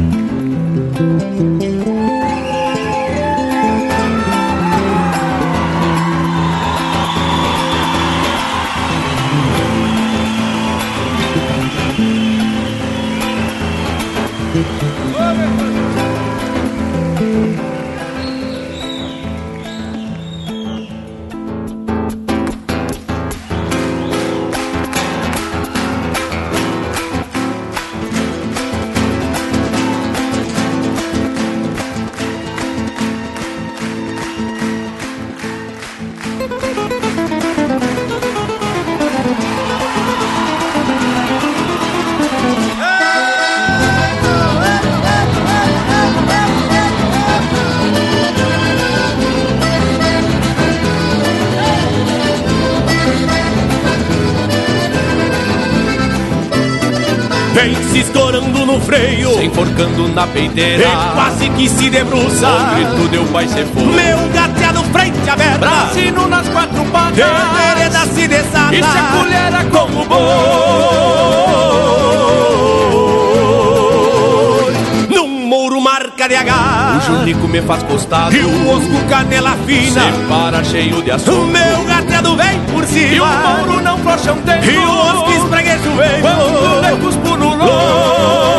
Enforcando 60.34 60.40
na 60.40 60.40
peiteira 60.40 60.84
E 60.84 61.14
quase 61.14 61.48
que 61.50 61.68
se 61.68 61.90
debruça 61.90 62.48
O 62.48 62.74
grito 62.74 63.08
deu 63.08 63.24
vai 63.26 63.46
ser 63.48 63.66
fogo. 63.66 63.86
Meu 63.86 64.28
gateado 64.32 64.82
frente 64.84 65.30
aberta 65.30 65.58
Brasino 65.58 66.28
nas 66.28 66.48
quatro 66.48 66.84
patas. 66.86 67.14
De 67.14 67.22
vereda 67.22 68.06
se 68.06 68.28
desata 68.28 68.74
E 68.74 68.82
se 68.82 68.98
acolhera 68.98 69.64
como 69.70 70.04
boi. 70.04 70.18
Num 75.08 75.46
mouro 75.46 75.80
marca 75.80 76.28
de 76.28 76.36
H 76.36 76.98
O 76.98 77.00
Junico 77.00 77.48
me 77.48 77.62
faz 77.62 77.82
costado. 77.84 78.34
E 78.34 78.40
o 78.44 78.70
osco 78.70 79.04
canela 79.08 79.56
fina. 79.66 80.12
Separa 80.12 80.64
cheio 80.64 81.02
de 81.02 81.10
açúcar. 81.10 81.32
O 81.32 81.46
meu 81.46 81.84
gateado 81.84 82.36
vem 82.36 82.60
por 82.72 82.84
cima. 82.84 83.14
E 83.14 83.20
o 83.20 83.26
mouro 83.26 83.80
não 83.82 83.98
flocha 83.98 84.32
um 84.32 84.42
tempo. 84.42 84.64
E 84.64 84.76
o 84.78 84.90
osco 84.90 85.32
espregueça 85.32 85.88
o 85.88 85.96
vento 85.96 86.22
Quando 86.22 86.88
eu 86.88 86.98
cuspo 86.98 87.36
no 87.36 87.48
lombo 87.50 88.53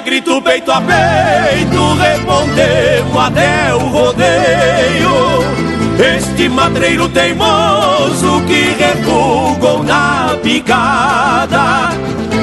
grito, 0.00 0.40
peito 0.42 0.70
a 0.70 0.80
peito 0.80 1.94
Respondemos 1.94 3.16
até 3.16 3.74
o 3.74 3.78
rodeio 3.78 5.44
Este 6.16 6.48
matreiro 6.48 7.08
teimoso 7.08 8.42
que 8.46 8.74
refugou 8.78 9.82
na 9.82 10.36
picada 10.42 11.90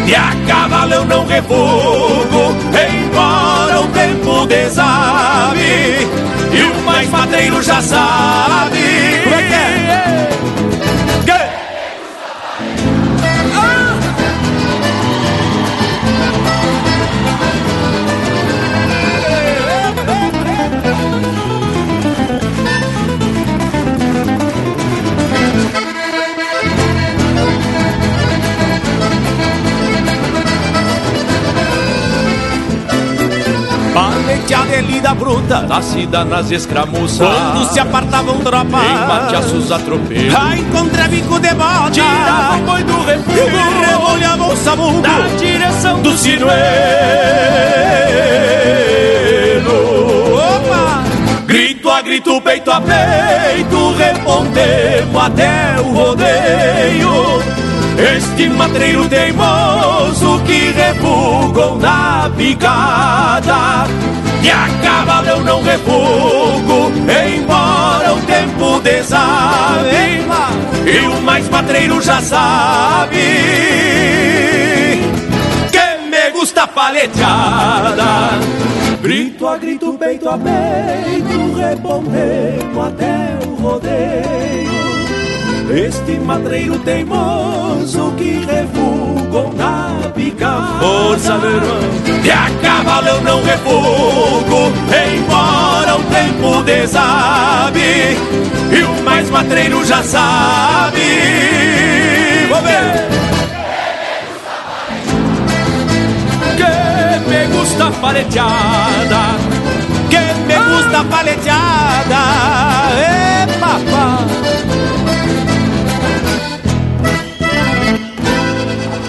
E 0.05 0.15
a 0.15 0.33
cavalo 0.47 0.93
eu 0.93 1.05
não 1.05 1.25
refugo 1.25 2.55
Embora 2.89 3.81
o 3.81 3.87
tempo 3.87 4.45
desabe 4.45 6.07
E 6.51 6.61
o 6.61 6.85
mais 6.85 7.09
matreiro 7.09 7.61
já 7.61 7.81
sabe 7.81 9.21
Como 9.23 9.35
é 9.35 9.43
que 9.43 9.53
é? 9.53 9.86
É 34.53 34.81
lida 34.81 35.13
bruta 35.13 35.61
Nascida 35.61 36.25
nas 36.25 36.49
escramuças. 36.51 37.17
Quando 37.17 37.71
se 37.71 37.79
apartavam 37.79 38.39
tropas 38.39 38.83
Em 38.83 39.07
mateaços 39.07 39.71
atropelos 39.71 40.33
A 40.33 40.57
encontrar 40.57 41.09
bico 41.09 41.39
de 41.39 41.53
bota. 41.53 41.91
Tirava 41.91 42.57
o 42.57 42.61
boi 42.61 42.83
do 42.83 43.03
refúgio 43.03 43.47
E 43.47 43.85
rebolhava 43.85 44.47
o 44.47 44.57
sabugo 44.57 45.01
Na 45.01 45.27
direção 45.37 46.01
do 46.01 46.07
do 46.07 46.17
sinuelo. 46.17 46.57
Opa! 50.35 51.03
Grito 51.45 51.89
a 51.89 52.01
grito, 52.01 52.41
peito 52.41 52.71
a 52.71 52.81
peito 52.81 53.93
Respondemos 53.93 55.23
até 55.23 55.75
o 55.81 55.91
rodeio. 55.91 57.41
Este 58.15 58.47
matreiro 58.49 59.07
teimoso 59.09 60.39
que 60.45 60.71
refugou 60.71 61.77
na 61.79 62.29
picada 62.37 63.87
E 64.43 64.49
a 64.49 64.67
cavalo 64.81 65.27
eu 65.27 65.43
não 65.43 65.61
refugo, 65.61 66.91
embora 67.35 68.13
o 68.13 68.21
tempo 68.21 68.79
desabe. 68.81 70.17
E 70.87 70.99
o 71.05 71.21
mais 71.21 71.49
matreiro 71.49 72.01
já 72.01 72.21
sabe 72.21 73.17
Que 75.69 76.09
me 76.09 76.31
gusta 76.31 76.65
paleteada 76.65 78.39
Grito 79.01 79.47
a 79.47 79.57
grito, 79.57 79.93
peito 79.93 80.29
a 80.29 80.37
peito, 80.37 81.53
respondemos 81.55 82.87
até 82.87 83.37
o 83.45 83.55
rodeio 83.61 84.86
este 85.77 86.19
matreiro 86.19 86.79
teimoso 86.79 88.11
que 88.17 88.45
refugou 88.45 89.53
na 89.53 90.09
pica 90.15 90.77
Força, 90.79 91.37
meu 91.37 91.51
irmão 91.51 91.79
E 92.23 92.31
a 92.31 92.49
cavalo 92.61 93.07
eu 93.07 93.21
não 93.21 93.43
refugo 93.43 94.71
Embora 94.89 95.97
o 95.97 96.03
tempo 96.03 96.63
desabe. 96.63 98.17
E 98.71 98.83
o 98.83 99.03
mais 99.03 99.29
matreiro 99.29 99.83
já 99.85 100.03
sabe. 100.03 101.01
Vou 102.49 102.61
ver. 102.61 103.07
Que 106.57 107.29
me 107.29 107.57
gusta 107.57 107.91
paleteada. 107.91 109.21
Que 110.09 110.33
me 110.45 110.55
gusta 110.55 111.03
paleteada. 111.03 112.19
É 112.97 113.47
papá 113.59 114.46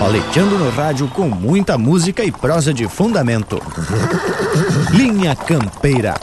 Paleteando 0.08 0.56
no 0.56 0.70
rádio 0.70 1.06
com 1.08 1.28
muita 1.28 1.76
música 1.76 2.24
e 2.24 2.32
prosa 2.32 2.72
de 2.72 2.88
fundamento. 2.88 3.60
Linha 4.90 5.36
Campeira. 5.36 6.14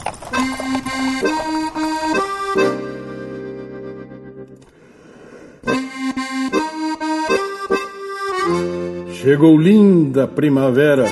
Chegou 9.12 9.56
linda 9.56 10.26
primavera, 10.26 11.04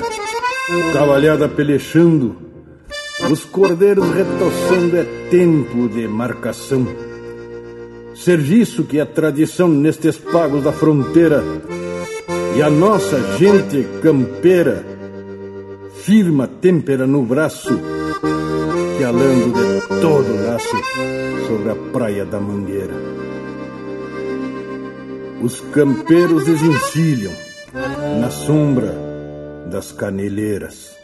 cavalhada 0.91 1.47
pelechando, 1.47 2.35
os 3.31 3.45
cordeiros 3.45 4.05
retoçando 4.13 4.97
é 4.97 5.05
tempo 5.29 5.87
de 5.87 6.09
marcação. 6.09 6.85
Serviço 8.13 8.83
que 8.83 8.99
é 8.99 9.05
tradição 9.05 9.69
nestes 9.69 10.17
pagos 10.17 10.61
da 10.61 10.73
fronteira, 10.73 11.41
e 12.55 12.61
a 12.61 12.69
nossa 12.69 13.37
gente 13.37 13.85
campeira 14.01 14.85
firma 16.05 16.47
têmpera 16.47 17.05
no 17.05 17.23
braço, 17.23 17.77
pialando 18.97 19.51
de 19.51 20.01
todo 20.01 20.33
o 20.33 20.45
laço 20.45 20.75
sobre 21.47 21.71
a 21.71 21.75
praia 21.91 22.25
da 22.25 22.39
Mangueira. 22.39 22.93
Os 25.41 25.59
campeiros 25.71 26.45
desencilham 26.45 27.33
na 28.21 28.29
sombra 28.29 28.95
das 29.69 29.91
caneleiras. 29.91 30.94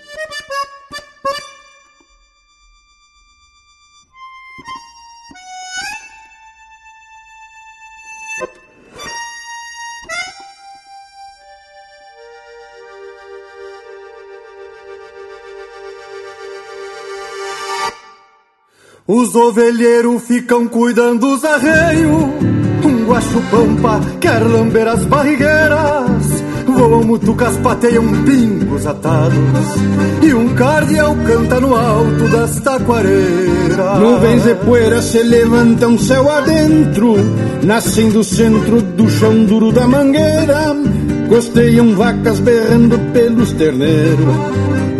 Os 19.14 19.36
ovelheiros 19.36 20.22
ficam 20.22 20.70
cuidando 20.70 21.28
dos 21.28 21.44
arreios. 21.44 22.30
Um 22.82 23.06
guacho-pampa 23.06 24.00
quer 24.22 24.40
lamber 24.40 24.88
as 24.88 25.04
barrigueiras. 25.04 26.42
Voam 26.66 27.04
mutucas, 27.04 27.58
pateiam 27.58 28.06
pingos 28.24 28.88
atados. 28.88 29.36
E 30.24 30.34
um 30.34 30.56
cardeal 30.56 31.14
canta 31.28 31.60
no 31.60 31.76
alto 31.76 32.26
das 32.30 32.58
taquareiras. 32.62 34.00
Nuvens 34.00 34.44
de 34.44 34.56
poeira 34.56 35.02
se 35.02 35.22
levantam 35.24 35.98
céu 35.98 36.32
adentro, 36.32 37.16
nascem 37.64 38.12
do 38.12 38.24
centro 38.24 38.82
do 38.82 39.10
chão 39.10 39.44
duro 39.44 39.74
da 39.74 39.90
mangueira. 39.90 40.74
Costeiam 41.28 41.96
vacas 41.98 42.40
berrando 42.40 42.98
pelos 43.12 43.52
terneiros. 43.52 44.36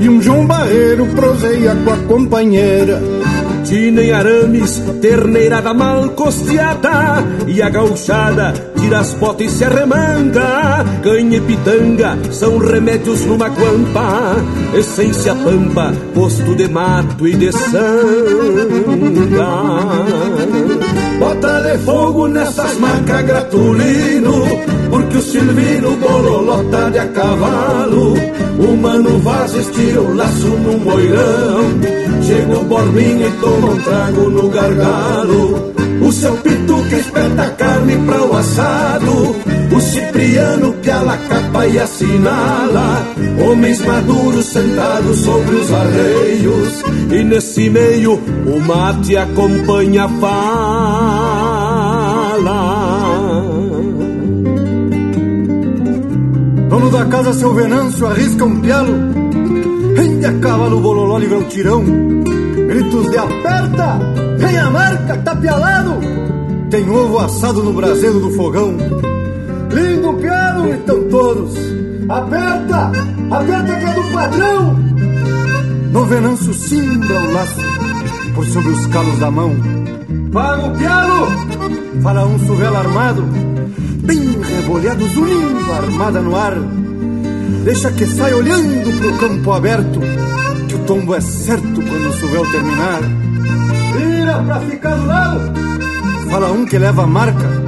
E 0.02 0.10
um 0.10 0.22
João 0.22 0.46
Barreiro 0.46 1.06
proseia 1.16 1.78
com 1.86 1.92
a 1.94 1.98
companheira. 2.00 3.02
Tina 3.64 4.04
em 4.04 4.12
arames, 4.12 4.82
terneirada 5.02 5.74
mal 5.74 6.10
costeada 6.10 7.24
E 7.48 7.62
a 7.62 7.70
gauchada 7.70 8.54
tira 8.80 9.00
as 9.00 9.14
botas 9.14 9.48
e 9.48 9.58
se 9.58 9.64
arremanga. 9.64 10.86
Canha 11.04 11.38
e 11.38 11.42
pitanga 11.42 12.18
são 12.32 12.58
remédios 12.58 13.26
numa 13.26 13.48
guampa 13.48 14.36
Essência 14.74 15.36
pampa, 15.36 15.94
posto 16.14 16.56
de 16.56 16.68
mato 16.68 17.28
e 17.28 17.36
de 17.36 17.52
sanga 17.52 18.72
Bota 21.22 21.62
de 21.62 21.78
fogo 21.86 22.28
nessas 22.28 22.80
marcas 22.80 23.22
gratulino 23.22 24.44
Porque 24.90 25.18
o 25.18 25.22
Silvino 25.22 25.96
bololota 25.98 26.90
de 26.90 26.98
a 26.98 27.08
cavalo. 27.10 28.16
O 28.58 28.76
Mano 28.76 29.20
Vaz 29.20 29.54
estira 29.54 30.02
o 30.02 30.16
laço 30.16 30.48
num 30.48 30.80
moirão 30.80 31.80
Chega 32.24 32.58
o 32.58 32.64
Borbinha 32.64 33.28
e 33.28 33.32
toma 33.40 33.68
um 33.68 33.82
trago 33.84 34.30
no 34.32 34.50
gargalo 34.50 35.81
O 36.12 36.14
seu 36.14 36.36
pitu 36.36 36.76
que 36.90 36.96
espeta 36.96 37.50
carne 37.52 37.96
para 38.06 38.22
o 38.22 38.36
assado. 38.36 39.62
Cipriano, 39.80 40.74
Piala, 40.74 41.18
capa 41.18 41.66
e 41.68 41.80
assinala. 41.80 43.08
Homens 43.48 43.80
maduros 43.86 44.46
sentados 44.48 45.20
sobre 45.20 45.56
os 45.56 45.72
arreios. 45.72 46.84
E 47.12 47.24
nesse 47.24 47.70
meio 47.70 48.16
o 48.16 48.60
mate 48.60 49.16
acompanha 49.16 50.04
a 50.04 50.10
fala. 50.10 50.42
Dono 56.70 56.90
da 56.92 57.06
casa, 57.06 57.34
seu 57.34 57.54
Venâncio, 57.54 58.08
arrisca 58.08 58.44
um 58.44 58.60
pialo. 58.60 58.94
Rende 59.96 60.26
a 60.26 60.34
cavalo, 60.40 60.82
bololó, 60.82 61.18
livra 61.18 61.40
o 61.40 61.44
tirão 61.46 62.41
Gritos 62.72 63.12
de 63.12 63.18
aperta, 63.18 64.00
vem 64.38 64.58
a 64.58 64.72
marca, 64.72 65.18
tá 65.18 65.36
pialado 65.36 66.00
Tem 66.70 66.90
ovo 66.90 67.20
assado 67.20 67.62
no 67.62 67.74
braseiro 67.74 68.22
do 68.22 68.32
fogão 68.32 68.78
Lindo 69.74 70.14
piano, 70.14 70.74
então 70.74 71.04
todos. 71.10 71.54
Aperta, 72.08 72.92
aperta 73.30 73.76
que 73.76 73.86
é 73.86 73.94
do 73.94 74.04
padrão. 74.14 74.76
No 75.92 76.06
venâncio 76.06 76.54
cimbra 76.54 77.20
o 77.20 77.34
laço 77.34 77.62
por 78.36 78.46
sobre 78.46 78.70
os 78.72 78.88
calos 78.88 79.20
da 79.20 79.30
mão. 79.30 79.54
Paga 80.32 80.68
o 80.68 80.78
piano, 80.78 81.28
fala 82.02 82.26
um 82.26 82.40
suvela 82.40 82.80
armado, 82.80 83.24
bem 84.04 84.42
rebolhado, 84.42 85.08
zunindo 85.10 85.74
armada 85.74 86.22
no 86.22 86.36
ar. 86.36 86.56
Deixa 87.66 87.92
que 87.92 88.06
sai 88.06 88.34
olhando 88.34 88.98
pro 88.98 89.18
campo 89.18 89.52
aberto, 89.52 90.00
que 90.68 90.76
o 90.76 90.80
tombo 90.80 91.16
é 91.16 91.22
certo 91.22 91.71
quando 92.22 92.26
o 92.26 92.28
suvel 92.28 92.52
terminar. 92.52 93.02
Vira 93.98 94.44
pra 94.44 94.60
ficar 94.62 94.96
do 94.96 95.06
lado, 95.08 95.40
fala 96.30 96.52
um 96.52 96.66
que 96.66 96.78
leva 96.78 97.04
a 97.04 97.08
marca 97.08 97.62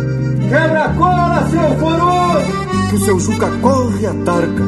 Quebra 0.49 0.86
a 0.86 0.89
cola, 0.93 1.49
seu 1.49 1.80
foroso! 1.80 2.89
Que 2.89 2.95
o 2.95 2.99
seu 2.99 3.20
Juca 3.20 3.47
corre 3.62 4.06
a 4.06 4.14
tarca. 4.14 4.64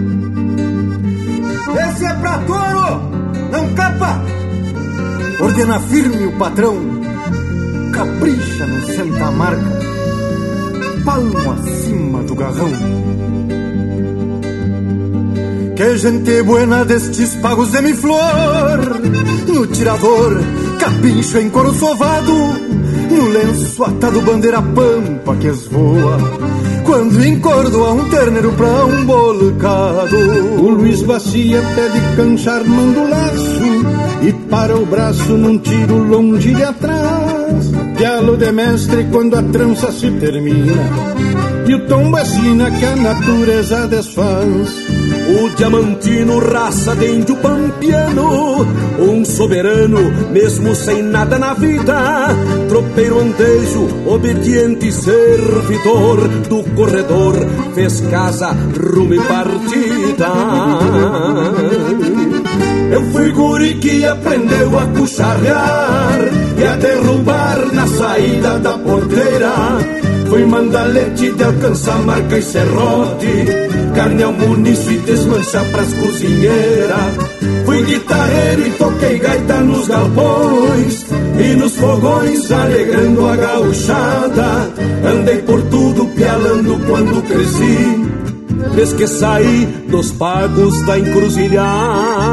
Esse 1.89 2.05
é 2.05 2.13
pra 2.15 2.37
touro, 2.39 3.11
não 3.51 3.73
capa! 3.75 4.21
Ordena 5.39 5.79
firme 5.79 6.25
o 6.25 6.31
patrão, 6.33 6.75
capricha 7.91 8.65
no 8.65 8.85
senta-marca, 8.85 9.79
palmo 11.03 11.51
acima 11.51 12.23
do 12.23 12.35
garrão. 12.35 12.71
Que 15.75 15.97
gente 15.97 16.41
buena 16.43 16.85
destes 16.85 17.35
pagos 17.35 17.71
de 17.71 17.81
mi 17.81 17.93
flor, 17.93 18.79
no 19.47 19.67
tirador, 19.67 20.41
capincho 20.79 21.73
sovado, 21.73 22.33
no 23.09 23.27
lenço 23.29 23.83
atado 23.83 24.21
bandeira 24.21 24.61
pampa 24.61 25.35
que 25.35 25.47
esvoa 25.47 26.17
Quando 26.83 27.25
encordoa 27.25 27.93
um 27.93 28.09
terneiro 28.09 28.51
pra 28.53 28.85
um 28.85 29.05
bolcado. 29.05 30.17
O 30.59 30.69
Luiz 30.69 31.01
Bacia 31.01 31.61
pede 31.75 32.15
cancha 32.15 32.53
armando 32.53 33.09
laço 33.09 34.27
E 34.27 34.33
para 34.49 34.75
o 34.77 34.85
braço 34.85 35.33
num 35.33 35.57
tiro 35.57 35.97
longe 35.97 36.53
de 36.53 36.63
atrás. 36.63 37.71
Dialo 37.97 38.37
de 38.37 38.51
mestre 38.51 39.05
quando 39.11 39.35
a 39.35 39.43
trança 39.43 39.91
se 39.91 40.11
termina 40.11 40.73
E 41.67 41.73
o 41.73 41.87
tombo 41.87 42.17
assina 42.17 42.69
que 42.71 42.85
a 42.85 42.95
natureza 42.95 43.87
desfaz 43.87 44.84
o 45.27 45.49
diamantino, 45.55 46.39
raça 46.39 46.95
de 46.95 47.07
índio 47.07 47.35
pampiano 47.37 48.65
Um 48.99 49.25
soberano, 49.25 49.99
mesmo 50.31 50.75
sem 50.75 51.01
nada 51.03 51.37
na 51.37 51.53
vida 51.53 52.27
Tropeiro 52.69 53.19
andejo, 53.19 53.87
obediente 54.07 54.91
servidor 54.91 56.27
Do 56.49 56.63
corredor, 56.75 57.35
fez 57.73 58.01
casa, 58.01 58.51
rumo 58.51 59.13
e 59.13 59.19
partida. 59.19 60.27
Eu 62.91 63.01
fui 63.11 63.31
guri 63.31 63.73
que 63.75 64.05
aprendeu 64.05 64.79
a 64.79 64.85
cucharrear 64.87 66.19
E 66.57 66.63
a 66.63 66.75
derrubar 66.75 67.73
na 67.73 67.87
saída 67.87 68.59
da 68.59 68.77
porteira 68.77 70.04
Fui 70.29 70.45
mandalete 70.45 71.31
de 71.31 71.43
alcançar 71.43 71.99
marca 71.99 72.37
e 72.37 72.41
serrote. 72.41 73.45
Carne 73.95 74.23
ao 74.23 74.33
muniço 74.33 74.91
e 74.91 74.97
desmanchar 74.99 75.65
pras 75.71 75.93
cozinheiras. 75.93 77.13
Fui 77.65 77.83
guitarreiro 77.83 78.67
e 78.67 78.71
toquei 78.71 79.19
gaita 79.19 79.61
nos 79.61 79.87
galpões. 79.87 81.05
E 81.39 81.55
nos 81.55 81.75
fogões 81.75 82.51
alegrando 82.51 83.27
a 83.27 83.35
gauchada. 83.35 84.71
Andei 85.05 85.37
por 85.39 85.61
tudo 85.63 86.05
pialando 86.07 86.79
quando 86.87 87.21
cresci. 87.27 88.05
Desde 88.75 88.95
que 88.95 89.07
saí 89.07 89.65
dos 89.89 90.11
pagos 90.11 90.85
da 90.85 90.99
encruzilhada 90.99 92.25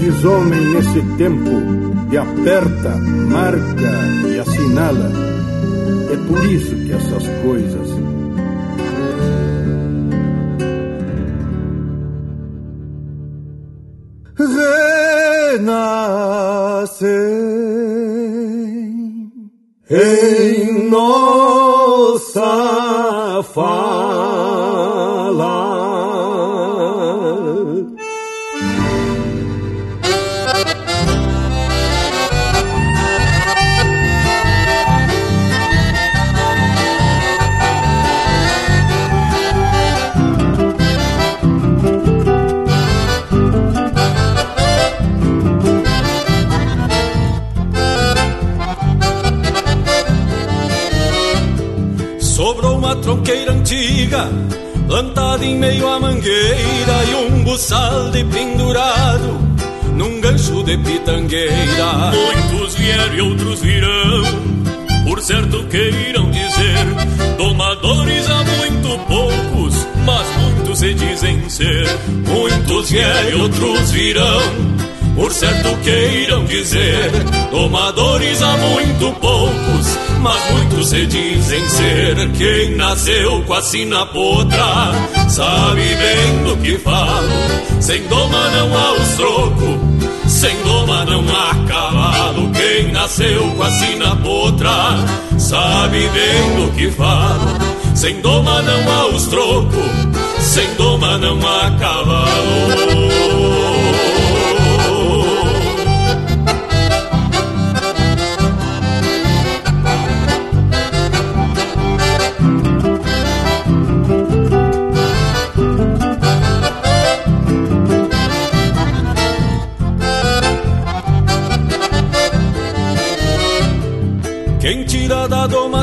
fiz 0.00 0.24
homem 0.24 0.60
nesse 0.72 1.02
tempo 1.18 1.50
e 2.10 2.16
aperta, 2.16 2.96
marca 3.28 3.92
e 4.32 4.38
assinala. 4.38 5.12
É 6.10 6.16
por 6.26 6.42
isso 6.46 6.74
que 6.74 6.92
essas 6.92 7.26
coisas. 7.42 7.90
Renascem 15.58 15.90
em 19.90 20.88
nossa 20.88 21.19
antiga, 53.70 54.28
plantada 54.88 55.44
em 55.44 55.56
meio 55.56 55.86
à 55.88 56.00
mangueira 56.00 57.04
e 57.08 57.14
um 57.14 57.44
buçal 57.44 58.10
de 58.10 58.24
pendurado 58.24 59.38
num 59.94 60.20
gancho 60.20 60.64
de 60.64 60.76
pitangueira. 60.78 62.10
Muitos 62.12 62.74
vieram 62.74 63.14
e 63.14 63.20
outros 63.20 63.60
virão, 63.60 64.24
por 65.04 65.22
certo 65.22 65.62
queiram 65.68 66.28
dizer, 66.32 67.36
domadores 67.38 68.28
há 68.28 68.42
muito 68.42 68.98
poucos, 69.06 69.86
mas 70.04 70.26
muitos 70.36 70.78
se 70.80 70.92
dizem 70.92 71.48
ser. 71.48 71.86
Muitos 72.26 72.90
vieram 72.90 73.30
e 73.30 73.34
outros 73.34 73.90
virão 73.92 74.69
por 75.14 75.32
certo 75.32 75.76
queiram 75.82 76.44
dizer, 76.44 77.10
domadores 77.50 78.42
há 78.42 78.56
muito 78.56 79.12
poucos, 79.20 79.98
mas 80.20 80.52
muitos 80.52 80.88
se 80.88 81.06
dizem 81.06 81.68
ser. 81.68 82.30
Quem 82.32 82.76
nasceu 82.76 83.42
com 83.42 83.54
a 83.54 83.62
sina 83.62 84.06
potra, 84.06 84.92
sabe 85.28 85.82
bem 85.82 86.44
do 86.44 86.56
que 86.62 86.78
falo. 86.78 87.28
Sem 87.80 88.06
doma 88.08 88.50
não 88.50 88.76
há 88.76 88.92
os 88.92 89.08
trocos, 89.14 90.30
sem 90.30 90.56
doma 90.62 91.04
não 91.04 91.24
há 91.28 91.54
cavalo. 91.66 92.50
Quem 92.50 92.92
nasceu 92.92 93.50
com 93.56 93.62
a 93.62 93.70
sina 93.70 94.16
potra, 94.16 94.96
sabe 95.38 96.08
bem 96.08 96.56
do 96.56 96.72
que 96.72 96.90
falo. 96.90 97.58
Sem 97.94 98.20
doma 98.20 98.62
não 98.62 98.92
há 98.92 99.06
os 99.08 99.26
trocos, 99.26 99.84
sem 100.40 100.72
doma 100.74 101.18
não 101.18 101.38
há 101.38 101.70
cavalo. 101.78 102.99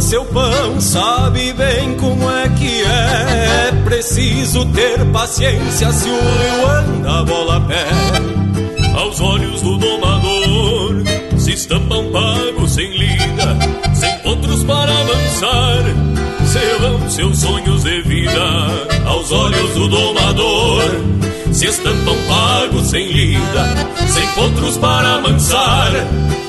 seu 0.01 0.25
pão 0.25 0.79
sabe 0.79 1.53
bem 1.53 1.95
como 1.95 2.29
é 2.29 2.49
que 2.49 2.83
é. 2.83 3.69
é. 3.69 3.83
Preciso 3.83 4.65
ter 4.67 5.03
paciência 5.11 5.91
se 5.91 6.09
o 6.09 6.19
rio 6.19 6.67
anda 6.69 7.19
a 7.19 7.23
bola 7.23 7.57
a 7.57 7.61
pé. 7.61 7.87
Aos 8.95 9.19
olhos 9.21 9.61
do 9.61 9.77
domador 9.77 11.03
se 11.37 11.53
estampam 11.53 12.11
pagos 12.11 12.71
sem 12.71 12.89
lida, 12.91 13.57
sem 13.93 14.31
outros 14.31 14.63
para 14.63 14.91
avançar 14.91 16.16
seus 17.09 17.39
sonhos 17.39 17.83
de 17.83 18.01
vida 18.01 18.67
aos 19.05 19.31
olhos 19.31 19.73
do 19.73 19.87
domador. 19.87 20.83
Se 21.51 21.65
estampam 21.65 22.15
pagos 22.27 22.89
sem 22.89 23.07
lida, 23.07 23.65
sem 24.07 24.27
potros 24.29 24.77
para 24.77 25.15
amansar. 25.15 25.91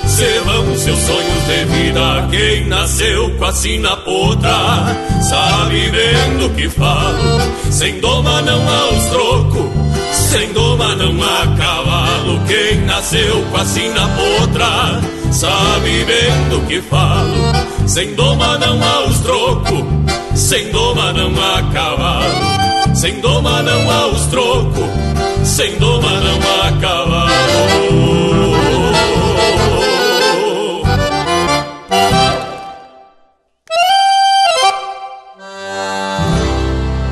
Se 0.07 0.41
vão 0.41 0.77
seus 0.77 0.99
sonhos 0.99 1.45
de 1.47 1.65
vida, 1.65 2.29
quem 2.31 2.67
nasceu 2.67 3.31
com 3.39 3.45
a 3.45 3.53
sina 3.53 3.97
potra, 3.99 4.97
sabe 5.23 5.91
bem 5.91 6.39
do 6.39 6.51
que 6.55 6.69
falo. 6.69 7.41
Sem 7.71 8.01
doma 8.01 8.43
não 8.43 8.61
há 8.69 8.89
os 8.91 9.05
troco, 9.11 9.71
sem 10.13 10.53
doma 10.53 10.95
não 10.97 11.23
há 11.23 11.57
cavalo. 11.57 12.41
Quem 12.47 12.81
nasceu 12.81 13.45
com 13.51 13.57
a 13.57 13.65
sina 13.65 14.09
potra, 14.09 15.01
sabe 15.31 16.05
bem 16.05 16.49
do 16.51 16.67
que 16.67 16.83
falo. 16.83 17.79
Sem 17.87 18.15
doma 18.15 18.59
não 18.59 18.83
há 18.83 19.05
os 19.05 19.21
troco, 19.21 19.98
sem 20.39 20.71
doma 20.71 21.13
não 21.13 21.33
há 21.43 21.63
cavalo. 21.73 22.95
Sem 22.95 23.21
doma 23.21 23.61
não 23.63 23.91
há 23.91 24.07
os 24.07 24.27
troco, 24.27 24.81
sem 25.45 25.77
doma 25.79 26.21
não 26.21 26.39
há 26.39 26.81
cavalo. 26.81 27.69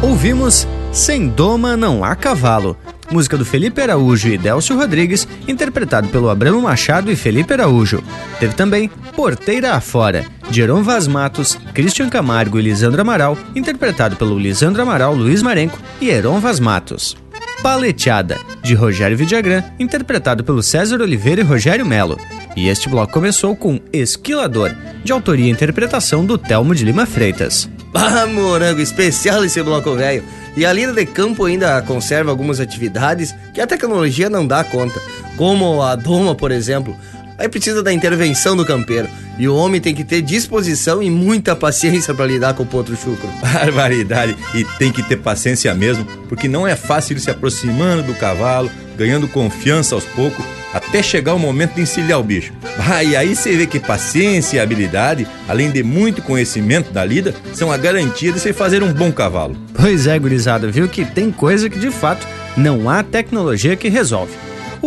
Ouvimos 0.03 0.66
Sem 0.93 1.29
Doma 1.29 1.77
Não 1.77 2.03
Há 2.03 2.16
Cavalo, 2.16 2.77
música 3.11 3.37
do 3.37 3.45
Felipe 3.45 3.83
Araújo 3.83 4.29
e 4.29 4.39
Delcio 4.39 4.77
Rodrigues, 4.77 5.29
interpretado 5.47 6.09
pelo 6.09 6.31
Abramo 6.31 6.62
Machado 6.62 7.12
e 7.12 7.16
Felipe 7.16 7.53
Araújo. 7.53 8.03
Teve 8.41 8.55
também 8.55 8.89
Porteira 9.14 9.74
Afora, 9.74 10.24
Heron 10.55 10.82
Vaz 10.82 11.07
Matos, 11.07 11.59
Christian 11.74 12.09
Camargo 12.09 12.59
e 12.59 12.62
Lisandro 12.62 13.01
Amaral, 13.01 13.36
interpretado 13.55 14.16
pelo 14.16 14.38
Lisandro 14.38 14.82
Amaral, 14.82 15.14
Luiz 15.14 15.42
Marenco 15.42 15.78
e 16.01 16.09
Heron 16.09 16.40
Vaz 16.40 16.61
Matos. 16.61 17.16
Paleteada, 17.62 18.38
de 18.62 18.74
Rogério 18.74 19.16
Vidagrã, 19.16 19.64
interpretado 19.78 20.44
pelo 20.44 20.62
César 20.62 21.01
Oliveira 21.01 21.40
e 21.40 21.44
Rogério 21.44 21.84
Melo. 21.84 22.18
E 22.55 22.68
este 22.68 22.88
bloco 22.88 23.12
começou 23.12 23.57
com 23.57 23.80
Esquilador, 23.92 24.74
de 25.03 25.12
autoria 25.12 25.47
e 25.47 25.51
interpretação 25.51 26.24
do 26.24 26.38
Telmo 26.38 26.74
de 26.74 26.84
Lima 26.84 27.07
Freitas. 27.07 27.68
Ah, 27.99 28.26
morango, 28.26 28.82
especial 28.82 29.42
esse 29.42 29.62
bloco 29.62 29.94
velho. 29.94 30.22
E 30.55 30.66
a 30.66 30.72
lida 30.72 30.92
de 30.92 31.07
campo 31.07 31.47
ainda 31.47 31.80
conserva 31.80 32.30
algumas 32.30 32.61
atividades 32.61 33.34
que 33.55 33.61
a 33.61 33.66
tecnologia 33.66 34.28
não 34.28 34.47
dá 34.47 34.62
conta, 34.62 35.01
como 35.34 35.80
a 35.80 35.97
doma, 35.97 36.34
por 36.34 36.51
exemplo. 36.51 36.94
Aí 37.39 37.49
precisa 37.49 37.82
da 37.82 37.93
intervenção 37.93 38.57
do 38.57 38.64
campeiro. 38.64 39.09
E 39.39 39.47
o 39.47 39.55
homem 39.55 39.80
tem 39.80 39.95
que 39.95 40.05
ter 40.05 40.22
disposição 40.22 41.03
e 41.03 41.11
muita 41.11 41.55
paciência 41.55 42.14
para 42.14 42.26
lidar 42.26 42.55
com 42.55 42.62
o 42.62 42.66
potro 42.66 42.97
chucro. 42.97 43.28
Barbaridade! 43.41 44.37
E 44.55 44.64
tem 44.78 44.91
que 44.91 45.03
ter 45.03 45.16
paciência 45.16 45.74
mesmo, 45.74 46.07
porque 46.28 46.49
não 46.49 46.66
é 46.66 46.74
fácil 46.74 47.16
ir 47.16 47.20
se 47.20 47.30
aproximando 47.30 48.03
do 48.03 48.14
cavalo, 48.14 48.70
ganhando 48.97 49.28
confiança 49.28 49.95
aos 49.95 50.05
poucos, 50.05 50.45
até 50.72 51.03
chegar 51.03 51.34
o 51.34 51.39
momento 51.39 51.74
de 51.74 51.82
encilhar 51.82 52.18
o 52.18 52.24
bicho. 52.24 52.53
Ah, 52.78 53.05
e 53.05 53.14
aí 53.14 53.37
você 53.37 53.57
vê 53.57 53.66
que 53.66 53.78
paciência 53.78 54.57
e 54.57 54.61
habilidade, 54.61 55.26
além 55.49 55.70
de 55.70 55.82
muito 55.82 56.22
conhecimento 56.22 56.91
da 56.91 57.05
lida, 57.05 57.34
são 57.53 57.70
a 57.70 57.76
garantia 57.76 58.32
de 58.32 58.41
você 58.41 58.53
fazer 58.53 58.82
um 58.82 58.93
bom 58.93 59.12
cavalo. 59.12 59.57
Pois 59.74 60.07
é, 60.07 60.18
gurizada, 60.18 60.70
viu 60.70 60.89
que 60.89 61.05
tem 61.05 61.30
coisa 61.30 61.68
que 61.68 61.78
de 61.78 61.91
fato 61.91 62.26
não 62.57 62.89
há 62.89 63.03
tecnologia 63.03 63.76
que 63.76 63.89
resolve. 63.89 64.32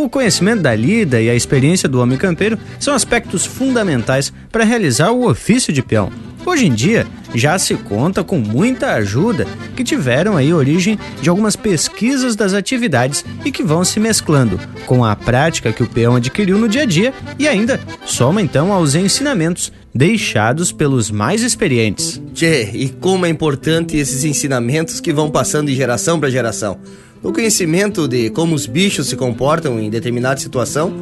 O 0.01 0.07
conhecimento 0.07 0.61
da 0.61 0.73
lida 0.73 1.21
e 1.21 1.29
a 1.29 1.35
experiência 1.35 1.89
do 1.89 1.99
homem 1.99 2.17
campeiro 2.17 2.57
são 2.79 2.93
aspectos 2.93 3.45
fundamentais 3.45 4.31
para 4.49 4.63
realizar 4.63 5.11
o 5.11 5.29
ofício 5.29 5.73
de 5.73 5.83
peão. 5.83 6.09
Hoje 6.45 6.65
em 6.65 6.73
dia, 6.73 7.05
já 7.35 7.59
se 7.59 7.75
conta 7.75 8.23
com 8.23 8.39
muita 8.39 8.93
ajuda 8.93 9.45
que 9.75 9.83
tiveram 9.83 10.37
aí 10.37 10.53
origem 10.53 10.97
de 11.21 11.29
algumas 11.29 11.57
pesquisas 11.57 12.33
das 12.33 12.53
atividades 12.53 13.25
e 13.43 13.51
que 13.51 13.61
vão 13.61 13.83
se 13.83 13.99
mesclando 13.99 14.57
com 14.85 15.03
a 15.03 15.17
prática 15.17 15.73
que 15.73 15.83
o 15.83 15.87
peão 15.87 16.15
adquiriu 16.15 16.57
no 16.57 16.69
dia 16.69 16.83
a 16.83 16.85
dia 16.85 17.13
e 17.37 17.45
ainda 17.45 17.77
soma 18.05 18.41
então 18.41 18.71
aos 18.71 18.95
ensinamentos 18.95 19.69
deixados 19.93 20.71
pelos 20.71 21.11
mais 21.11 21.43
experientes. 21.43 22.21
Tchê, 22.33 22.69
e 22.73 22.87
como 22.87 23.25
é 23.25 23.29
importante 23.29 23.97
esses 23.97 24.23
ensinamentos 24.23 25.01
que 25.01 25.11
vão 25.11 25.29
passando 25.29 25.67
de 25.67 25.75
geração 25.75 26.19
para 26.19 26.29
geração. 26.29 26.79
O 27.21 27.33
conhecimento 27.33 28.07
de 28.07 28.29
como 28.29 28.55
os 28.55 28.65
bichos 28.65 29.07
se 29.07 29.15
comportam 29.17 29.79
em 29.79 29.89
determinada 29.89 30.39
situação, 30.39 30.93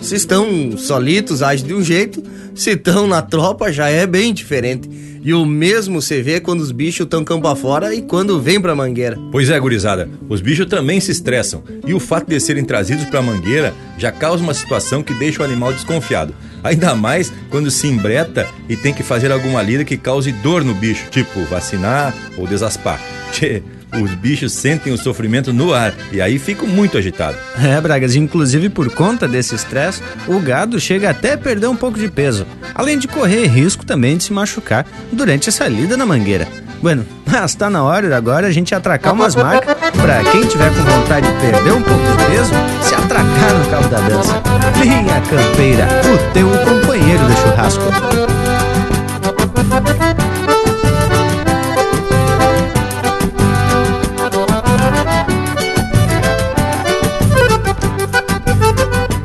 se 0.00 0.14
estão 0.14 0.76
solitos, 0.76 1.42
agem 1.42 1.66
de 1.66 1.74
um 1.74 1.82
jeito, 1.82 2.22
se 2.54 2.70
estão 2.70 3.06
na 3.06 3.20
tropa, 3.20 3.70
já 3.70 3.88
é 3.88 4.06
bem 4.06 4.32
diferente. 4.32 4.88
E 5.22 5.34
o 5.34 5.44
mesmo 5.44 6.00
se 6.00 6.22
vê 6.22 6.40
quando 6.40 6.60
os 6.60 6.70
bichos 6.70 7.04
estão 7.04 7.24
campo 7.24 7.48
afora 7.48 7.94
e 7.94 8.00
quando 8.00 8.40
vêm 8.40 8.60
pra 8.60 8.74
mangueira. 8.76 9.18
Pois 9.32 9.50
é, 9.50 9.58
gurizada, 9.58 10.08
os 10.28 10.40
bichos 10.40 10.66
também 10.66 11.00
se 11.00 11.10
estressam. 11.10 11.62
E 11.84 11.92
o 11.92 12.00
fato 12.00 12.28
de 12.28 12.38
serem 12.40 12.64
trazidos 12.64 13.04
pra 13.06 13.20
mangueira 13.20 13.74
já 13.98 14.12
causa 14.12 14.42
uma 14.42 14.54
situação 14.54 15.02
que 15.02 15.12
deixa 15.12 15.42
o 15.42 15.44
animal 15.44 15.72
desconfiado. 15.72 16.32
Ainda 16.62 16.94
mais 16.94 17.32
quando 17.50 17.70
se 17.70 17.86
embreta 17.86 18.48
e 18.68 18.76
tem 18.76 18.94
que 18.94 19.02
fazer 19.02 19.30
alguma 19.30 19.60
lida 19.60 19.84
que 19.84 19.96
cause 19.96 20.30
dor 20.32 20.64
no 20.64 20.74
bicho, 20.74 21.10
tipo 21.10 21.44
vacinar 21.44 22.14
ou 22.38 22.46
desaspar. 22.46 23.00
Tchê, 23.32 23.62
os 23.94 24.14
bichos 24.14 24.52
sentem 24.52 24.92
o 24.92 24.98
sofrimento 24.98 25.52
no 25.52 25.72
ar 25.72 25.94
e 26.12 26.20
aí 26.20 26.38
ficam 26.38 26.66
muito 26.66 26.98
agitados. 26.98 27.38
É, 27.62 27.80
Bragas, 27.80 28.14
inclusive 28.14 28.68
por 28.68 28.90
conta 28.90 29.26
desse 29.28 29.54
estresse, 29.54 30.02
o 30.26 30.38
gado 30.40 30.78
chega 30.80 31.10
até 31.10 31.34
a 31.34 31.38
perder 31.38 31.68
um 31.68 31.76
pouco 31.76 31.98
de 31.98 32.08
peso, 32.08 32.46
além 32.74 32.98
de 32.98 33.08
correr 33.08 33.46
risco 33.46 33.84
também 33.84 34.16
de 34.16 34.24
se 34.24 34.32
machucar 34.32 34.86
durante 35.12 35.48
essa 35.48 35.66
lida 35.68 35.96
na 35.96 36.04
mangueira. 36.04 36.48
Bueno, 36.82 37.06
mas 37.26 37.54
tá 37.54 37.70
na 37.70 37.82
hora 37.82 38.16
agora 38.16 38.46
a 38.46 38.52
gente 38.52 38.74
atracar 38.74 39.14
umas 39.14 39.34
marcas 39.34 39.76
para 39.92 40.22
quem 40.30 40.42
tiver 40.42 40.70
com 40.70 40.82
vontade 40.82 41.26
de 41.26 41.40
perder 41.40 41.72
um 41.72 41.82
pouco 41.82 42.02
de 42.02 42.24
peso, 42.26 42.52
se 42.82 42.94
atracar 42.94 43.54
no 43.58 43.70
cabo 43.70 43.88
da 43.88 44.00
dança. 44.00 44.42
Linha 44.80 45.20
Campeira, 45.22 45.88
o 46.12 46.32
teu 46.32 46.48
companheiro 46.64 47.26
de 47.26 47.36
churrasco. 47.36 47.84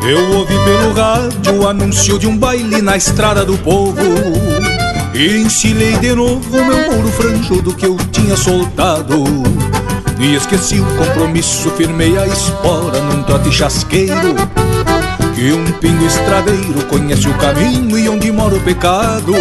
Eu 0.04 0.38
ouvi 0.38 0.56
pelo 0.66 0.94
rádio 0.94 1.62
o 1.62 1.68
anúncio 1.68 2.18
de 2.18 2.26
um 2.26 2.36
baile 2.36 2.82
na 2.82 2.98
estrada 2.98 3.46
do 3.46 3.58
povo. 3.60 4.02
E 5.14 5.42
encilhei 5.42 5.96
de 5.98 6.16
novo 6.16 6.50
meu 6.50 6.92
mouro 6.92 7.10
franjudo 7.10 7.76
que 7.76 7.86
eu 7.86 7.96
tinha 8.12 8.36
soltado. 8.36 9.24
E 10.20 10.36
esqueci 10.36 10.80
o 10.80 10.86
compromisso, 10.98 11.70
firmei 11.72 12.18
a 12.18 12.26
espora 12.26 13.00
num 13.02 13.24
trote 13.24 13.52
chasqueiro 13.52 14.36
Que 15.42 15.54
um 15.54 15.66
pingo 15.80 16.06
estradeiro 16.06 16.86
conhece 16.88 17.28
o 17.28 17.34
caminho 17.34 17.98
e 17.98 18.08
onde 18.08 18.32
mora 18.32 18.54
o 18.54 18.60
pecado. 18.60 19.34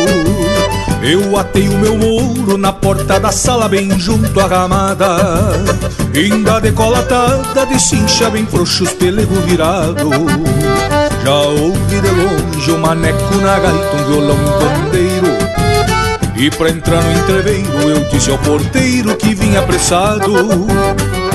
Eu 1.03 1.37
atei 1.37 1.69
o 1.69 1.79
meu 1.79 1.95
mouro 1.95 2.57
na 2.57 2.73
porta 2.73 3.21
da 3.21 3.31
sala 3.31 3.69
bem 3.69 4.01
junto 4.01 4.41
à 4.41 4.47
ramada. 4.47 5.53
Ainda 6.15 6.59
decolatada 6.59 7.67
de 7.67 7.79
cincha 7.79 8.31
bem 8.31 8.47
frouxos 8.47 8.95
pelego 8.95 9.35
virado. 9.43 10.09
Já 11.23 11.35
ouvi 11.35 12.01
de 12.01 12.09
longe 12.09 12.71
o 12.71 12.79
maneco 12.79 13.35
na 13.35 13.59
gaita, 13.59 13.97
um 13.97 14.05
violão 14.07 14.37
e 14.37 14.41
um 14.41 14.59
pandeiro 14.59 15.27
E 16.35 16.51
pra 16.51 16.71
entrar 16.71 17.03
no 17.03 17.13
entreveiro 17.13 17.79
eu 17.83 18.09
disse 18.09 18.31
ao 18.31 18.39
porteiro 18.39 19.15
que 19.17 19.35
vinha 19.35 19.61
apressado 19.61 20.33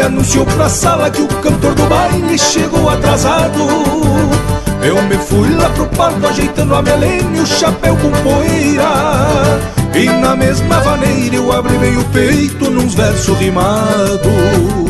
ele 0.00 0.06
anunciou 0.06 0.46
pra 0.46 0.68
sala 0.68 1.10
que 1.10 1.20
o 1.20 1.28
cantor 1.28 1.74
do 1.74 1.84
baile 1.84 2.38
chegou 2.38 2.88
atrasado. 2.88 3.58
Eu 4.82 5.00
me 5.02 5.16
fui 5.16 5.54
lá 5.54 5.68
pro 5.70 5.86
palco 5.88 6.26
ajeitando 6.26 6.74
a 6.74 6.82
melena 6.82 7.36
e 7.36 7.40
o 7.40 7.46
chapéu 7.46 7.94
com 7.96 8.10
poeira. 8.22 9.60
E 9.94 10.06
na 10.06 10.34
mesma 10.34 10.80
vaneira 10.80 11.36
eu 11.36 11.52
abri 11.52 11.76
bem 11.76 11.98
o 11.98 12.04
peito 12.06 12.70
nos 12.70 12.94
versos 12.94 13.38
rimados 13.38 14.89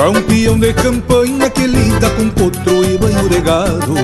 Pra 0.00 0.08
um 0.08 0.22
peão 0.22 0.58
de 0.58 0.72
campanha 0.72 1.50
que 1.50 1.66
lida 1.66 2.08
com 2.08 2.30
potro 2.30 2.82
e 2.82 2.96
banho 2.96 3.28
de 3.28 3.38
gado. 3.42 3.94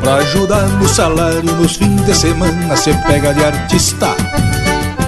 Pra 0.00 0.14
ajudar 0.14 0.62
no 0.62 0.88
salário 0.88 1.42
nos 1.42 1.76
fins 1.76 2.02
de 2.06 2.14
semana 2.14 2.74
Cê 2.74 2.94
pega 3.06 3.34
de 3.34 3.44
artista. 3.44 4.16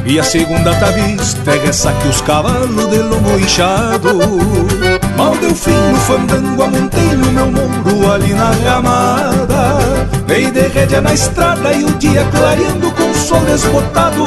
E 0.05 0.21
a 0.21 0.23
segunda 0.23 0.75
tá 0.75 0.91
vista 0.91 1.53
é 1.53 1.59
ressaque 1.65 2.07
os 2.07 2.21
cavalos 2.21 2.87
de 2.91 2.99
lombo 2.99 3.39
inchado 3.39 4.19
Mal 5.17 5.35
deu 5.39 5.55
fim 5.55 5.71
no 5.71 5.99
fandango, 6.01 6.63
amontei 6.63 7.17
no 7.17 7.33
meu 7.33 7.47
muro 7.47 8.13
ali 8.13 8.35
na 8.35 8.51
ramada. 8.51 9.79
Dei 10.27 10.51
de 10.51 10.69
rédea 10.69 11.01
na 11.01 11.15
estrada 11.15 11.73
e 11.73 11.85
o 11.85 11.91
dia 11.95 12.27
clareando 12.31 12.91
com 12.91 13.11
o 13.11 13.15
sol 13.15 13.41
desbotado. 13.41 14.27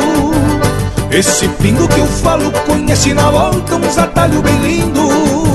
Esse 1.12 1.47
pingo 1.47 1.88
que 1.88 1.99
eu 1.99 2.07
falo 2.07 2.51
conhece 2.66 3.14
na 3.14 3.30
volta 3.30 3.76
uns 3.76 3.97
atalhos 3.99 4.41
bem 4.41 4.57
lindo 4.62 5.51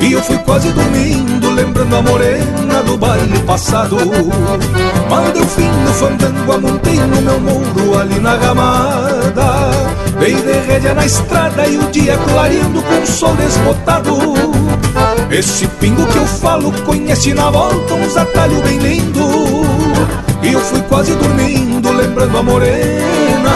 E 0.00 0.12
eu 0.12 0.22
fui 0.22 0.38
quase 0.38 0.70
dormindo 0.72 1.50
lembrando 1.50 1.96
a 1.96 2.02
morena 2.02 2.82
do 2.84 2.96
baile 2.96 3.38
passado. 3.40 3.96
Mal 5.10 5.32
deu 5.32 5.46
fim 5.46 5.68
no 5.84 5.92
fandango, 5.94 6.52
amontei 6.52 6.94
no 6.94 7.20
meu 7.20 7.40
muro 7.40 7.98
ali 7.98 8.20
na 8.20 8.36
ramada. 8.36 9.70
Dei 10.20 10.34
de 10.34 10.52
rédea 10.66 10.94
na 10.94 11.04
estrada 11.04 11.66
e 11.66 11.78
o 11.78 11.90
dia 11.90 12.16
clareando 12.16 12.80
com 12.82 13.02
o 13.02 13.06
sol 13.06 13.34
desbotado. 13.36 14.18
Esse 15.30 15.66
pingo 15.66 16.06
que 16.06 16.16
eu 16.16 16.26
falo 16.26 16.72
conhece 16.84 17.34
na 17.34 17.50
volta 17.50 17.94
uns 17.94 18.16
atalhos 18.16 18.60
bem 18.62 18.78
lindo. 18.78 19.28
E 20.42 20.52
eu 20.52 20.60
fui 20.60 20.80
quase 20.82 21.14
dormindo 21.14 21.92
lembrando 21.92 22.38
a 22.38 22.42
morena 22.42 23.50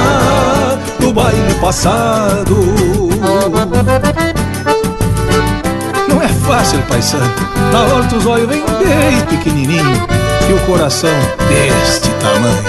do 0.99 1.12
baile 1.12 1.55
passado. 1.61 2.57
Fácil, 6.53 6.82
paisano. 6.82 7.24
Na 7.72 7.80
hora 7.80 8.14
os 8.14 8.26
olhos 8.26 8.46
vem 8.46 8.61
bem 8.61 9.24
pequenininho 9.30 10.07
e 10.50 10.53
o 10.53 10.59
coração 10.66 11.09
deste 11.48 12.11
tamanho. 12.20 12.62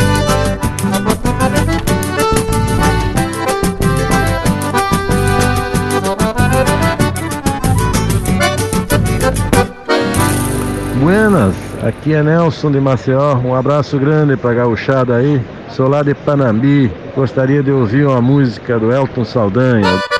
Buenas, 11.01 11.53
aqui 11.85 12.13
é 12.13 12.23
Nelson 12.23 12.71
de 12.71 12.79
Maceió. 12.79 13.35
Um 13.35 13.53
abraço 13.53 13.99
grande 13.99 14.37
pra 14.37 14.53
gauchada 14.53 15.17
aí. 15.17 15.41
Sou 15.71 15.89
lá 15.89 16.03
de 16.03 16.15
Panambi. 16.15 16.89
Gostaria 17.13 17.61
de 17.61 17.71
ouvir 17.71 18.07
uma 18.07 18.21
música 18.21 18.79
do 18.79 18.93
Elton 18.93 19.25
Saldanha. 19.25 20.12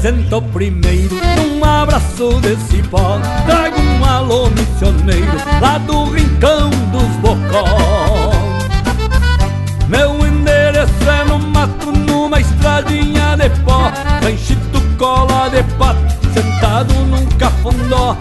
Apresento 0.00 0.40
primeiro 0.52 1.14
num 1.36 1.62
abraço 1.62 2.40
de 2.40 2.56
cipó. 2.56 3.20
Trago 3.44 3.78
um 3.78 4.04
alô 4.04 4.48
missioneiro 4.48 5.36
lá 5.60 5.76
do 5.76 6.04
rincão 6.04 6.70
dos 6.70 7.16
bocós 7.20 8.34
Meu 9.88 10.26
endereço 10.26 10.90
é 11.06 11.24
no 11.24 11.38
mato 11.38 11.92
numa 11.92 12.40
estradinha 12.40 13.36
de 13.36 13.50
pó. 13.60 13.92
Ranchito 14.22 14.80
cola 14.96 15.50
de 15.50 15.62
pato 15.74 16.00
sentado 16.32 16.94
num 16.94 17.26
cafundó 17.38 18.16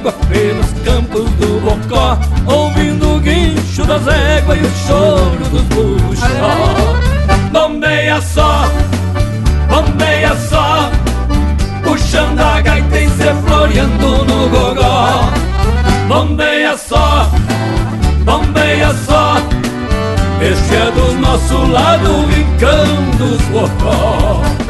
pelos 0.00 0.66
campos 0.84 1.30
do 1.32 1.60
Bocó 1.60 2.18
Ouvindo 2.46 3.16
o 3.16 3.20
guincho 3.20 3.84
das 3.84 4.06
éguas 4.06 4.58
e 4.58 4.62
o 4.62 4.70
choro 4.86 5.44
dos 5.50 5.62
buchó 5.62 7.06
Bombeia 7.50 8.20
só, 8.20 8.64
bombeia 9.68 10.36
só 10.48 10.90
Puxando 11.82 12.40
a 12.40 12.60
gaita 12.60 13.00
e 13.00 13.08
se 13.08 13.32
floreando 13.46 14.24
no 14.24 14.48
gogó. 14.48 15.30
Bombeia 16.08 16.76
só, 16.76 17.30
bombeia 18.24 18.92
só 19.06 19.36
Esse 20.40 20.74
é 20.74 20.90
do 20.90 21.12
nosso 21.20 21.66
lado, 21.70 22.26
rincão 22.26 23.10
dos 23.18 23.40
bocó 23.48 24.65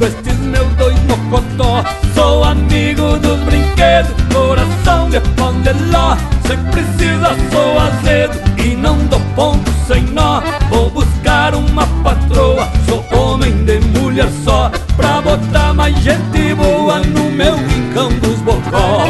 com 0.00 0.06
estes 0.06 0.38
meus 0.38 0.72
dois 0.76 0.98
mocotó. 1.04 1.84
Sou 2.14 2.42
amigo 2.42 3.18
dos 3.18 3.38
brinquedos, 3.40 4.10
coração 4.32 5.10
de 5.10 5.20
pão 5.36 5.52
de 5.60 5.72
ló. 5.92 6.16
Se 6.46 6.56
precisa 6.72 7.36
sou 7.52 7.78
azedo 7.78 8.40
e 8.58 8.74
não 8.76 8.96
dou 9.06 9.20
ponto 9.36 9.70
sem 9.86 10.02
nó. 10.04 10.40
Vou 10.70 10.90
buscar 10.90 11.54
uma 11.54 11.86
patroa, 12.02 12.66
sou 12.88 13.04
homem 13.12 13.64
de 13.64 13.78
mulher 13.98 14.28
só. 14.42 14.70
Pra 14.96 15.20
botar 15.20 15.74
mais 15.74 15.94
gente 15.98 16.54
boa 16.54 17.00
no 17.00 17.30
meu 17.30 17.56
rincão 17.56 18.08
dos 18.20 18.38
bocó. 18.38 19.04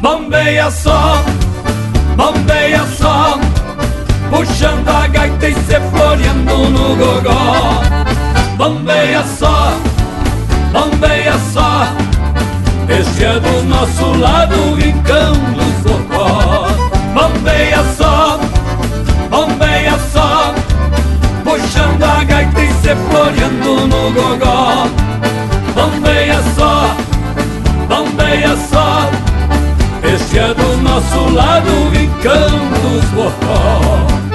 Bombeia 0.00 0.70
só, 0.70 1.24
bombeia 2.16 2.84
só. 2.98 3.38
Puxando 4.30 4.88
a 4.88 5.06
gaita 5.06 5.48
e 5.48 5.54
se 5.54 5.80
floreando 5.90 6.70
no 6.70 6.96
gogó. 6.96 7.86
Bombeia 8.56 9.22
só, 9.38 9.76
Esse 12.88 13.24
é 13.24 13.40
do 13.40 13.62
nosso 13.64 14.18
lado, 14.18 14.54
o 14.54 14.74
rincão 14.74 15.32
dos 15.54 15.92
bocó 15.92 16.68
Bombeia 17.14 17.82
só, 17.96 18.38
bombeia 19.30 19.98
só 20.12 20.54
Puxando 21.46 22.02
a 22.02 22.24
gaita 22.24 22.60
e 22.60 22.72
se 22.72 22.96
floreando 23.08 23.86
no 23.86 24.10
gogó. 24.10 24.88
Bombeia 25.74 26.42
só, 26.56 26.96
bombeia 27.88 28.56
só. 28.68 29.08
Esse 30.02 30.40
é 30.40 30.52
do 30.52 30.76
nosso 30.82 31.32
lado, 31.32 31.70
o 31.70 31.90
rincão 31.90 32.50
dos 32.82 34.25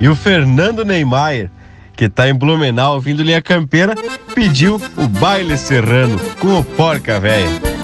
E 0.00 0.08
o 0.08 0.14
Fernando 0.14 0.84
Neymar, 0.84 1.50
que 1.94 2.08
tá 2.08 2.28
em 2.28 2.34
Blumenau 2.34 2.94
ouvindo 2.94 3.22
linha 3.22 3.40
campeira, 3.40 3.94
pediu 4.34 4.80
o 4.96 5.08
baile 5.08 5.56
serrano 5.56 6.18
com 6.38 6.58
o 6.58 6.64
porca 6.64 7.18
véia. 7.18 7.75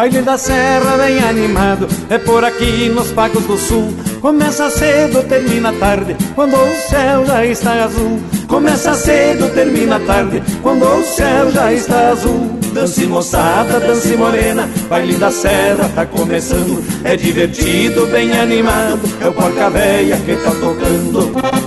Baile 0.00 0.22
da 0.22 0.38
Serra 0.38 0.96
bem 0.96 1.18
animado, 1.18 1.86
é 2.08 2.16
por 2.16 2.42
aqui 2.42 2.88
nos 2.88 3.12
Pacos 3.12 3.44
do 3.44 3.58
Sul. 3.58 3.94
Começa 4.22 4.70
cedo, 4.70 5.22
termina 5.24 5.74
tarde, 5.74 6.16
quando 6.34 6.54
o 6.54 6.74
céu 6.88 7.26
já 7.26 7.44
está 7.44 7.84
azul. 7.84 8.18
Começa 8.48 8.94
cedo, 8.94 9.52
termina 9.52 10.00
tarde, 10.00 10.42
quando 10.62 10.86
o 10.86 11.04
céu 11.04 11.52
já 11.52 11.70
está 11.70 12.12
azul. 12.12 12.58
Dance 12.72 13.04
moçada, 13.04 13.78
dance 13.78 14.16
morena, 14.16 14.70
baile 14.88 15.16
da 15.16 15.30
serra 15.30 15.90
tá 15.94 16.06
começando. 16.06 16.82
É 17.04 17.14
divertido, 17.14 18.06
bem 18.06 18.32
animado, 18.40 19.00
é 19.20 19.28
o 19.28 19.32
porca 19.34 19.68
véia 19.68 20.16
que 20.16 20.34
tá 20.36 20.50
tocando. 20.52 21.59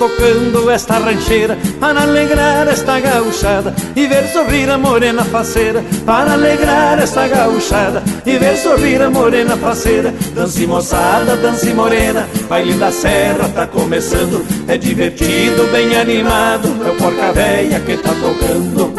Tocando 0.00 0.70
esta 0.70 0.98
rancheira 0.98 1.58
para 1.78 2.04
alegrar 2.04 2.66
esta 2.68 2.98
gauchada 2.98 3.74
e 3.94 4.06
ver 4.06 4.26
sorrir 4.32 4.70
a 4.70 4.78
morena 4.78 5.22
faceira 5.26 5.84
para 6.06 6.32
alegrar 6.32 6.98
esta 6.98 7.28
gauchada 7.28 8.02
e 8.24 8.38
ver 8.38 8.56
sorrir 8.56 9.02
a 9.02 9.10
morena 9.10 9.58
faceira. 9.58 10.14
Dance 10.34 10.66
moçada, 10.66 11.36
dance 11.36 11.70
morena, 11.74 12.26
baile 12.48 12.72
da 12.74 12.90
serra 12.90 13.46
tá 13.50 13.66
começando, 13.66 14.42
é 14.66 14.78
divertido, 14.78 15.70
bem 15.70 15.94
animado, 15.94 16.68
é 16.86 16.90
o 16.92 16.96
porca 16.96 17.30
véia 17.34 17.78
que 17.80 17.98
tá 17.98 18.14
tocando. 18.14 18.89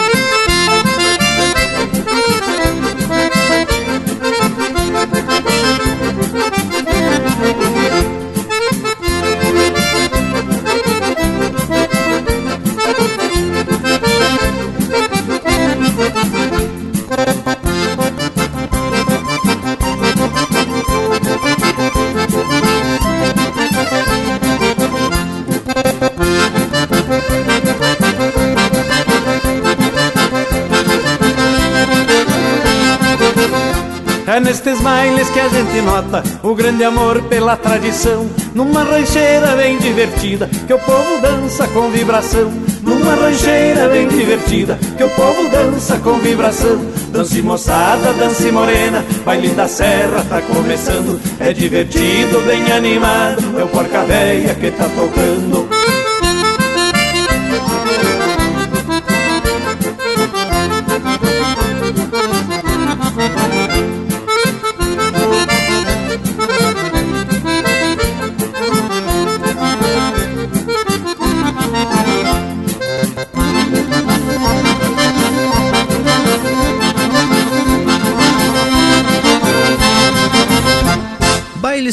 A 35.42 35.50
gente 35.50 35.82
nota 35.82 36.24
o 36.44 36.54
grande 36.54 36.84
amor 36.84 37.22
pela 37.24 37.58
tradição. 37.58 38.30
Numa 38.54 38.84
rancheira 38.84 39.56
bem 39.56 39.78
divertida, 39.80 40.48
que 40.68 40.74
o 40.74 40.80
povo 40.80 41.20
dança 41.20 41.68
com 41.70 41.90
vibração. 41.90 42.52
Numa 42.84 43.16
rancheira 43.16 43.90
bem 43.90 44.08
divertida, 44.08 44.78
que 44.96 45.04
o 45.04 45.10
povo 45.10 45.50
dança 45.50 45.98
com 45.98 46.20
vibração. 46.20 46.80
Dance 47.12 47.42
moçada, 47.42 48.14
dance 48.14 48.52
morena, 48.52 49.04
baile 49.26 49.50
da 49.50 49.68
serra 49.68 50.24
tá 50.30 50.42
começando. 50.42 51.20
É 51.40 51.52
divertido, 51.52 52.40
bem 52.46 52.72
animado, 52.72 53.60
é 53.60 53.64
o 53.64 53.68
porca 53.68 54.04
véia 54.04 54.54
que 54.54 54.70
tá 54.72 54.86
tocando. 54.96 55.71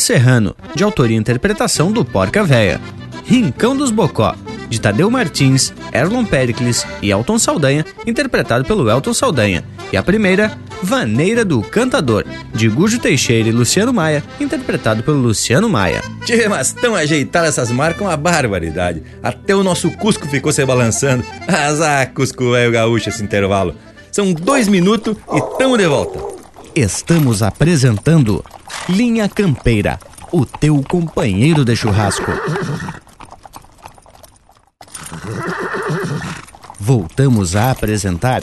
Serrano, 0.08 0.56
de 0.74 0.82
autoria 0.82 1.18
e 1.18 1.20
interpretação 1.20 1.92
do 1.92 2.02
Porca 2.02 2.42
Véia. 2.42 2.80
Rincão 3.26 3.76
dos 3.76 3.90
Bocó, 3.90 4.34
de 4.66 4.80
Tadeu 4.80 5.10
Martins, 5.10 5.70
Erlon 5.92 6.24
Pericles 6.24 6.86
e 7.02 7.10
Elton 7.10 7.38
Saldanha, 7.38 7.84
interpretado 8.06 8.64
pelo 8.64 8.88
Elton 8.88 9.12
Saldanha. 9.12 9.62
E 9.92 9.98
a 9.98 10.02
primeira, 10.02 10.56
Vaneira 10.82 11.44
do 11.44 11.60
Cantador, 11.60 12.24
de 12.54 12.70
Gujo 12.70 12.98
Teixeira 12.98 13.50
e 13.50 13.52
Luciano 13.52 13.92
Maia, 13.92 14.24
interpretado 14.40 15.02
pelo 15.02 15.18
Luciano 15.18 15.68
Maia. 15.68 16.02
Tchê, 16.24 16.48
mas 16.48 16.72
tão 16.72 16.94
ajeitadas 16.94 17.50
essas 17.50 17.70
marcas 17.70 18.00
uma 18.00 18.16
barbaridade. 18.16 19.02
Até 19.22 19.54
o 19.54 19.62
nosso 19.62 19.90
Cusco 19.90 20.26
ficou 20.26 20.52
se 20.52 20.64
balançando. 20.64 21.22
Azar, 21.46 22.14
Cusco 22.14 22.52
velho 22.52 22.72
gaúcho 22.72 23.10
esse 23.10 23.22
intervalo. 23.22 23.74
São 24.10 24.32
dois 24.32 24.68
minutos 24.68 25.14
e 25.34 25.58
tamo 25.58 25.76
de 25.76 25.86
volta. 25.86 26.18
Estamos 26.74 27.42
apresentando 27.42 28.42
Linha 28.88 29.28
Campeira, 29.28 29.98
o 30.32 30.46
teu 30.46 30.82
companheiro 30.82 31.62
de 31.62 31.76
churrasco. 31.76 32.32
Voltamos 36.80 37.54
a 37.54 37.70
apresentar 37.70 38.42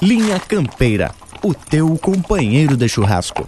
Linha 0.00 0.40
Campeira, 0.40 1.12
o 1.42 1.52
teu 1.52 1.98
companheiro 1.98 2.74
de 2.74 2.88
churrasco. 2.88 3.46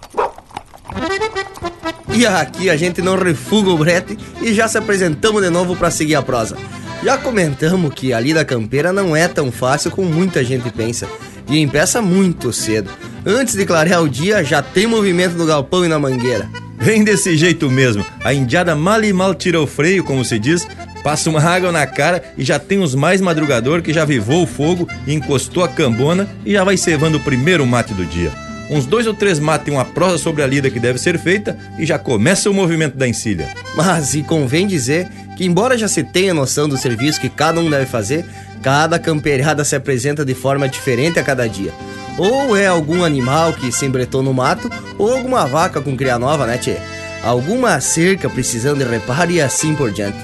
E 2.12 2.26
aqui 2.26 2.68
a 2.68 2.76
gente 2.76 3.00
não 3.00 3.16
refuga 3.16 3.70
o 3.70 3.78
brete 3.78 4.18
e 4.42 4.52
já 4.52 4.68
se 4.68 4.76
apresentamos 4.76 5.42
de 5.42 5.48
novo 5.48 5.74
para 5.74 5.90
seguir 5.90 6.14
a 6.14 6.22
prosa. 6.22 6.58
Já 7.02 7.16
comentamos 7.16 7.94
que 7.94 8.12
ali 8.12 8.34
da 8.34 8.44
campeira 8.44 8.92
não 8.92 9.16
é 9.16 9.26
tão 9.28 9.50
fácil 9.50 9.90
como 9.90 10.10
muita 10.10 10.44
gente 10.44 10.70
pensa 10.70 11.08
e 11.48 11.58
empeça 11.58 12.02
muito 12.02 12.52
cedo. 12.52 12.90
Antes 13.26 13.54
de 13.54 13.64
clarear 13.64 14.02
o 14.02 14.08
dia, 14.08 14.44
já 14.44 14.60
tem 14.60 14.86
movimento 14.86 15.34
no 15.34 15.46
galpão 15.46 15.82
e 15.82 15.88
na 15.88 15.98
mangueira. 15.98 16.46
Vem 16.78 17.02
desse 17.02 17.34
jeito 17.38 17.70
mesmo. 17.70 18.04
A 18.22 18.34
indiada 18.34 18.76
mal 18.76 19.02
e 19.02 19.14
mal 19.14 19.34
tira 19.34 19.58
o 19.58 19.66
freio, 19.66 20.04
como 20.04 20.22
se 20.22 20.38
diz, 20.38 20.68
passa 21.02 21.30
uma 21.30 21.40
água 21.40 21.72
na 21.72 21.86
cara 21.86 22.22
e 22.36 22.44
já 22.44 22.58
tem 22.58 22.80
os 22.80 22.94
mais 22.94 23.22
madrugador 23.22 23.80
que 23.80 23.94
já 23.94 24.04
vivou 24.04 24.42
o 24.42 24.46
fogo 24.46 24.86
e 25.06 25.14
encostou 25.14 25.64
a 25.64 25.68
cambona 25.68 26.28
e 26.44 26.52
já 26.52 26.64
vai 26.64 26.76
cevando 26.76 27.16
o 27.16 27.20
primeiro 27.20 27.66
mate 27.66 27.94
do 27.94 28.04
dia. 28.04 28.30
Uns 28.68 28.84
dois 28.84 29.06
ou 29.06 29.14
três 29.14 29.38
matem 29.38 29.72
uma 29.72 29.84
prosa 29.86 30.18
sobre 30.18 30.42
a 30.42 30.46
lida 30.46 30.70
que 30.70 30.80
deve 30.80 30.98
ser 30.98 31.18
feita 31.18 31.56
e 31.78 31.86
já 31.86 31.98
começa 31.98 32.50
o 32.50 32.54
movimento 32.54 32.96
da 32.96 33.08
encilha. 33.08 33.48
Mas 33.74 34.14
e 34.14 34.22
convém 34.22 34.66
dizer 34.66 35.08
que, 35.36 35.46
embora 35.46 35.78
já 35.78 35.88
se 35.88 36.02
tenha 36.02 36.34
noção 36.34 36.68
do 36.68 36.76
serviço 36.76 37.20
que 37.20 37.28
cada 37.30 37.60
um 37.60 37.70
deve 37.70 37.86
fazer, 37.86 38.24
cada 38.64 38.98
campeirada 38.98 39.62
se 39.62 39.76
apresenta 39.76 40.24
de 40.24 40.34
forma 40.34 40.66
diferente 40.66 41.20
a 41.20 41.22
cada 41.22 41.46
dia. 41.46 41.70
Ou 42.16 42.56
é 42.56 42.66
algum 42.66 43.04
animal 43.04 43.52
que 43.52 43.70
se 43.70 43.84
embretou 43.84 44.22
no 44.22 44.32
mato, 44.32 44.70
ou 44.96 45.12
alguma 45.12 45.44
vaca 45.44 45.82
com 45.82 45.94
cria 45.94 46.18
nova, 46.18 46.46
né, 46.46 46.56
tchê? 46.56 46.78
Alguma 47.22 47.78
cerca 47.82 48.30
precisando 48.30 48.78
de 48.78 48.90
reparo 48.90 49.30
e 49.30 49.40
assim 49.40 49.74
por 49.74 49.90
diante. 49.90 50.16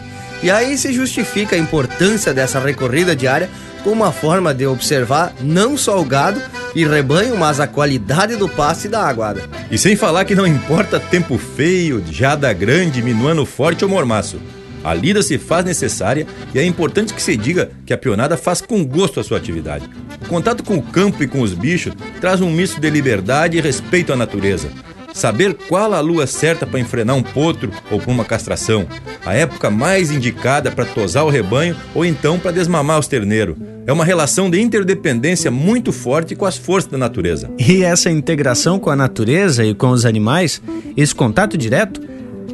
E 0.42 0.50
aí 0.50 0.78
se 0.78 0.90
justifica 0.90 1.54
a 1.54 1.58
importância 1.58 2.32
dessa 2.32 2.58
recorrida 2.58 3.14
diária 3.14 3.50
como 3.84 3.96
uma 3.96 4.12
forma 4.12 4.54
de 4.54 4.66
observar 4.66 5.34
não 5.42 5.76
só 5.76 6.00
o 6.00 6.04
gado 6.04 6.40
e 6.74 6.86
rebanho, 6.86 7.36
mas 7.36 7.60
a 7.60 7.66
qualidade 7.66 8.36
do 8.36 8.48
pasto 8.48 8.86
e 8.86 8.88
da 8.88 9.02
aguada. 9.06 9.42
E 9.70 9.76
sem 9.76 9.96
falar 9.96 10.24
que 10.24 10.34
não 10.34 10.46
importa 10.46 10.98
tempo 10.98 11.36
feio, 11.36 12.02
jada 12.10 12.50
grande, 12.54 13.02
minuano 13.02 13.44
forte 13.44 13.84
ou 13.84 13.90
mormaço. 13.90 14.40
A 14.82 14.94
lida 14.94 15.22
se 15.22 15.38
faz 15.38 15.64
necessária 15.64 16.26
e 16.54 16.58
é 16.58 16.64
importante 16.64 17.12
que 17.12 17.22
se 17.22 17.36
diga 17.36 17.70
que 17.84 17.92
a 17.92 17.98
pionada 17.98 18.36
faz 18.36 18.60
com 18.60 18.84
gosto 18.84 19.20
a 19.20 19.24
sua 19.24 19.36
atividade. 19.36 19.88
O 20.22 20.28
contato 20.28 20.64
com 20.64 20.76
o 20.76 20.82
campo 20.82 21.22
e 21.22 21.28
com 21.28 21.42
os 21.42 21.52
bichos 21.52 21.92
traz 22.20 22.40
um 22.40 22.50
misto 22.50 22.80
de 22.80 22.88
liberdade 22.88 23.58
e 23.58 23.60
respeito 23.60 24.12
à 24.12 24.16
natureza. 24.16 24.68
Saber 25.12 25.54
qual 25.68 25.92
a 25.92 26.00
lua 26.00 26.26
certa 26.26 26.66
para 26.66 26.78
enfrenar 26.78 27.16
um 27.16 27.22
potro 27.22 27.70
ou 27.90 27.98
para 27.98 28.12
uma 28.12 28.24
castração, 28.24 28.86
a 29.26 29.34
época 29.34 29.68
mais 29.68 30.10
indicada 30.10 30.70
para 30.70 30.84
tosar 30.84 31.24
o 31.24 31.30
rebanho 31.30 31.76
ou 31.94 32.04
então 32.04 32.38
para 32.38 32.52
desmamar 32.52 32.98
os 32.98 33.08
terneiros. 33.08 33.56
É 33.86 33.92
uma 33.92 34.04
relação 34.04 34.48
de 34.48 34.60
interdependência 34.60 35.50
muito 35.50 35.92
forte 35.92 36.36
com 36.36 36.46
as 36.46 36.56
forças 36.56 36.90
da 36.90 36.96
natureza. 36.96 37.50
E 37.58 37.82
essa 37.82 38.08
integração 38.08 38.78
com 38.78 38.88
a 38.88 38.96
natureza 38.96 39.64
e 39.64 39.74
com 39.74 39.90
os 39.90 40.04
animais, 40.04 40.62
esse 40.96 41.14
contato 41.14 41.58
direto, 41.58 42.00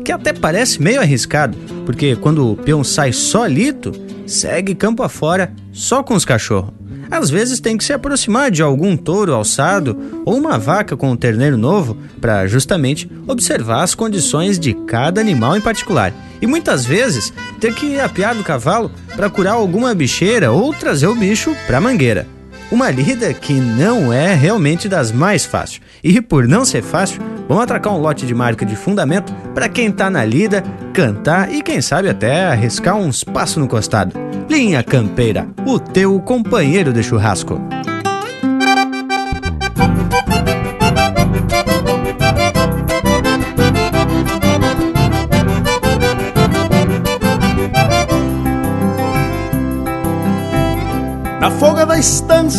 que 0.06 0.12
até 0.12 0.32
parece 0.32 0.80
meio 0.80 1.00
arriscado, 1.00 1.58
porque 1.84 2.14
quando 2.14 2.52
o 2.52 2.56
peão 2.56 2.84
sai 2.84 3.12
solito, 3.12 3.90
segue 4.24 4.72
campo 4.72 5.02
afora 5.02 5.52
só 5.72 6.00
com 6.00 6.14
os 6.14 6.24
cachorros. 6.24 6.72
Às 7.10 7.28
vezes 7.28 7.58
tem 7.58 7.76
que 7.76 7.82
se 7.82 7.92
aproximar 7.92 8.52
de 8.52 8.62
algum 8.62 8.96
touro 8.96 9.34
alçado 9.34 10.22
ou 10.24 10.36
uma 10.36 10.58
vaca 10.58 10.96
com 10.96 11.10
um 11.10 11.16
terneiro 11.16 11.56
novo 11.56 11.96
para 12.20 12.46
justamente 12.46 13.10
observar 13.26 13.82
as 13.82 13.96
condições 13.96 14.60
de 14.60 14.74
cada 14.74 15.20
animal 15.20 15.56
em 15.56 15.60
particular. 15.60 16.12
E 16.40 16.46
muitas 16.46 16.86
vezes 16.86 17.32
ter 17.58 17.74
que 17.74 17.98
apiar 17.98 18.36
do 18.36 18.44
cavalo 18.44 18.92
para 19.16 19.28
curar 19.28 19.54
alguma 19.54 19.92
bicheira 19.92 20.52
ou 20.52 20.72
trazer 20.72 21.08
o 21.08 21.16
bicho 21.16 21.52
para 21.66 21.78
a 21.78 21.80
mangueira. 21.80 22.28
Uma 22.70 22.90
lida 22.90 23.34
que 23.34 23.54
não 23.54 24.12
é 24.12 24.34
realmente 24.34 24.88
das 24.88 25.10
mais 25.10 25.44
fáceis. 25.44 25.80
E 26.02 26.20
por 26.20 26.46
não 26.46 26.64
ser 26.64 26.82
fácil, 26.82 27.20
vamos 27.48 27.64
atracar 27.64 27.92
um 27.94 27.98
lote 27.98 28.26
de 28.26 28.34
marca 28.34 28.64
de 28.64 28.76
fundamento 28.76 29.32
para 29.54 29.68
quem 29.68 29.90
tá 29.90 30.10
na 30.10 30.24
lida, 30.24 30.62
cantar 30.92 31.52
e 31.52 31.62
quem 31.62 31.80
sabe 31.80 32.08
até 32.08 32.46
arriscar 32.46 32.96
uns 32.96 33.24
passos 33.24 33.56
no 33.56 33.68
costado. 33.68 34.14
Linha 34.48 34.82
Campeira, 34.82 35.48
o 35.66 35.78
teu 35.78 36.20
companheiro 36.20 36.92
de 36.92 37.02
churrasco. 37.02 37.60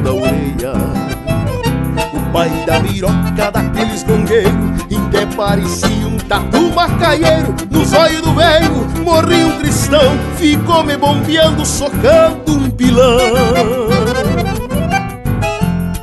da 0.00 0.12
orelha. 0.12 0.72
O 2.14 2.32
pai 2.32 2.50
da 2.66 2.80
miroca 2.80 3.50
daqueles 3.52 4.02
gongueiros, 4.02 4.52
em 4.90 5.08
que 5.10 5.36
parecia 5.36 6.06
um 6.06 6.16
tatu 6.16 6.70
macaieiro, 6.74 7.54
nos 7.70 7.92
olhos 7.92 8.22
do 8.22 8.32
velho 8.32 8.86
morri 9.04 9.44
um 9.44 9.58
cristão, 9.58 10.18
ficou 10.36 10.84
me 10.84 10.96
bombeando, 10.96 11.64
socando 11.66 12.52
um 12.52 12.70
pilão. 12.70 13.18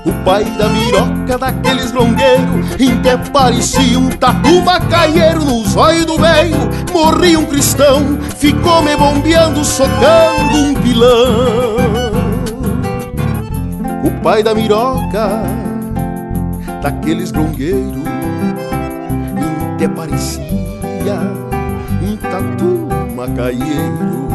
O 0.06 0.14
pai 0.24 0.43
da 0.58 0.68
miroca 0.68 1.38
daqueles 1.38 1.93
longueiros 1.93 2.80
Em 2.80 3.02
que 3.02 3.32
parecia 3.32 3.98
um 3.98 4.10
tatu 4.10 4.62
macaieiro 4.62 5.43
Nos 5.43 5.76
olhos 5.76 6.06
do 6.06 6.18
velho 6.18 6.58
morri 6.93 7.38
um 7.38 7.45
cristão 7.45 8.18
Ficou 8.38 8.82
me 8.82 8.95
bombeando, 8.98 9.64
socando 9.64 10.58
um 10.58 10.74
pilão 10.76 11.97
o 14.08 14.12
pai 14.22 14.41
da 14.41 14.55
miroca, 14.55 15.43
daqueles 16.82 17.30
grongueiros, 17.30 18.03
até 19.74 19.88
parecia 19.89 21.20
um 22.01 22.16
tatu 22.16 22.88
macaieiro. 23.16 24.28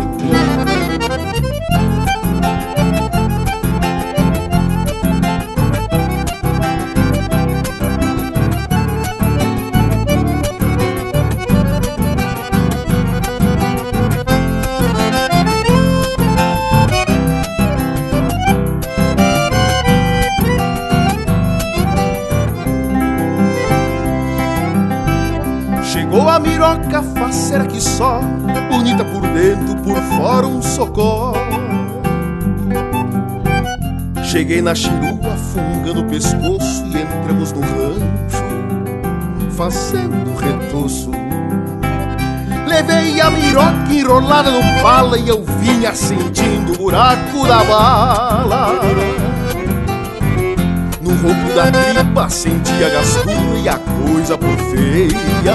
Fora 30.16 30.46
um 30.46 30.62
socó. 30.62 31.32
Cheguei 34.32 34.62
na 34.62 34.74
chirua, 34.74 35.36
fungando 35.52 36.00
o 36.00 36.04
pescoço 36.04 36.86
E 36.86 37.02
entramos 37.02 37.52
no 37.52 37.60
rancho, 37.60 38.42
fazendo 39.50 40.34
retoço. 40.34 41.10
Levei 42.66 43.20
a 43.20 43.30
miroca 43.30 43.92
enrolada 43.92 44.50
no 44.50 44.82
pala 44.82 45.18
E 45.18 45.28
eu 45.28 45.44
vinha 45.60 45.94
sentindo 45.94 46.72
o 46.72 46.78
buraco 46.78 47.46
da 47.46 47.62
bala. 47.62 48.80
No 51.02 51.10
ronco 51.10 51.54
da 51.54 51.70
tripa 51.70 52.30
sentia 52.30 52.88
gastura 52.88 53.58
e 53.62 53.68
a 53.68 53.76
coisa 53.76 54.38
por 54.38 54.56
feia 54.56 55.54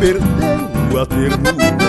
Perdendo 0.00 1.00
a 1.00 1.06
ternura 1.06 1.85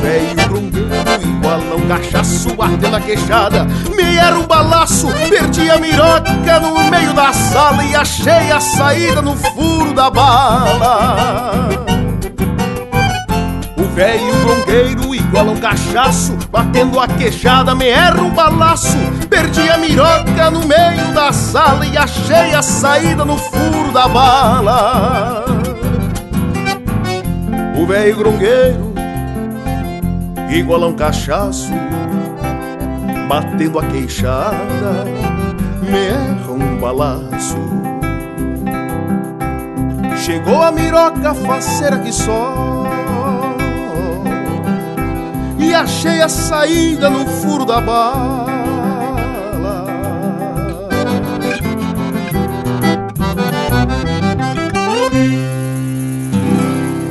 velho 0.00 0.48
grongueiro 0.48 0.90
igual 1.22 1.60
um 1.76 1.88
cachaço 1.88 2.54
batendo 2.54 2.96
a 2.96 3.00
queixada 3.00 3.66
Me 3.94 4.16
era 4.16 4.38
um 4.38 4.46
balaço, 4.46 5.08
perdi 5.28 5.70
a 5.70 5.78
miroca 5.78 6.60
no 6.60 6.90
meio 6.90 7.12
da 7.12 7.32
sala 7.32 7.84
E 7.84 7.94
achei 7.94 8.50
a 8.50 8.60
saída 8.60 9.22
no 9.22 9.36
furo 9.36 9.92
da 9.92 10.10
bala. 10.10 11.68
Velho 13.94 14.34
bronqueiro 14.44 15.14
igual 15.14 15.46
um 15.48 15.56
cachaço 15.56 16.34
Batendo 16.50 16.98
a 16.98 17.06
queixada, 17.06 17.74
me 17.74 17.88
erra 17.88 18.22
um 18.22 18.30
balaço. 18.30 18.96
Perdi 19.28 19.68
a 19.68 19.76
miroca 19.76 20.50
no 20.50 20.60
meio 20.60 21.12
da 21.12 21.32
sala 21.32 21.84
E 21.84 21.98
achei 21.98 22.54
a 22.54 22.62
saída 22.62 23.24
no 23.24 23.36
furo 23.36 23.92
da 23.92 24.08
bala. 24.08 25.44
O 27.76 27.86
velho 27.86 28.16
grongueiro 28.16 28.79
igual 30.58 30.84
a 30.84 30.88
um 30.88 30.94
cachaço 30.94 31.72
Batendo 33.28 33.78
a 33.78 33.86
queixada, 33.86 35.04
me 35.82 36.06
erra 36.08 36.52
um 36.52 36.78
balaço 36.78 37.56
Chegou 40.24 40.62
a 40.62 40.70
miroca 40.70 41.34
faceira 41.34 41.98
que 41.98 42.12
só 42.12 42.70
e 45.70 45.74
achei 45.74 46.20
a 46.20 46.28
saída 46.28 47.08
no 47.08 47.24
furo 47.26 47.64
da 47.64 47.80
bala. 47.80 48.46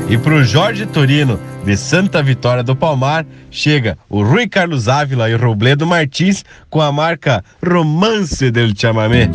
E 0.09 0.17
pro 0.17 0.43
Jorge 0.43 0.85
Torino, 0.87 1.39
de 1.69 1.77
Santa 1.77 2.23
Vitória 2.23 2.63
do 2.63 2.75
Palmar, 2.75 3.27
chega 3.51 3.95
o 4.09 4.23
Rui 4.23 4.49
Carlos 4.49 4.87
Ávila 4.87 5.29
e 5.29 5.35
Robledo 5.35 5.85
Martins 5.85 6.43
com 6.67 6.81
a 6.81 6.91
marca 6.91 7.43
Romance 7.63 8.49
del 8.49 8.75
Chamamé. 8.75 9.29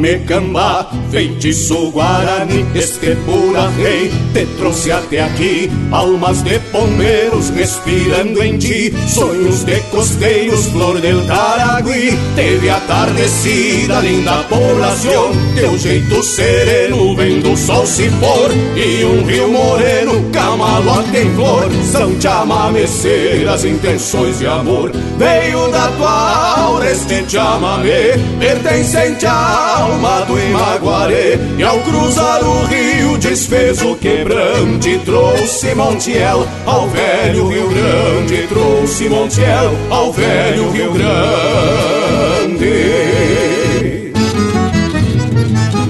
Chamame 0.00 0.18
camba, 0.20 0.90
feitiço 1.10 1.90
guarani, 1.90 2.64
estepura 2.74 3.68
rei, 3.76 4.10
te 4.32 4.46
trouxe 4.56 4.90
até 4.90 5.20
aqui, 5.20 5.70
almas 5.92 6.42
de 6.42 6.58
pombeiros 6.72 7.50
respirando 7.50 8.42
em 8.42 8.58
ti, 8.58 8.92
sonhos 9.08 9.64
de 9.64 9.80
costeiros, 9.90 10.66
flor 10.66 11.00
del 11.00 11.24
Taragui, 11.26 12.16
teve 12.34 12.70
atardecida, 12.70 14.00
linda 14.00 14.42
poblação, 14.44 15.32
teu 15.54 15.78
jeito 15.78 16.22
sereno, 16.22 17.14
vendo 17.16 17.52
o 17.52 17.56
sol 17.56 17.86
se 17.86 18.08
pôr, 18.20 18.50
e 18.76 19.04
um 19.04 19.24
rio 19.24 19.48
moreno, 19.48 20.30
camalote 20.32 21.16
em 21.16 21.34
flor, 21.34 21.68
são 21.90 22.20
chamameceiras, 22.20 23.64
intenções 23.64 24.38
de 24.38 24.46
amor, 24.46 24.92
veio 25.18 25.68
da 25.70 25.88
tua 25.92 26.56
aura 26.58 26.90
este 26.90 27.24
chamamé, 27.28 28.18
pertencente 28.38 29.26
a 29.26 29.78
alma 29.80 30.20
do 30.22 30.38
Imaguaré 30.38 31.38
E 31.56 31.62
ao 31.62 31.78
cruzar 31.80 32.42
o 32.42 32.64
rio 32.66 33.18
desfez 33.18 33.80
o 33.82 33.94
quebrante 33.96 34.98
Trouxe 35.04 35.74
Montiel 35.74 36.46
ao 36.66 36.88
velho 36.88 37.48
Rio 37.48 37.68
Grande 37.68 38.46
Trouxe 38.48 39.08
Montiel 39.08 39.72
ao 39.90 40.12
velho 40.12 40.70
Rio 40.70 40.92
Grande. 40.92 41.20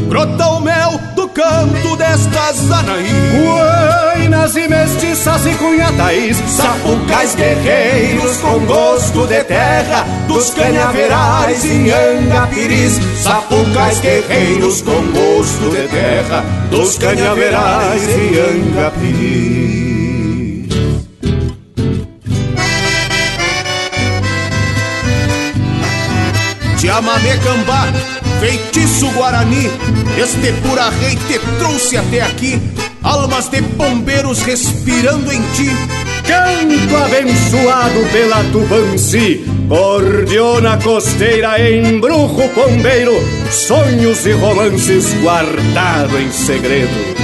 Brota 0.08 0.46
o 0.48 0.60
mel 0.60 1.00
do 1.14 1.28
canto 1.28 1.96
destas 1.96 2.70
Anaí 2.70 3.08
Buenas 4.16 4.56
e 4.56 4.66
mestiças 4.68 5.46
e 5.46 5.54
cunhatais 5.54 6.36
Sapucais 6.48 7.34
guerreiros 7.34 8.36
com 8.38 8.58
gosto 8.66 9.26
de 9.26 9.44
terra 9.44 10.04
Dos 10.26 10.50
canhaverais 10.50 11.64
em 11.64 11.90
Angapiris 11.90 12.98
Sapucais 13.22 14.00
guerreiros 14.00 14.82
com 14.82 15.00
gosto 15.12 15.70
de 15.70 15.88
terra 15.88 16.44
Dos 16.70 16.98
canhaverais 16.98 18.08
em 18.08 18.38
Angapiris 18.38 19.99
Chamamé 26.90 27.36
Cambá, 27.36 27.86
feitiço 28.40 29.06
Guarani 29.12 29.70
Este 30.18 30.52
pura 30.54 30.90
rei 30.90 31.14
te 31.14 31.38
trouxe 31.56 31.96
até 31.96 32.20
aqui. 32.20 32.60
Almas 33.00 33.48
de 33.48 33.62
pombeiros 33.62 34.42
respirando 34.42 35.32
em 35.32 35.40
ti. 35.52 35.70
Canto 36.26 36.96
abençoado 36.96 38.00
pela 38.10 38.42
Tupanci 38.50 39.44
Cordiona 39.68 40.78
costeira, 40.78 41.60
embrujo 41.60 42.48
pombeiro 42.56 43.14
Sonhos 43.52 44.26
e 44.26 44.32
romances 44.32 45.14
guardado 45.22 46.18
em 46.18 46.32
segredo 46.32 47.19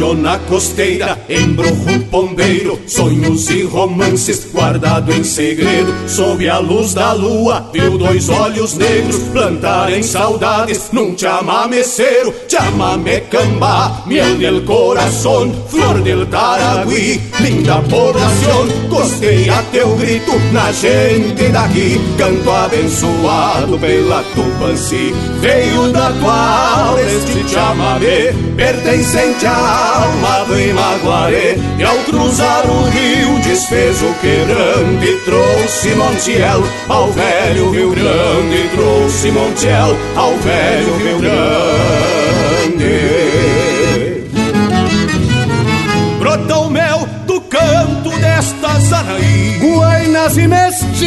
Cordiona 0.00 0.38
costeira, 0.48 1.18
embrujo 1.28 2.00
pombeiro 2.10 2.80
Sonhos 2.86 3.50
e 3.50 3.64
romances 3.64 4.50
guardado 4.50 5.12
em 5.12 5.22
segredo 5.22 5.92
Sob 6.08 6.48
a 6.48 6.58
luz 6.58 6.94
da 6.94 7.12
lua, 7.12 7.68
viu 7.70 7.98
dois 7.98 8.30
olhos 8.30 8.78
negros 8.78 9.18
Plantarem 9.30 10.02
saudades 10.02 10.88
num 10.90 11.14
chamameceiro 11.14 12.32
Chamame 12.48 13.20
cambá, 13.30 14.02
miel 14.06 14.38
del 14.38 14.64
corazón 14.64 15.52
Flor 15.68 16.00
del 16.02 16.26
Taragüí, 16.28 17.20
linda 17.40 17.82
población 17.82 18.68
Costeia 18.88 19.62
teu 19.70 19.94
grito 19.96 20.32
na 20.52 20.72
gente 20.72 21.46
daqui 21.50 22.00
Canto 22.16 22.50
abençoado 22.50 23.78
pela 23.78 24.22
Tupanci 24.34 25.12
Veio 25.40 25.92
da 25.92 26.08
aula 26.08 27.02
este 27.02 27.46
chamamé 27.46 28.32
Pertencente 28.56 29.44
à 29.44 29.89
alma 29.90 30.44
do 30.44 30.60
Imaguaré 30.60 31.56
E 31.78 31.82
ao 31.82 31.96
cruzar 31.98 32.64
o 32.68 32.84
rio 32.88 33.38
desfez 33.40 34.02
o 34.02 34.12
quebrante 34.20 35.16
Trouxe 35.24 35.94
Montiel 35.94 36.62
ao 36.88 37.10
velho 37.12 37.70
Rio 37.70 37.90
Grande 37.90 38.68
Trouxe 38.74 39.30
Montiel 39.30 39.96
ao 40.16 40.36
velho 40.36 40.96
Rio 40.96 41.18
Grande 41.18 42.19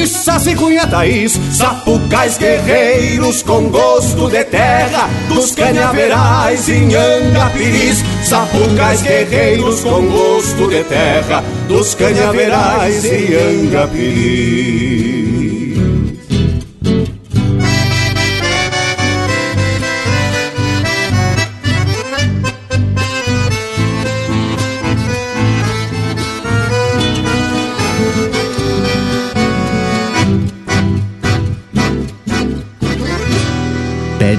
mestiças 0.04 0.48
e 0.48 0.56
cunhatais 0.56 1.40
Sapucais 1.52 2.38
guerreiros 2.38 3.42
com 3.42 3.70
gosto 3.70 4.30
de 4.30 4.44
terra 4.44 5.10
Dos 5.30 5.56
canhaverais 5.56 6.68
em 6.68 6.94
Angapiris 6.94 8.04
Sapucais 8.24 9.02
guerreiros 9.02 9.82
com 9.82 10.06
gosto 10.06 10.68
de 10.68 10.84
terra 10.84 11.44
Dos 11.68 11.96
canhaverais 11.96 13.06
em 13.06 13.68
Angapiris 13.68 15.13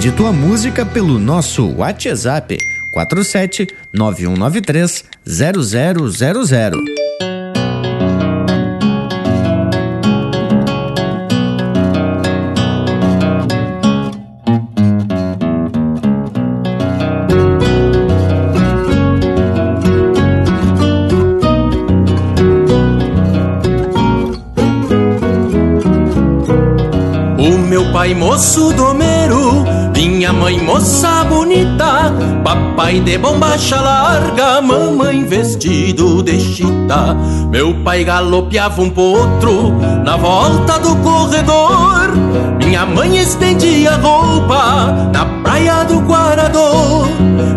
Pede 0.04 0.16
tua 0.18 0.34
música 0.34 0.84
pelo 0.84 1.18
nosso 1.18 1.66
WhatsApp 1.78 2.58
47 2.92 3.66
9193 3.90 5.02
0000. 5.24 6.78
O 27.38 27.58
meu 27.58 27.90
pai 27.90 28.14
moço 28.14 28.70
domeiro, 28.74 28.83
papai 32.74 32.98
de 33.00 33.16
bombacha 33.18 33.80
larga, 33.80 34.60
mamãe 34.60 35.24
vestido 35.24 36.22
de 36.24 36.40
chita. 36.40 37.14
Meu 37.48 37.72
pai 37.84 38.02
galopeava 38.02 38.82
um 38.82 38.90
potro 38.90 39.72
na 40.04 40.16
volta 40.16 40.80
do 40.80 40.96
corredor, 40.96 42.10
minha 42.58 42.84
mãe 42.84 43.18
estendia 43.18 43.92
roupa 43.92 44.92
na 45.12 45.24
praia 45.42 45.84
do 45.84 46.00
Guarador. 46.00 47.06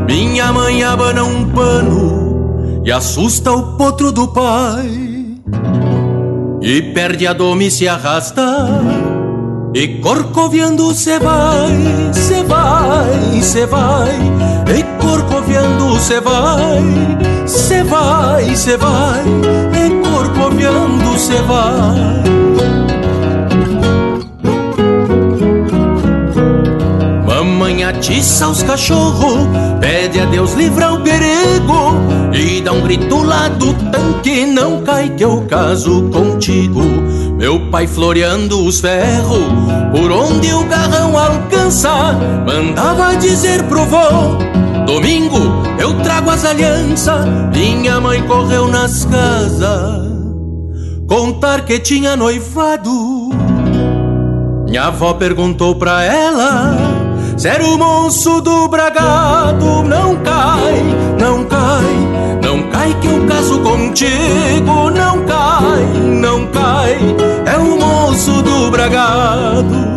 Minha 0.07 0.53
mãe 0.53 0.83
abana 0.83 1.23
um 1.23 1.45
pano 1.49 2.81
e 2.85 2.91
assusta 2.91 3.51
o 3.51 3.75
potro 3.75 4.11
do 4.11 4.27
pai. 4.27 4.87
E 6.61 6.81
perde 6.93 7.25
a 7.25 7.33
doma 7.33 7.63
e 7.63 7.71
se 7.71 7.87
arrasta 7.87 8.43
e 9.73 9.99
corcoviando 9.99 10.93
cê 10.93 11.19
vai, 11.19 12.11
cê 12.13 12.43
vai, 12.43 13.41
cê 13.41 13.65
vai 13.65 14.09
E 14.75 14.83
corcoviando 15.47 15.99
cê 15.99 16.19
vai, 16.19 17.47
cê 17.47 17.83
vai, 17.83 18.55
cê 18.55 18.77
vai. 18.77 19.23
E 19.73 19.89
corcoviando 20.03 21.17
cê 21.17 21.41
vai. 21.41 22.27
Mamãe 27.25 27.83
atiça 27.83 28.47
os 28.47 28.61
cachorros 28.63 29.47
Pede 29.79 30.19
a 30.19 30.25
Deus 30.25 30.53
livrar 30.53 30.93
o 30.95 31.01
perigo 31.01 31.95
E 32.33 32.61
dá 32.61 32.71
um 32.71 32.81
grito 32.81 33.23
lá 33.23 33.47
do 33.47 33.73
tanque. 33.91 34.45
Não 34.45 34.81
cai 34.83 35.09
que 35.09 35.23
eu 35.23 35.45
caso 35.49 36.09
contigo 36.09 36.81
Meu 37.37 37.69
pai 37.69 37.87
floreando 37.87 38.65
os 38.65 38.79
ferros 38.79 39.43
Por 39.91 40.11
onde 40.11 40.53
o 40.53 40.63
garrão 40.65 41.17
alcança 41.17 42.13
Mandava 42.45 43.15
dizer 43.15 43.63
pro 43.63 43.85
vô 43.85 44.66
Domingo 44.87 45.37
eu 45.77 45.93
trago 46.01 46.29
as 46.29 46.45
alianças. 46.45 47.25
Minha 47.53 47.99
mãe 47.99 48.23
correu 48.23 48.69
nas 48.69 49.03
casas. 49.03 50.07
Contar 51.05 51.65
que 51.65 51.77
tinha 51.77 52.15
noivado. 52.15 53.27
Minha 54.65 54.85
avó 54.85 55.13
perguntou 55.13 55.75
pra 55.75 56.03
ela 56.03 56.75
Se 57.37 57.47
era 57.47 57.63
o 57.65 57.77
monstro 57.77 58.41
do 58.41 58.67
bragado 58.67 59.81
Não 59.83 60.17
cai, 60.17 60.83
não 61.17 61.45
cai 61.45 62.39
Não 62.43 62.69
cai 62.69 62.93
que 62.99 63.07
eu 63.07 63.25
caso 63.27 63.59
contigo 63.61 64.89
Não 64.91 65.23
cai, 65.25 65.83
não 66.03 66.47
cai 66.47 66.97
É 67.45 67.57
o 67.57 67.79
moço 67.79 68.41
do 68.41 68.69
bragado 68.69 69.96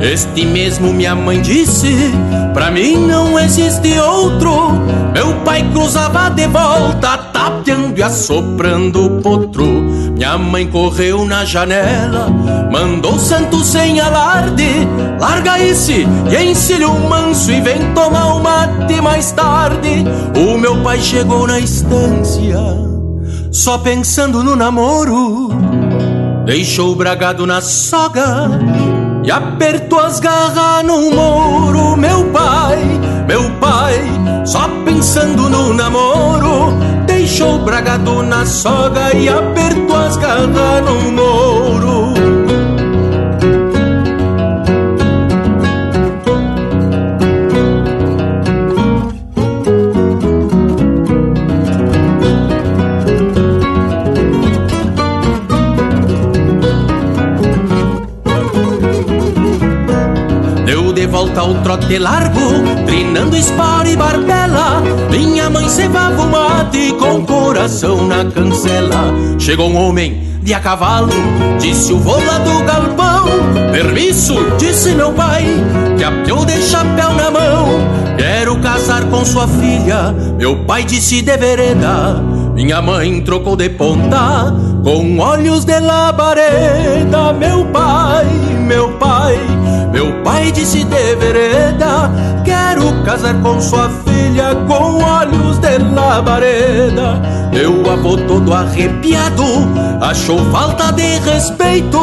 Este 0.00 0.46
mesmo 0.46 0.92
minha 0.92 1.14
mãe 1.14 1.40
disse 1.42 2.10
Pra 2.54 2.70
mim 2.70 2.96
não 2.96 3.38
existe 3.38 3.98
outro. 3.98 4.72
Meu 5.12 5.34
pai 5.44 5.62
cruzava 5.70 6.30
de 6.30 6.46
volta 6.46 7.18
Tapeando 7.18 7.98
e 7.98 8.02
assoprando 8.02 9.06
o 9.06 9.20
potro. 9.22 9.66
Minha 9.66 10.38
mãe 10.38 10.66
correu 10.66 11.24
na 11.26 11.44
janela 11.44 12.28
Mandou 12.72 13.18
santo 13.18 13.62
sem 13.62 14.00
alarde. 14.00 14.88
Larga 15.18 15.58
esse 15.60 16.06
e 16.30 16.50
encilha 16.50 16.88
o 16.88 17.08
manso 17.08 17.52
E 17.52 17.60
vem 17.60 17.92
tomar 17.94 18.34
o 18.34 18.42
mate 18.42 19.00
mais 19.02 19.32
tarde. 19.32 20.04
O 20.34 20.56
meu 20.56 20.82
pai 20.82 20.98
chegou 21.00 21.46
na 21.46 21.58
estância, 21.58 22.58
só 23.52 23.78
pensando 23.78 24.42
no 24.42 24.56
namoro. 24.56 25.50
Deixou 26.46 26.92
o 26.92 26.96
bragado 26.96 27.46
na 27.46 27.60
soga 27.60 28.48
e 29.22 29.30
apertou 29.30 30.00
as 30.00 30.20
garras 30.20 30.84
no 30.84 31.10
muro. 31.10 31.96
Meu 31.96 32.24
pai, 32.26 32.78
meu 33.26 33.50
pai, 33.60 33.94
só 34.44 34.68
pensando 34.84 35.48
no 35.48 35.72
namoro. 35.74 36.78
Deixou 37.06 37.58
bragado 37.58 38.22
na 38.22 38.46
soga 38.46 39.14
e 39.14 39.28
apertou 39.28 39.96
as 39.96 40.16
garras 40.16 40.84
no 40.84 41.12
muro. 41.12 42.09
Ao 61.50 61.62
trote 61.62 61.98
largo, 61.98 62.40
trinando 62.86 63.36
espora 63.36 63.88
e 63.88 63.96
barbela. 63.96 64.82
Minha 65.10 65.50
mãe 65.50 65.68
cevava 65.68 66.22
o 66.22 66.30
mate 66.30 66.92
com 66.92 67.16
o 67.16 67.26
coração 67.26 68.06
na 68.06 68.24
cancela. 68.24 69.12
Chegou 69.38 69.68
um 69.68 69.76
homem 69.76 70.22
de 70.42 70.54
a 70.54 70.60
cavalo, 70.60 71.12
disse 71.58 71.92
o 71.92 71.98
vô 71.98 72.16
lá 72.18 72.38
do 72.38 72.64
galpão. 72.64 73.26
Permisso, 73.72 74.34
disse 74.58 74.94
meu 74.94 75.12
pai, 75.12 75.44
que 75.98 76.04
apiou 76.04 76.44
de 76.44 76.62
chapéu 76.62 77.12
na 77.14 77.30
mão. 77.30 77.68
Quero 78.16 78.60
casar 78.60 79.04
com 79.06 79.24
sua 79.24 79.48
filha, 79.48 80.14
meu 80.38 80.64
pai 80.64 80.84
disse 80.84 81.20
de 81.20 81.36
vereda. 81.36 82.22
Minha 82.54 82.80
mãe 82.80 83.20
trocou 83.22 83.56
de 83.56 83.70
ponta, 83.70 84.54
com 84.84 85.18
olhos 85.18 85.64
de 85.64 85.78
labareda. 85.80 87.32
Meu 87.32 87.64
pai, 87.66 88.26
meu 88.70 88.88
pai. 88.92 89.36
Meu 89.92 90.22
pai 90.22 90.52
disse 90.52 90.84
de 90.84 91.16
vereda 91.16 92.08
Quero 92.44 93.02
casar 93.04 93.34
com 93.42 93.60
sua 93.60 93.90
filha 94.04 94.54
Com 94.68 95.02
olhos 95.02 95.58
de 95.58 95.78
labareda. 95.78 97.20
Meu 97.52 97.90
avô 97.90 98.16
todo 98.16 98.54
arrepiado 98.54 99.42
Achou 100.00 100.38
falta 100.52 100.92
de 100.92 101.18
respeito. 101.18 101.98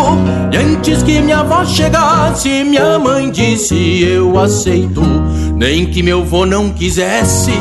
E 0.52 0.58
antes 0.58 1.02
que 1.04 1.22
minha 1.22 1.40
avó 1.40 1.64
chegasse 1.64 2.66
Minha 2.66 3.00
mãe 3.00 3.32
disse 3.32 4.04
eu 4.04 4.38
aceito 4.38 5.02
Nem 5.58 5.88
que 5.88 6.04
meu 6.04 6.22
avô 6.22 6.46
não 6.46 6.70
quisesse 6.70 7.52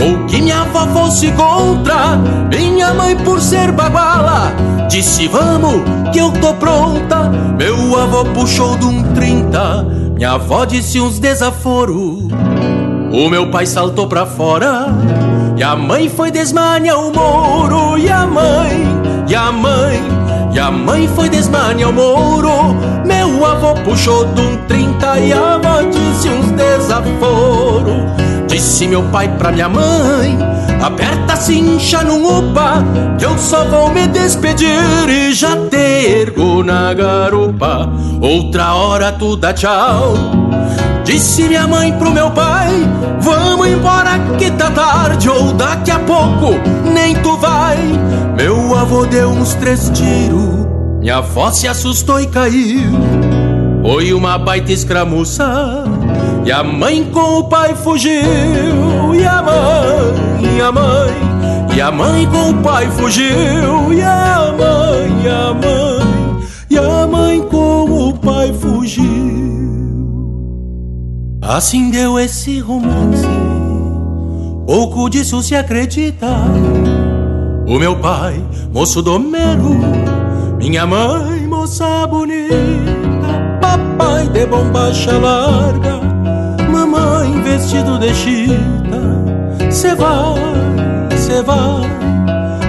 Ou 0.00 0.26
que 0.26 0.40
minha 0.40 0.62
avó 0.62 0.86
fosse 0.86 1.30
contra 1.32 2.16
Minha 2.48 2.94
mãe 2.94 3.14
por 3.16 3.38
ser 3.38 3.70
baguala 3.70 4.50
Disse 4.88 5.28
vamos 5.28 5.82
que 6.12 6.18
eu 6.20 6.30
tô 6.30 6.54
pronta. 6.54 7.30
Meu 7.58 8.00
avô 8.00 8.24
puxou 8.26 8.76
de 8.78 8.86
um 8.86 9.02
trinta 9.12 9.82
Minha 10.14 10.32
avó 10.32 10.64
disse 10.64 10.98
uns 10.98 11.18
desaforo 11.18 12.28
O 13.12 13.28
meu 13.28 13.50
pai 13.50 13.66
saltou 13.66 14.06
pra 14.08 14.24
fora 14.24 14.86
E 15.54 15.62
a 15.62 15.76
mãe 15.76 16.08
foi 16.08 16.30
desmanhar 16.30 16.98
o 16.98 17.12
moro 17.12 17.98
E 17.98 18.10
a 18.10 18.26
mãe, 18.26 18.86
e 19.28 19.34
a 19.34 19.52
mãe 19.52 20.23
E 20.54 20.58
a 20.60 20.70
mãe 20.70 21.08
foi 21.08 21.28
desmanhar 21.28 21.90
o 21.90 21.92
moro 21.92 22.74
Meu 23.04 23.44
avô 23.44 23.74
puxou 23.74 24.24
de 24.26 24.40
um 24.40 24.56
trinta 24.68 25.18
E 25.18 25.32
a 25.32 25.56
avó 25.56 25.82
disse 25.82 26.28
uns 26.28 26.52
desaforo. 26.52 28.06
Disse 28.46 28.86
meu 28.86 29.02
pai 29.10 29.28
pra 29.36 29.50
minha 29.50 29.68
mãe 29.68 30.38
Aperta 30.80 31.34
cincha 31.34 32.04
no 32.04 32.38
upa 32.38 32.84
Que 33.18 33.24
eu 33.24 33.36
só 33.36 33.64
vou 33.64 33.90
me 33.90 34.06
despedir 34.06 35.08
E 35.08 35.32
já 35.32 35.56
te 35.68 35.76
ergo 35.76 36.62
na 36.62 36.94
garupa. 36.94 37.90
Outra 38.20 38.74
hora 38.74 39.10
tu 39.10 39.36
dá 39.36 39.52
tchau 39.52 40.14
Disse 41.04 41.42
minha 41.48 41.66
mãe 41.68 41.92
pro 41.92 42.10
meu 42.10 42.30
pai 42.30 42.70
Vamos 43.20 43.66
embora 43.68 44.18
que 44.38 44.50
tá 44.52 44.70
tarde 44.70 45.28
Ou 45.28 45.52
daqui 45.52 45.90
a 45.90 45.98
pouco 45.98 46.54
nem 46.92 47.14
tu 47.16 47.36
vai. 47.36 47.78
Meu 48.36 48.76
avô 48.76 49.04
deu 49.04 49.28
uns 49.28 49.54
três 49.54 49.90
tiros 49.90 50.66
Minha 51.00 51.18
avó 51.18 51.50
se 51.50 51.68
assustou 51.68 52.20
e 52.20 52.26
caiu. 52.26 52.90
Foi 53.82 54.14
uma 54.14 54.38
baita 54.38 54.72
escramuça 54.72 55.84
e 56.44 56.52
a 56.52 56.62
mãe 56.62 57.02
com 57.04 57.38
o 57.38 57.44
pai 57.44 57.74
fugiu. 57.74 59.14
E 59.14 59.24
a 59.26 59.42
mãe, 59.42 60.56
e 60.56 60.60
a 60.60 60.70
mãe 60.70 61.74
E 61.74 61.80
a 61.80 61.90
mãe 61.90 62.26
com 62.26 62.50
o 62.50 62.54
pai 62.62 62.86
fugiu. 62.90 63.92
E 63.92 64.02
a 64.02 64.52
mãe, 64.58 65.22
e 65.22 65.28
a 65.28 65.54
mãe 65.54 66.46
E 66.70 66.78
a 66.78 67.06
mãe 67.06 67.40
com 67.48 68.08
o 68.08 68.12
pai 68.12 68.52
fugiu 68.52 69.23
Assim 71.46 71.90
deu 71.90 72.18
esse 72.18 72.58
romance. 72.60 73.26
Pouco 74.66 75.08
disso 75.08 75.42
se 75.42 75.54
acredita. 75.54 76.28
O 77.66 77.78
meu 77.78 77.96
pai, 77.96 78.42
moço 78.70 79.00
domero 79.00 79.70
Minha 80.58 80.86
mãe, 80.86 81.46
moça 81.46 82.06
bonita 82.06 82.54
Papai 83.58 84.28
de 84.28 84.44
bombacha 84.44 85.16
larga 85.16 86.04
mamãe 86.74 87.40
vestido 87.42 87.98
de 87.98 88.12
chita. 88.14 89.70
Cê 89.70 89.94
vai, 89.94 91.16
cê 91.16 91.40
vai 91.42 91.82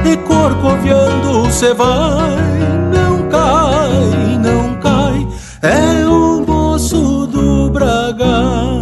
E 0.05 0.15
corcoviando 0.17 1.51
cê 1.51 1.73
vai. 1.73 2.35
Não 2.93 3.27
cai, 3.29 4.37
não 4.37 4.75
cai 4.79 5.27
É 5.61 6.05
o 6.05 6.24
do 8.13 8.74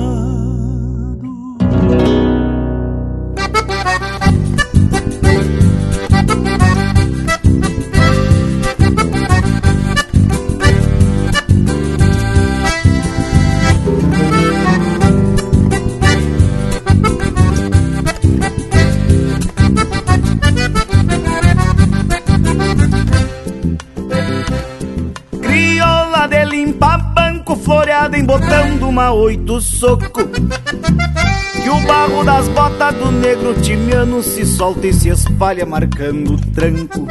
floreada 28.03 28.17
em 28.17 28.25
botão 28.25 28.77
de 28.77 28.83
uma 28.83 29.11
oito 29.11 29.61
soco. 29.61 30.27
Que 31.61 31.69
o 31.69 31.79
barro 31.87 32.23
das 32.23 32.47
botas 32.49 32.95
do 32.95 33.11
negro 33.11 33.53
timiano 33.61 34.21
se 34.21 34.45
solta 34.45 34.87
e 34.87 34.93
se 34.93 35.09
espalha 35.09 35.65
marcando 35.65 36.33
o 36.33 36.37
tranco. 36.51 37.07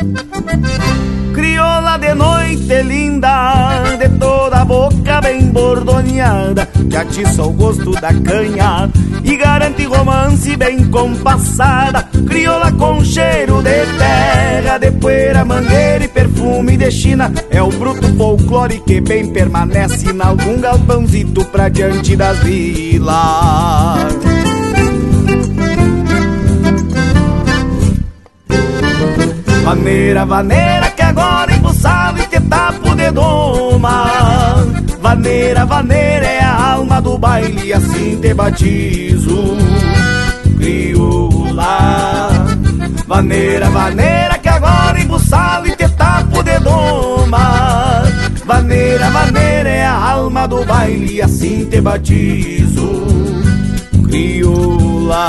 Crioula 1.33 1.99
de 1.99 2.15
noite 2.15 2.83
linda, 2.83 3.97
de 3.99 4.09
toda 4.19 4.59
a 4.59 4.65
boca 4.67 5.21
bem 5.23 5.47
bordoneada 5.51 6.67
Que 6.67 6.95
atiça 6.95 7.43
o 7.43 7.53
gosto 7.53 7.93
da 7.93 8.13
canha 8.13 8.91
e 9.25 9.37
garante 9.37 9.85
romance 9.85 10.55
bem 10.57 10.85
compassada. 10.91 12.03
Crioula 12.27 12.71
com 12.73 13.03
cheiro 13.03 13.63
de 13.63 13.87
terra, 13.97 14.22
perfume 16.23 16.77
de 16.77 16.91
China. 16.91 17.33
É 17.51 17.61
o 17.61 17.69
bruto 17.69 18.07
folclore 18.17 18.81
que 18.81 19.01
bem 19.01 19.33
permanece 19.33 20.11
em 20.11 20.21
algum 20.21 20.61
galpãozito 20.61 21.45
pra 21.47 21.69
diante 21.69 22.15
das 22.17 22.39
vilas. 22.39 23.13
Vaneira, 29.65 30.25
vaneira 30.25 30.91
que 30.91 31.03
agora 31.03 31.53
embuçado 31.53 32.21
e 32.21 32.27
te 32.27 32.41
tapo 32.41 32.97
de 32.97 33.11
doma 33.13 34.57
Vaneira, 35.01 35.65
vaneira 35.65 36.27
é 36.27 36.41
a 36.43 36.73
alma 36.73 37.01
do 37.01 37.17
baile 37.17 37.73
assim 37.73 38.19
te 38.21 38.35
batizo 38.35 39.57
Crioula 40.59 42.22
Vaneira, 43.13 43.69
vaneira 43.69 44.39
que 44.39 44.49
agora 44.49 44.99
embuçado 44.99 45.69
e 45.69 45.77
te 45.77 45.87
tapo 45.87 46.43
de 46.43 46.59
doma 46.61 48.05
Vaneira, 48.47 49.11
vaneira 49.11 49.69
é 49.69 49.85
a 49.85 50.13
alma 50.13 50.49
do 50.49 50.65
baile 50.65 51.21
assim 51.21 51.67
te 51.67 51.79
batizo. 51.79 52.89
Crioula 54.07 55.27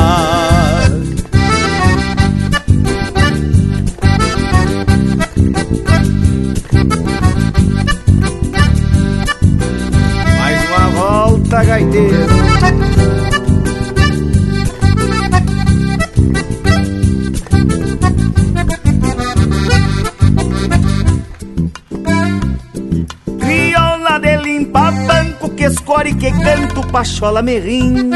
que 26.02 26.32
canto 26.32 26.86
pachola 26.88 27.42
merrim. 27.42 28.12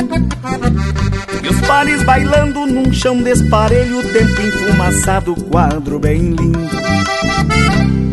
E 1.44 1.48
os 1.48 1.62
pares 1.62 2.04
bailando 2.04 2.66
num 2.66 2.92
chão 2.92 3.22
desparelho 3.22 4.02
Tempo 4.12 4.42
enfumaçado, 4.42 5.36
quadro 5.36 6.00
bem 6.00 6.34
lindo. 6.34 6.60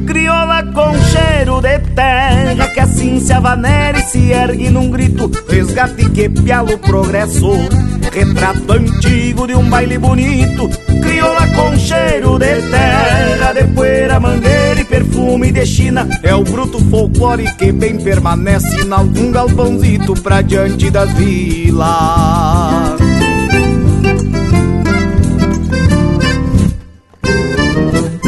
Crioula 0.06 0.62
com 0.64 0.92
cheiro 1.04 1.62
de 1.62 1.78
terra 1.94 2.68
Que 2.68 2.80
assim 2.80 3.18
se 3.18 3.32
avanera 3.32 3.98
e 3.98 4.02
se 4.02 4.30
ergue 4.30 4.68
num 4.68 4.90
grito 4.90 5.30
Resgate 5.48 6.10
que 6.10 6.28
pialo 6.28 6.78
progresso. 6.78 7.50
Retrato 8.12 8.70
antigo 8.70 9.46
de 9.46 9.54
um 9.54 9.68
baile 9.68 9.98
bonito 9.98 10.68
Crioula 11.02 11.33
com 11.48 11.76
cheiro 11.76 12.38
de 12.38 12.62
terra. 12.70 13.52
De 13.52 13.64
poeira, 13.68 14.18
mangueira 14.18 14.80
e 14.80 14.84
perfume 14.84 15.52
de 15.52 15.66
China. 15.66 16.08
É 16.22 16.34
o 16.34 16.42
bruto 16.42 16.78
folclore 16.90 17.44
que 17.54 17.70
bem 17.70 17.96
permanece 17.98 18.82
Em 18.82 18.92
algum 18.92 19.30
galpãozito 19.30 20.14
pra 20.14 20.42
diante 20.42 20.90
das 20.90 21.10
vilas. 21.12 21.84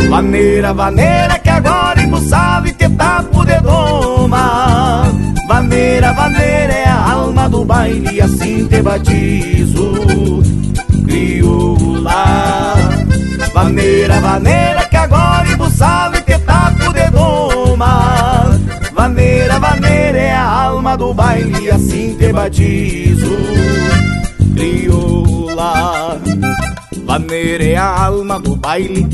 Vaneira, 0.09 0.73
vaneira 0.73 1.39
que 1.39 1.51
agora 1.51 2.01
embuçava 2.03 2.69
e 2.69 2.73
que 2.73 2.89
tapo 2.89 3.45
de 3.45 3.61
doma. 3.61 5.13
Vaneira, 5.47 6.13
vaneira 6.13 6.73
é 6.73 6.89
a 6.89 7.13
alma 7.13 7.49
do 7.49 7.65
baile 7.65 8.17
e 8.17 8.21
assim 8.21 8.67
te 8.67 8.83
batizo 8.83 9.93
Crioula 11.07 12.86
Vaneira, 13.57 14.21
vaneira 14.21 14.85
que 14.85 14.97
agora 14.99 15.49
embuçava 15.51 16.19
e 16.19 16.23
que 16.23 16.39
tapo 16.41 16.93
de 16.93 17.09
doma. 17.09 18.61
Vaneira, 18.93 19.59
vaneira 19.59 20.19
é 20.19 20.35
a 20.35 20.45
alma 20.45 20.95
do 20.95 21.15
baile 21.15 21.71
assim 21.71 22.15
te 22.19 22.31
batizo. 22.35 23.35
Crioula. 24.55 26.21
Vaneira 27.07 27.65
é 27.65 27.77
a 27.77 28.05
alma 28.05 28.39
do 28.39 28.57
baile 28.57 29.07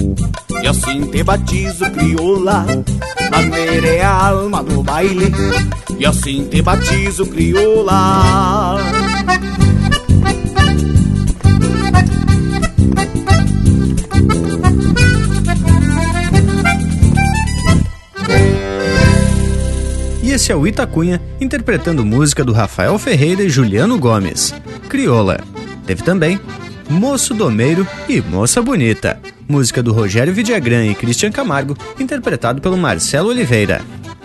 e 0.61 0.67
assim 0.67 1.03
te 1.03 1.23
batizo, 1.23 1.89
crioula. 1.93 2.67
Maneira 3.31 3.87
é 3.87 4.03
a 4.03 4.27
alma 4.27 4.63
do 4.65 4.83
baile 4.83 5.33
E 6.01 6.05
assim 6.05 6.49
te 6.49 6.61
batizo, 6.61 7.25
crioula 7.27 8.77
esse 20.43 20.51
é 20.51 20.57
o 20.57 20.67
Itacunha 20.67 21.23
interpretando 21.41 22.05
música 22.05 22.43
do 22.43 22.53
Rafael 22.53 22.99
Ferreira 22.99 23.45
e 23.45 23.49
Juliano 23.49 23.97
Gomes, 23.97 24.53
Crioula. 24.89 25.39
Teve 25.87 26.03
também 26.03 26.41
Moço 26.91 27.33
Domeiro 27.33 27.87
e 28.09 28.21
Moça 28.21 28.61
Bonita, 28.61 29.21
música 29.49 29.81
do 29.81 29.93
Rogério 29.93 30.35
Vidagrã 30.35 30.85
e 30.85 30.97
Christian 30.97 31.31
Camargo, 31.31 31.79
interpretado 31.97 32.61
pelo 32.61 32.77
Marcelo 32.77 33.29
Oliveira. 33.29 33.83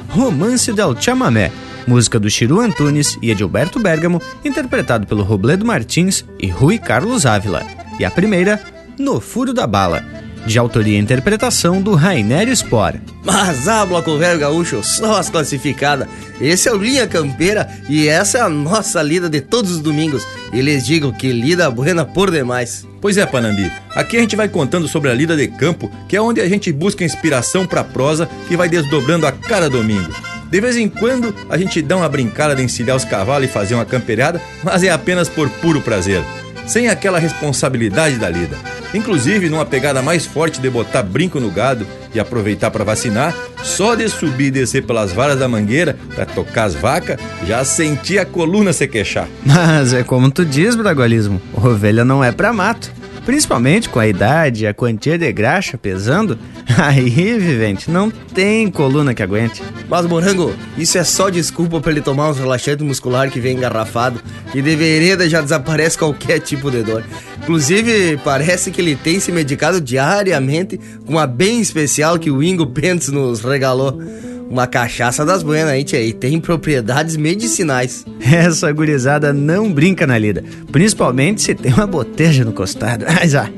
Romance 0.10 0.74
del 0.74 1.00
Chamamé, 1.00 1.52
música 1.86 2.20
do 2.20 2.32
Chiru 2.32 2.62
Antunes 2.62 3.16
e 3.22 3.30
Edilberto 3.30 3.80
Bergamo, 3.80 4.20
interpretado 4.44 5.06
pelo 5.06 5.22
Robledo 5.22 5.68
Martins 5.68 6.26
e 6.40 6.48
Rui 6.48 6.80
Carlos 6.80 7.28
Ávila. 7.28 7.64
E 8.00 8.04
a 8.04 8.10
primeira, 8.10 8.60
No 8.98 9.22
Furo 9.22 9.54
da 9.54 9.68
Bala, 9.68 10.04
de 10.46 10.58
autoria 10.58 10.98
e 10.98 11.02
interpretação 11.02 11.82
do 11.82 11.96
Rainer 11.96 12.50
Spor. 12.56 12.94
Mas 13.24 13.68
a 13.68 13.86
Bloco 13.86 14.18
Velho 14.18 14.40
Gaúcho, 14.40 14.84
só 14.84 15.20
as 15.20 15.30
classificadas. 15.30 16.08
Esse 16.40 16.70
é 16.70 16.72
o 16.72 16.78
Linha 16.78 17.08
Campeira 17.08 17.68
e 17.90 18.08
essa 18.08 18.38
é 18.38 18.42
a 18.42 18.50
nossa 18.50 19.02
lida 19.02 19.30
de 19.30 19.42
todos 19.42 19.72
os 19.72 19.80
domingos. 19.80 20.26
E 20.54 20.62
lhes 20.62 20.86
digo 20.86 21.12
que 21.12 21.32
lida 21.32 21.70
buena 21.70 22.06
por 22.06 22.32
demais. 22.32 22.86
Pois 23.02 23.18
é, 23.18 23.26
Panambi. 23.26 23.72
Aqui 23.96 24.18
a 24.18 24.22
gente 24.22 24.36
vai 24.36 24.48
contando 24.48 24.88
sobre 24.88 25.10
a 25.10 25.14
lida 25.14 25.36
de 25.36 25.48
campo, 25.48 25.92
que 26.08 26.16
é 26.16 26.22
onde 26.22 26.42
a 26.42 26.48
gente 26.48 26.72
busca 26.72 27.04
inspiração 27.04 27.66
pra 27.66 27.84
prosa 27.84 28.30
que 28.48 28.58
vai 28.58 28.70
desdobrando 28.70 29.28
a 29.28 29.32
cada 29.32 29.70
domingo. 29.70 30.12
De 30.50 30.62
vez 30.62 30.78
em 30.78 30.88
quando 30.88 31.36
a 31.50 31.58
gente 31.58 31.82
dá 31.82 31.98
uma 31.98 32.08
brincada 32.08 32.56
de 32.56 32.64
encilhar 32.64 32.96
os 32.96 33.04
cavalos 33.04 33.50
e 33.50 33.52
fazer 33.52 33.76
uma 33.76 33.86
campeirada, 33.86 34.42
mas 34.64 34.82
é 34.82 34.90
apenas 34.90 35.28
por 35.28 35.50
puro 35.50 35.82
prazer, 35.82 36.24
sem 36.68 36.90
aquela 36.90 37.18
responsabilidade 37.18 38.18
da 38.18 38.30
lida. 38.30 38.58
Inclusive, 38.94 39.50
numa 39.50 39.66
pegada 39.66 40.02
mais 40.02 40.26
forte 40.26 40.62
de 40.62 40.70
botar 40.70 41.02
brinco 41.04 41.40
no 41.40 41.50
gado 41.50 41.88
e 42.14 42.20
aproveitar 42.20 42.70
para 42.72 42.84
vacinar, 42.84 43.34
só 43.64 43.96
de 43.96 44.08
subir 44.10 44.48
e 44.48 44.52
descer 44.52 44.86
pelas 44.86 45.12
varas 45.12 45.40
da 45.40 45.48
mangueira 45.48 45.98
para 46.14 46.26
tocar 46.26 46.66
as 46.66 46.76
vacas, 46.76 47.18
já 47.46 47.64
senti 47.66 48.20
a 48.20 48.26
coluna 48.26 48.72
se 48.74 48.88
queixar. 48.88 49.28
Mas 49.46 49.94
é 49.94 50.04
como 50.04 50.30
tu 50.30 50.46
diz, 50.46 50.76
Bragualismo, 50.76 51.42
ovelha 51.54 52.06
não 52.06 52.24
é 52.24 52.32
pra 52.32 52.54
mato. 52.54 52.97
Principalmente 53.28 53.90
com 53.90 54.00
a 54.00 54.08
idade 54.08 54.64
e 54.64 54.68
a 54.68 54.74
quantia 54.74 55.18
de 55.18 55.30
graxa 55.34 55.78
pesando, 55.78 56.40
aí, 56.78 57.10
vivente, 57.38 57.92
não 57.92 58.10
tem 58.10 58.72
coluna 58.72 59.14
que 59.14 59.22
aguente. 59.22 59.62
Mas, 59.90 60.06
Morango, 60.06 60.54
isso 60.78 60.98
é 60.98 61.04
só 61.04 61.30
desculpa 61.30 61.82
pra 61.82 61.92
ele 61.92 62.00
tomar 62.00 62.30
uns 62.30 62.40
relaxantes 62.40 62.88
muscular 62.88 63.30
que 63.30 63.42
vem 63.42 63.58
engarrafado, 63.58 64.22
que 64.50 64.62
de 64.62 64.76
vereda 64.78 65.28
já 65.28 65.42
desaparece 65.42 65.98
qualquer 65.98 66.40
tipo 66.40 66.72
de 66.72 66.82
dor. 66.84 67.04
Inclusive, 67.44 68.16
parece 68.24 68.72
que 68.72 68.80
ele 68.80 68.96
tem 68.96 69.20
se 69.20 69.30
medicado 69.30 69.82
diariamente 69.82 70.80
com 71.06 71.12
uma 71.12 71.28
bem 71.28 71.60
especial 71.60 72.18
que 72.18 72.32
o 72.32 72.42
Ingo 72.42 72.68
Pentes 72.68 73.10
nos 73.10 73.42
regalou. 73.42 74.02
Uma 74.50 74.66
cachaça 74.66 75.26
das 75.26 75.44
buenas, 75.44 75.74
hein, 75.74 75.84
tia? 75.84 76.02
E 76.02 76.14
tem 76.14 76.40
propriedades 76.40 77.18
medicinais. 77.18 78.06
Essa 78.22 78.72
gurizada 78.72 79.34
não 79.34 79.72
brinca 79.72 80.08
na 80.08 80.18
lida, 80.18 80.44
principalmente 80.72 81.42
se 81.42 81.54
tem 81.54 81.74
uma 81.74 81.88
boteja 81.88 82.46
no 82.46 82.54
costado. 82.54 83.06
Mas, 83.20 83.36
ah, 83.36 83.50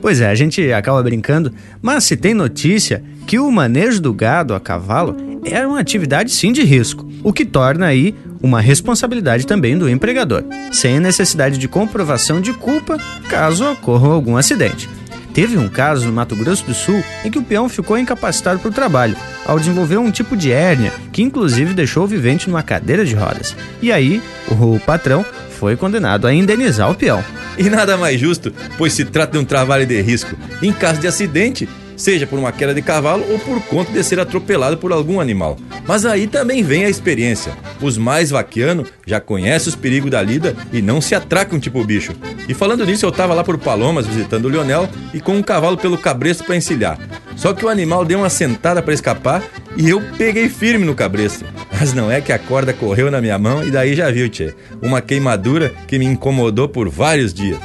pois 0.00 0.20
é, 0.20 0.28
a 0.28 0.34
gente 0.34 0.72
acaba 0.72 1.02
brincando, 1.02 1.52
mas 1.82 2.04
se 2.04 2.16
tem 2.16 2.32
notícia 2.32 3.02
que 3.26 3.38
o 3.38 3.50
manejo 3.50 4.00
do 4.00 4.14
gado 4.14 4.54
a 4.54 4.60
cavalo 4.60 5.16
é 5.44 5.66
uma 5.66 5.80
atividade 5.80 6.30
sim 6.30 6.52
de 6.52 6.62
risco, 6.62 7.06
o 7.22 7.32
que 7.32 7.44
torna 7.44 7.86
aí 7.86 8.14
uma 8.42 8.60
responsabilidade 8.60 9.46
também 9.46 9.76
do 9.76 9.88
empregador, 9.88 10.44
sem 10.72 11.00
necessidade 11.00 11.58
de 11.58 11.68
comprovação 11.68 12.40
de 12.40 12.52
culpa 12.52 12.96
caso 13.28 13.70
ocorra 13.70 14.08
algum 14.08 14.36
acidente. 14.36 14.88
Teve 15.32 15.56
um 15.56 15.68
caso 15.68 16.06
no 16.06 16.12
Mato 16.12 16.34
Grosso 16.34 16.64
do 16.64 16.74
Sul 16.74 17.02
em 17.24 17.30
que 17.30 17.38
o 17.38 17.42
peão 17.42 17.68
ficou 17.68 17.98
incapacitado 17.98 18.58
para 18.58 18.68
o 18.68 18.74
trabalho, 18.74 19.16
ao 19.46 19.58
desenvolver 19.58 19.98
um 19.98 20.10
tipo 20.10 20.36
de 20.36 20.50
hérnia 20.52 20.92
que 21.12 21.22
inclusive 21.22 21.74
deixou 21.74 22.04
o 22.04 22.08
vivente 22.08 22.48
numa 22.48 22.62
cadeira 22.62 23.04
de 23.04 23.14
rodas. 23.14 23.56
E 23.80 23.92
aí, 23.92 24.22
o 24.50 24.78
patrão 24.80 25.24
foi 25.58 25.76
condenado 25.76 26.26
a 26.26 26.32
indenizar 26.32 26.90
o 26.90 26.94
peão. 26.94 27.22
E 27.58 27.68
nada 27.68 27.96
mais 27.96 28.20
justo, 28.20 28.52
pois 28.76 28.92
se 28.92 29.04
trata 29.04 29.32
de 29.32 29.38
um 29.38 29.44
trabalho 29.44 29.84
de 29.84 30.00
risco. 30.00 30.36
Em 30.62 30.72
caso 30.72 31.00
de 31.00 31.08
acidente, 31.08 31.68
seja 31.98 32.26
por 32.26 32.38
uma 32.38 32.52
queda 32.52 32.72
de 32.72 32.80
cavalo 32.80 33.22
ou 33.30 33.38
por 33.38 33.60
conta 33.64 33.92
de 33.92 34.02
ser 34.02 34.18
atropelado 34.18 34.78
por 34.78 34.92
algum 34.92 35.20
animal. 35.20 35.58
Mas 35.86 36.06
aí 36.06 36.26
também 36.26 36.62
vem 36.62 36.84
a 36.84 36.88
experiência. 36.88 37.52
Os 37.82 37.98
mais 37.98 38.30
vaquianos 38.30 38.88
já 39.06 39.20
conhecem 39.20 39.68
os 39.68 39.76
perigos 39.76 40.10
da 40.10 40.22
lida 40.22 40.56
e 40.72 40.80
não 40.80 41.00
se 41.00 41.14
atracam 41.14 41.60
tipo 41.60 41.84
bicho. 41.84 42.12
E 42.48 42.54
falando 42.54 42.86
nisso, 42.86 43.04
eu 43.04 43.12
tava 43.12 43.34
lá 43.34 43.44
por 43.44 43.58
Palomas 43.58 44.06
visitando 44.06 44.46
o 44.46 44.48
Lionel 44.48 44.88
e 45.12 45.20
com 45.20 45.36
um 45.36 45.42
cavalo 45.42 45.76
pelo 45.76 45.98
cabresto 45.98 46.44
para 46.44 46.56
encilhar. 46.56 46.98
Só 47.36 47.52
que 47.52 47.64
o 47.64 47.68
animal 47.68 48.04
deu 48.04 48.18
uma 48.18 48.30
sentada 48.30 48.82
para 48.82 48.94
escapar 48.94 49.42
e 49.76 49.88
eu 49.88 50.02
peguei 50.16 50.48
firme 50.48 50.84
no 50.84 50.94
cabresto. 50.94 51.44
Mas 51.78 51.92
não 51.92 52.10
é 52.10 52.20
que 52.20 52.32
a 52.32 52.38
corda 52.38 52.72
correu 52.72 53.10
na 53.10 53.20
minha 53.20 53.38
mão 53.38 53.64
e 53.64 53.70
daí 53.70 53.94
já 53.94 54.10
viu, 54.10 54.28
tchê. 54.28 54.54
Uma 54.82 55.00
queimadura 55.00 55.72
que 55.86 55.98
me 55.98 56.04
incomodou 56.04 56.68
por 56.68 56.88
vários 56.88 57.32
dias. 57.32 57.58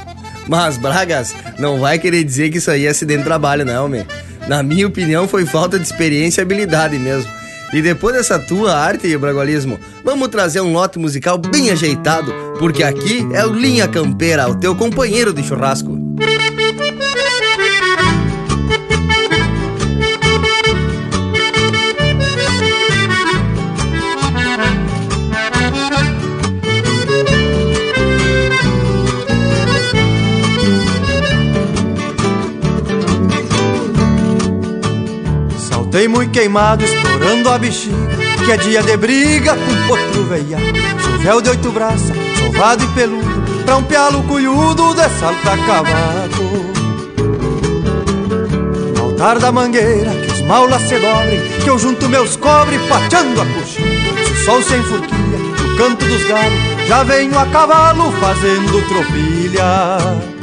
Mas, 0.48 0.76
Bragas, 0.76 1.34
não 1.58 1.78
vai 1.80 1.98
querer 1.98 2.22
dizer 2.24 2.50
que 2.50 2.58
isso 2.58 2.70
aí 2.70 2.86
é 2.86 2.90
acidente 2.90 3.20
de 3.20 3.24
trabalho, 3.24 3.64
não, 3.64 3.88
meu. 3.88 4.06
Na 4.46 4.62
minha 4.62 4.86
opinião, 4.86 5.26
foi 5.26 5.46
falta 5.46 5.78
de 5.78 5.86
experiência 5.86 6.40
e 6.40 6.42
habilidade 6.42 6.98
mesmo. 6.98 7.30
E 7.72 7.82
depois 7.82 8.14
dessa 8.14 8.38
tua 8.38 8.76
arte 8.76 9.06
e 9.06 9.16
bragualismo, 9.16 9.80
vamos 10.04 10.28
trazer 10.28 10.60
um 10.60 10.72
lote 10.72 10.98
musical 10.98 11.38
bem 11.38 11.70
ajeitado, 11.70 12.32
porque 12.58 12.84
aqui 12.84 13.26
é 13.32 13.44
o 13.44 13.52
Linha 13.52 13.88
Campeira, 13.88 14.48
o 14.48 14.54
teu 14.54 14.76
companheiro 14.76 15.32
de 15.32 15.42
churrasco. 15.42 15.98
Saltei 35.94 36.08
muito 36.08 36.32
queimado, 36.32 36.84
estourando 36.84 37.48
a 37.48 37.56
bexiga 37.56 37.94
Que 38.44 38.50
é 38.50 38.56
dia 38.56 38.82
de 38.82 38.96
briga 38.96 39.54
com 39.54 39.86
potro 39.86 40.24
veia 40.24 40.58
Sou 41.00 41.18
véu 41.20 41.40
de 41.40 41.50
oito 41.50 41.70
braças, 41.70 42.16
sovado 42.36 42.82
e 42.82 42.88
peludo 42.88 43.62
Pra 43.64 43.76
um 43.76 43.82
pialo 43.84 44.24
cunhudo 44.24 44.92
de 44.92 45.08
salta 45.20 45.56
cavaco 45.64 46.42
No 48.96 49.02
altar 49.04 49.38
da 49.38 49.52
mangueira, 49.52 50.10
que 50.10 50.32
os 50.32 50.40
maulas 50.40 50.82
se 50.82 50.98
dobrem 50.98 51.40
Que 51.62 51.70
eu 51.70 51.78
junto 51.78 52.08
meus 52.08 52.34
cobre 52.34 52.76
pateando 52.88 53.40
a 53.40 53.46
coxinha. 53.46 54.24
Se 54.26 54.32
o 54.32 54.44
sol 54.44 54.62
sem 54.62 54.82
forquilha, 54.82 55.38
no 55.38 55.76
canto 55.76 56.04
dos 56.04 56.24
galos, 56.24 56.88
já 56.88 57.04
venho 57.04 57.38
a 57.38 57.46
cavalo 57.46 58.10
fazendo 58.20 58.82
tropilha. 58.88 60.33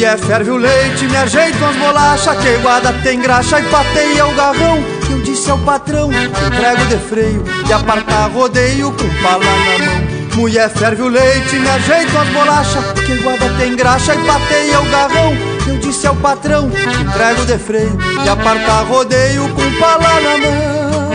Mulher 0.00 0.18
ferve 0.18 0.50
o 0.50 0.56
leite, 0.56 1.04
me 1.04 1.16
ajeito 1.18 1.62
as 1.62 1.76
bolachas, 1.76 2.34
que 2.38 2.56
guarda 2.62 2.90
tem 3.02 3.20
graxa 3.20 3.60
e 3.60 3.64
pateia 3.64 4.26
o 4.26 4.34
garrão. 4.34 4.82
Eu 5.10 5.20
disse 5.20 5.50
ao 5.50 5.58
patrão, 5.58 6.10
entrego 6.10 6.86
de 6.86 6.96
freio, 7.06 7.44
e 7.68 7.70
apartar 7.70 8.30
rodeio 8.30 8.92
com 8.92 9.22
pala 9.22 9.44
na 9.44 9.78
mão. 9.78 10.36
Mulher 10.36 10.70
ferve 10.70 11.02
o 11.02 11.08
leite, 11.08 11.54
me 11.56 11.68
ajeito 11.68 12.16
as 12.16 12.28
bolachas, 12.28 12.82
que 13.04 13.14
guarda 13.16 13.46
tem 13.58 13.76
graxa 13.76 14.14
e 14.14 14.18
pateia 14.24 14.80
o 14.80 14.86
garrão. 14.86 15.36
Eu 15.68 15.76
disse 15.76 16.06
ao 16.06 16.16
patrão, 16.16 16.70
entrego 16.70 17.44
de 17.44 17.58
freio, 17.58 17.98
e 18.24 18.26
apartar 18.26 18.86
rodeio 18.86 19.50
com 19.50 19.70
pala 19.78 20.18
na 20.18 20.38
mão. 20.38 21.10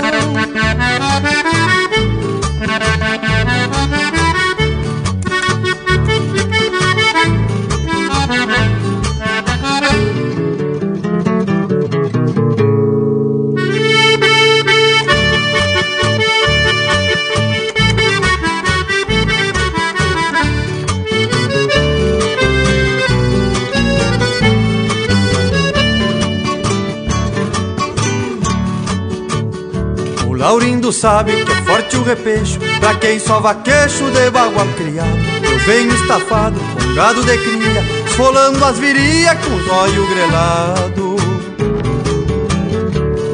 Laurindo 30.45 30.93
sabe 30.93 31.43
que 31.43 31.51
é 31.51 31.55
forte 31.63 31.97
o 31.97 32.03
repecho 32.03 32.59
Pra 32.79 32.93
quem 32.93 33.17
só 33.17 33.39
vaquecho 33.39 34.11
de 34.11 34.29
bagual 34.29 34.67
criado. 34.77 35.17
Eu 35.41 35.57
venho 35.57 35.91
estafado 35.91 36.59
com 36.59 36.93
gado 36.93 37.23
de 37.23 37.35
cria 37.35 37.83
Esfolando 38.05 38.63
as 38.63 38.77
virias 38.77 39.35
com 39.43 39.55
os 39.55 39.67
olhos 39.67 40.07
grelado. 40.07 41.15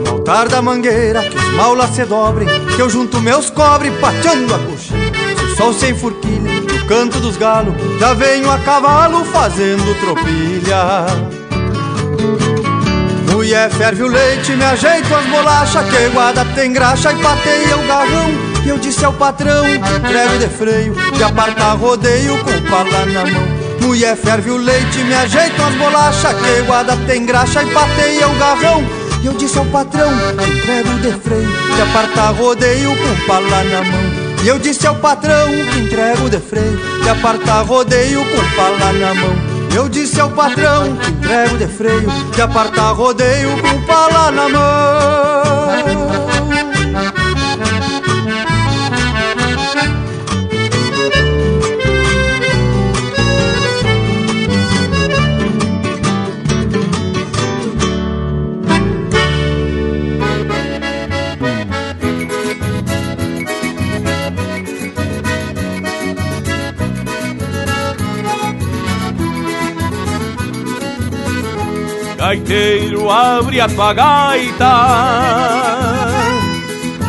No 0.05 0.09
altar 0.09 0.47
da 0.47 0.61
mangueira 0.61 1.21
que 1.23 1.35
os 1.35 1.53
maulas 1.53 1.89
se 1.89 2.05
dobrem 2.05 2.47
Que 2.77 2.81
eu 2.81 2.89
junto 2.89 3.19
meus 3.19 3.49
cobre 3.49 3.91
pateando 3.99 4.55
a 4.55 4.59
coxinha. 4.59 5.11
Se 5.37 5.43
o 5.43 5.55
sol 5.57 5.73
sem 5.73 5.93
forquilha 5.93 6.61
no 6.61 6.85
canto 6.85 7.19
dos 7.19 7.35
galos 7.35 7.75
Já 7.99 8.13
venho 8.13 8.49
a 8.49 8.57
cavalo 8.59 9.25
fazendo 9.25 9.99
tropilha 9.99 11.07
Mulher 13.51 13.69
ferve 13.69 14.03
o 14.03 14.07
leite, 14.07 14.53
me 14.53 14.63
ajeito 14.63 15.13
as 15.13 15.25
bolachas 15.25 15.83
Que 15.89 16.07
guarda 16.13 16.45
tem 16.55 16.71
graxa 16.71 17.11
e 17.11 17.21
pateia 17.21 17.77
o 17.77 17.85
garrão. 17.85 18.29
E 18.63 18.69
eu 18.69 18.77
disse 18.77 19.03
ao 19.03 19.11
patrão, 19.11 19.67
entrego 19.67 20.37
de 20.39 20.47
freio 20.47 20.95
De 21.11 21.21
apartar 21.21 21.75
rodeio 21.75 22.37
com 22.45 22.69
pala 22.69 23.05
na 23.07 23.25
mão. 23.25 23.43
Mulher 23.81 24.15
ferve 24.15 24.51
o 24.51 24.55
leite, 24.55 24.99
me 24.99 25.13
ajeito 25.13 25.61
as 25.61 25.75
bolachas 25.75 26.33
Que 26.33 26.61
guarda 26.61 26.95
tem 27.05 27.25
graxa 27.25 27.61
e 27.61 27.65
pateia 27.73 28.29
o 28.29 28.35
garrão. 28.35 28.85
E 29.21 29.25
eu 29.25 29.33
disse 29.33 29.57
ao 29.57 29.65
patrão, 29.65 30.09
entrego 30.13 30.99
de 31.01 31.11
freio 31.19 31.75
De 31.75 31.81
apartar 31.81 32.31
rodeio 32.31 32.95
com 32.95 33.27
pala 33.27 33.63
na 33.65 33.83
mão. 33.83 34.45
E 34.45 34.47
eu 34.47 34.59
disse 34.59 34.87
ao 34.87 34.95
patrão, 34.95 35.53
entrego 35.77 36.29
de 36.29 36.39
freio 36.39 36.79
De 37.03 37.09
apartar 37.09 37.65
rodeio 37.65 38.23
com 38.23 38.55
pala 38.55 38.93
na 38.93 39.13
mão 39.13 39.50
eu 39.75 39.89
disse 39.89 40.19
ao 40.19 40.29
patrão 40.31 40.95
que 40.97 41.09
entrego 41.11 41.57
de 41.57 41.67
freio 41.67 42.09
De 42.33 42.41
apartar 42.41 42.91
rodeio 42.93 43.49
com 43.61 43.81
pala 43.83 44.31
na 44.31 44.49
mão 44.49 46.40
gaiteiro, 72.31 73.09
abre 73.09 73.59
a 73.59 73.67
tua 73.67 73.93
gaita 73.93 74.71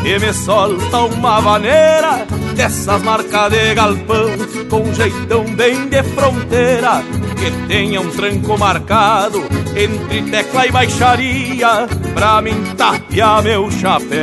E 0.04 0.18
me 0.18 0.32
solta 0.32 0.98
uma 0.98 1.40
vaneira 1.40 2.26
dessas 2.56 3.00
marcas 3.02 3.52
de 3.52 3.74
galpão 3.74 4.30
Com 4.68 4.92
jeitão 4.92 5.44
bem 5.54 5.88
de 5.88 6.02
fronteira 6.02 7.04
Que 7.38 7.50
tenha 7.68 8.00
um 8.00 8.10
tranco 8.10 8.58
marcado 8.58 9.44
entre 9.76 10.22
tecla 10.22 10.66
e 10.66 10.72
baixaria 10.72 11.86
Pra 12.14 12.42
mim 12.42 12.64
tapear 12.76 13.42
meu 13.44 13.70
chapéu 13.70 14.18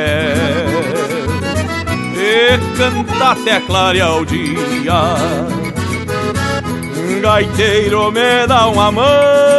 E 2.13 2.77
cantar 2.77 3.31
até 3.31 3.61
clarear 3.61 4.17
o 4.17 4.25
dia. 4.25 5.15
Gaiteiro 7.21 8.11
me 8.11 8.47
dá 8.47 8.67
uma 8.67 8.91
mão 8.91 9.58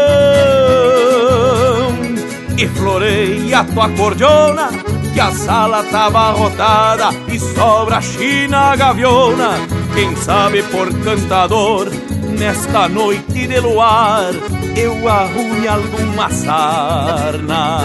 e 2.60 2.68
floreia 2.68 3.60
a 3.60 3.64
tua 3.64 3.88
cordiona 3.90 4.68
Que 5.14 5.20
a 5.20 5.32
sala 5.32 5.82
tá 5.84 6.06
abarrotada 6.06 7.08
e 7.28 7.38
sobra 7.38 7.96
a 7.96 8.02
china 8.02 8.76
gaviona 8.76 9.52
Quem 9.94 10.14
sabe 10.16 10.62
por 10.64 10.92
cantador 11.02 11.88
nesta 12.38 12.86
noite 12.88 13.46
de 13.46 13.60
luar 13.60 14.32
Eu 14.76 15.08
arrume 15.08 15.66
alguma 15.66 16.30
sarna 16.30 17.78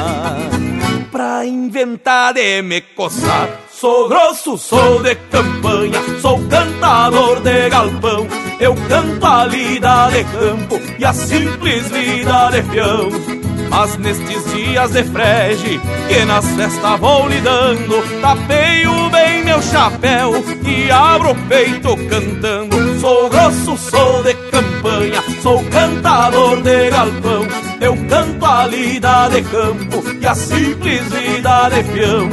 Pra 1.09 1.45
inventar 1.45 2.33
de 2.33 2.61
me 2.61 2.81
coçar 2.81 3.47
Sou 3.71 4.09
grosso, 4.09 4.57
sou 4.57 5.03
de 5.03 5.15
campanha, 5.29 5.99
sou 6.21 6.39
cantador 6.47 7.41
de 7.41 7.69
galpão. 7.69 8.25
Eu 8.57 8.73
canto 8.87 9.25
a 9.25 9.45
lida 9.45 10.09
de 10.11 10.23
campo 10.23 10.79
e 10.97 11.03
a 11.03 11.11
simples 11.11 11.83
vida 11.89 12.51
de 12.51 12.63
peão. 12.63 13.44
Mas 13.69 13.97
nestes 13.97 14.53
dias 14.53 14.91
de 14.91 15.03
frege, 15.03 15.79
que 16.07 16.25
nas 16.25 16.45
festas 16.55 16.99
vou 16.99 17.27
lidando, 17.27 18.01
tapeio 18.21 19.09
bem 19.09 19.43
meu 19.43 19.61
chapéu 19.61 20.33
e 20.63 20.91
abro 20.91 21.31
o 21.31 21.35
peito 21.47 21.95
cantando. 22.09 22.99
Sou 22.99 23.29
grosso, 23.29 23.77
sou 23.77 24.23
de 24.23 24.33
campanha, 24.33 25.23
sou 25.41 25.63
cantador 25.65 26.61
de 26.61 26.89
galpão. 26.89 27.47
Eu 27.79 27.95
canto 28.09 28.45
a 28.45 28.65
lida 28.67 29.29
de 29.29 29.41
campo 29.43 30.03
e 30.19 30.25
a 30.25 30.35
simples 30.35 31.03
vida 31.11 31.69
de 31.69 31.83
peão. 31.83 32.29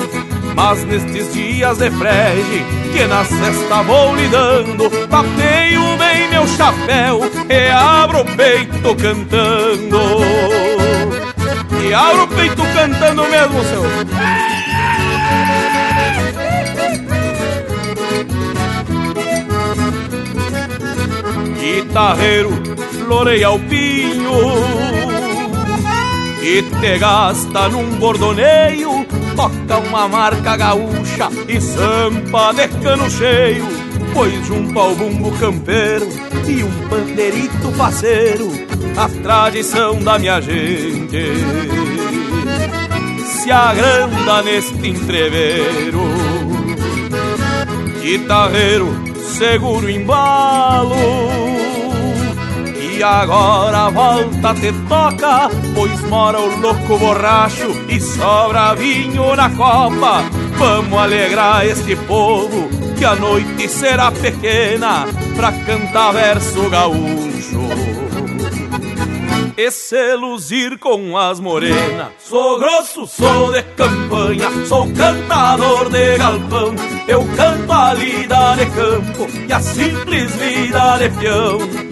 Mas 0.55 0.85
nestes 0.85 1.33
dias 1.33 1.79
de 1.79 1.91
frege, 1.91 2.65
que 2.93 3.07
na 3.07 3.25
cesta 3.25 3.83
vou 3.83 4.15
lidando, 4.15 4.91
tapeio 5.09 5.97
bem 5.97 6.29
meu 6.31 6.47
chapéu 6.47 7.21
e 7.49 7.71
abro 7.71 8.21
o 8.21 8.37
peito 8.37 8.95
cantando. 8.97 10.72
E 11.83 11.95
abro 11.95 12.25
o 12.25 12.29
peito 12.29 12.63
cantando 12.75 13.25
mesmo, 13.29 13.65
seu. 13.65 13.83
Guitarreiro, 21.61 22.51
floreia 23.07 23.51
o 23.51 23.59
pinho 23.59 24.33
e 26.43 26.63
te 26.63 26.99
gasta 26.99 27.69
num 27.69 27.99
bordoneio 27.99 29.07
toca 29.37 29.79
uma 29.79 30.09
marca 30.09 30.57
gaúcha 30.57 31.29
e 31.49 31.61
sampa 31.61 32.53
de 32.53 32.69
cano 32.83 33.11
cheio, 33.11 33.67
pois 34.13 34.47
junto 34.47 34.79
ao 34.79 34.95
bumbo 34.95 35.31
campeiro 35.39 36.07
e 36.47 36.63
um 36.63 36.89
pandeirito 36.89 37.73
faceiro, 37.73 38.51
a 38.97 39.09
tradição 39.23 40.03
da 40.03 40.19
minha 40.19 40.41
gente 40.41 41.35
se 43.27 43.51
agranda 43.51 44.43
neste 44.43 44.87
entreveiro. 44.87 46.03
Guitarreiro, 48.01 48.89
seguro 49.39 49.89
embalo 49.89 51.63
e 52.79 53.03
agora 53.03 53.89
volta 53.91 54.55
te 54.55 54.73
toca, 54.89 55.49
pois 55.75 56.01
mora 56.03 56.39
o 56.39 56.61
louco 56.61 56.99
borracho 56.99 57.71
e 57.89 57.99
sobra 57.99 58.75
vinho 58.75 59.35
na 59.35 59.51
copa. 59.51 60.23
Vamos 60.57 60.99
alegrar 60.99 61.67
este 61.67 61.97
povo, 61.97 62.69
que 63.03 63.07
a 63.07 63.17
noite 63.17 63.69
será 63.69 64.13
pequena 64.13 65.05
pra 65.35 65.51
cantar 65.51 66.13
verso 66.13 66.71
gaúcho. 66.71 67.59
e 69.57 69.71
se 69.73 70.15
luzir 70.15 70.79
com 70.79 71.19
as 71.19 71.41
morenas. 71.41 72.13
Sou 72.21 72.61
grosso, 72.61 73.05
sou 73.09 73.51
de 73.51 73.61
campanha, 73.75 74.49
sou 74.69 74.87
cantador 74.93 75.91
de 75.91 76.17
galpão. 76.17 76.77
Eu 77.09 77.27
canto 77.37 77.73
a 77.73 77.93
lida 77.93 78.55
de 78.55 78.67
campo 78.67 79.27
e 79.49 79.53
a 79.53 79.61
simples 79.61 80.37
vida 80.37 80.99
de 80.99 81.11
peão. 81.19 81.92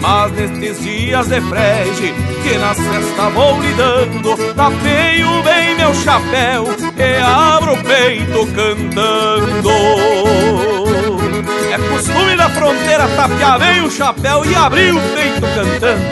Mas 0.00 0.32
nestes 0.32 0.80
dias 0.82 1.28
de 1.28 1.40
frege 1.40 2.14
que 2.42 2.58
nas 2.58 2.78
festas 2.78 3.32
vou 3.34 3.60
lidando, 3.60 4.36
tapeio 4.54 5.42
bem 5.42 5.74
meu 5.76 5.94
chapéu 5.94 6.64
e 6.96 7.22
abro 7.22 7.74
o 7.74 7.84
peito 7.84 8.46
cantando. 8.54 9.70
É 11.72 11.78
costume 11.88 12.36
da 12.36 12.48
fronteira 12.50 13.08
tapear 13.08 13.58
bem 13.58 13.82
o 13.82 13.90
chapéu 13.90 14.44
e 14.44 14.54
abrir 14.54 14.94
o 14.94 15.00
peito 15.00 15.40
cantando. 15.40 16.02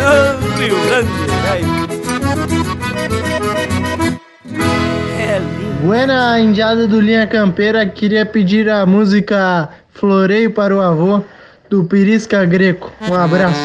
Ah, 0.00 0.36
Rio 0.58 0.76
Grande, 0.86 1.10
velho. 1.42 1.84
Buena 5.84 6.40
indiada 6.40 6.86
do 6.88 6.98
Linha 6.98 7.26
Campeira, 7.26 7.84
queria 7.84 8.24
pedir 8.24 8.70
a 8.70 8.86
música 8.86 9.68
Floreio 9.92 10.50
para 10.50 10.74
o 10.74 10.80
Avô, 10.80 11.22
do 11.74 11.82
Pirisca 11.82 12.44
Greco. 12.44 12.92
Um 13.10 13.14
abraço. 13.14 13.58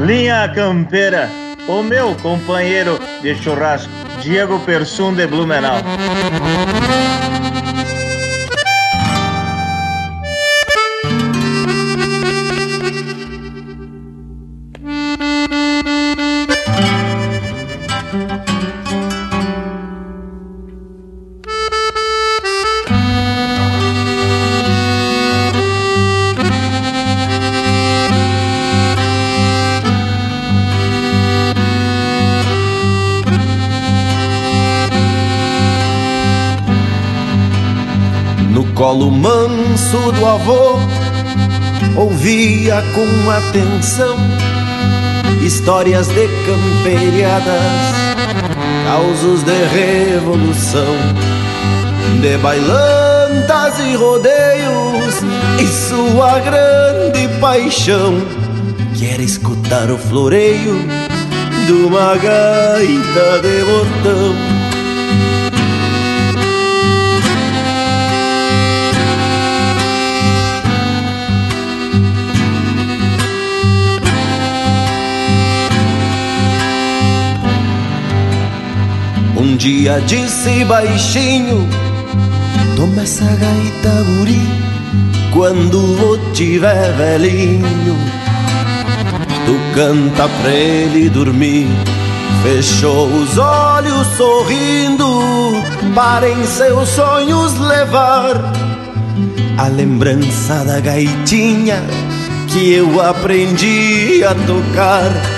Linha 0.00 0.50
Campeira, 0.54 1.28
o 1.68 1.82
meu 1.82 2.14
companheiro 2.22 2.98
de 3.20 3.34
churrasco, 3.34 3.92
Diego 4.22 4.58
Persum 4.60 5.12
de 5.12 5.26
Blumenau. 5.26 5.76
Manso 39.90 40.12
do 40.12 40.26
avô, 40.26 40.78
ouvia 41.96 42.82
com 42.94 43.30
atenção 43.30 44.16
histórias 45.44 46.06
de 46.08 46.28
camperiadas, 46.46 47.54
causos 48.86 49.42
de 49.42 49.64
revolução, 49.64 50.94
de 52.20 52.36
bailantas 52.38 53.78
e 53.80 53.96
rodeios, 53.96 55.22
e 55.58 55.66
sua 55.66 56.38
grande 56.40 57.26
paixão, 57.40 58.14
que 58.94 59.06
era 59.06 59.22
escutar 59.22 59.90
o 59.90 59.98
floreio 59.98 60.76
de 61.66 61.72
uma 61.72 62.16
gaita 62.16 63.40
de 63.42 63.64
botão. 63.64 64.49
Dia 79.60 80.00
disse 80.06 80.64
baixinho 80.64 81.68
Toma 82.76 83.02
essa 83.02 83.26
gaita 83.26 84.02
guri 84.04 84.40
Quando 85.34 85.96
vou 85.96 86.18
tiver 86.32 86.90
velhinho. 86.96 87.94
Tu 89.44 89.74
canta 89.74 90.28
pra 90.40 90.50
ele 90.50 91.10
dormir 91.10 91.66
Fechou 92.42 93.06
os 93.06 93.36
olhos 93.36 94.06
sorrindo 94.16 95.04
Para 95.94 96.30
em 96.30 96.46
seus 96.46 96.88
sonhos 96.88 97.58
levar 97.58 98.40
A 99.58 99.68
lembrança 99.68 100.64
da 100.64 100.80
gaitinha 100.80 101.82
Que 102.48 102.72
eu 102.72 102.98
aprendi 103.02 104.24
a 104.24 104.34
tocar 104.34 105.29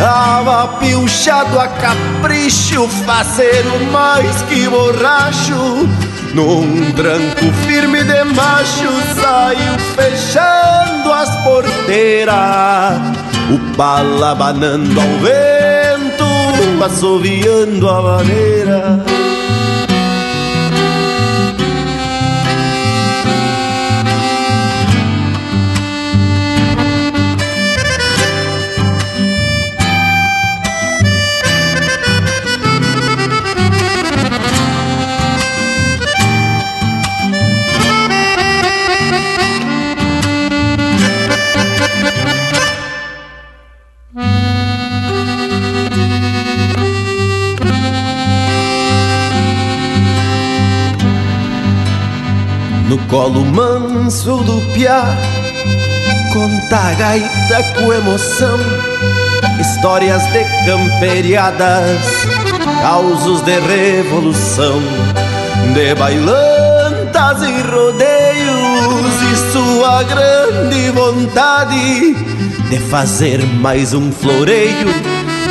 Tava 0.00 0.66
pilchado 0.78 1.60
a 1.60 1.68
capricho, 1.68 2.88
faceiro 3.04 3.84
mais 3.92 4.40
que 4.48 4.66
borracho. 4.66 5.86
Num 6.32 6.90
tranco 6.92 7.52
firme 7.66 8.02
de 8.04 8.24
macho, 8.24 8.90
saiu 9.20 9.78
fechando 9.94 11.12
as 11.12 11.36
porteiras. 11.44 12.98
O 13.52 13.76
pala 13.76 14.34
banando 14.34 14.98
ao 14.98 15.06
vento, 15.18 16.82
assoviando 16.82 17.86
a 17.86 18.00
maneira. 18.00 19.09
Colo 53.20 53.44
manso 53.44 54.38
do 54.44 54.62
piá. 54.72 55.04
Conta 56.32 56.76
a 56.76 56.94
gaita 56.94 57.62
com 57.74 57.92
emoção 57.92 58.58
Histórias 59.60 60.22
de 60.32 60.42
camperiadas 60.64 62.00
Causos 62.80 63.42
de 63.42 63.58
revolução 63.58 64.80
De 65.74 65.94
bailantas 65.96 67.42
e 67.42 67.60
rodeios 67.62 69.22
E 69.32 69.52
sua 69.52 70.02
grande 70.04 70.90
vontade 70.92 72.14
De 72.70 72.78
fazer 72.78 73.44
mais 73.44 73.92
um 73.92 74.10
floreio 74.12 74.88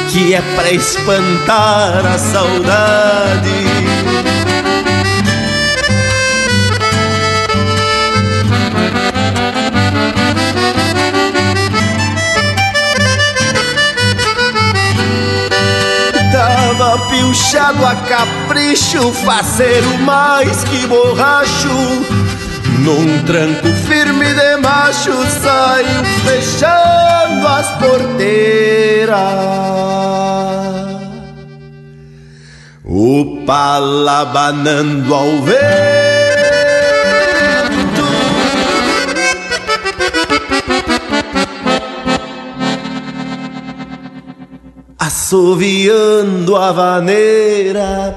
Que 0.10 0.34
é 0.34 0.42
pra 0.56 0.72
espantar 0.72 2.04
a 2.06 2.18
saudade 2.18 3.99
Pilchado 17.10 17.86
a 17.86 17.96
capricho, 17.96 19.12
faceiro 19.12 19.98
mais 20.00 20.64
que 20.64 20.86
borracho. 20.88 21.70
Num 22.80 23.24
tranco 23.24 23.68
firme 23.88 24.34
de 24.34 24.58
macho, 24.58 25.12
saiu 25.42 26.04
fechando 26.24 27.48
as 27.48 27.68
porteiras. 27.78 29.20
O 32.86 33.44
pala 33.46 34.26
banando 34.26 35.14
ao 35.14 35.42
vento. 35.42 35.89
assoviando 45.30 46.56
a 46.56 46.72
vaneira. 46.72 48.16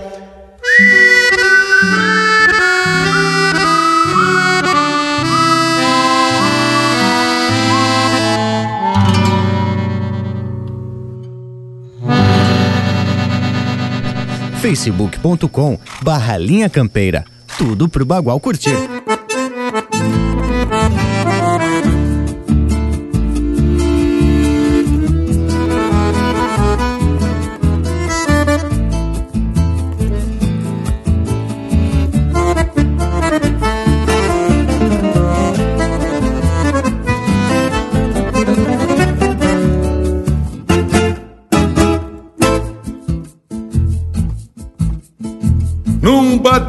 facebook.com 14.62 15.78
barra 16.02 16.38
linha 16.38 16.70
campeira. 16.70 17.26
Tudo 17.58 17.88
pro 17.90 18.06
Bagual 18.06 18.40
curtir. 18.40 19.01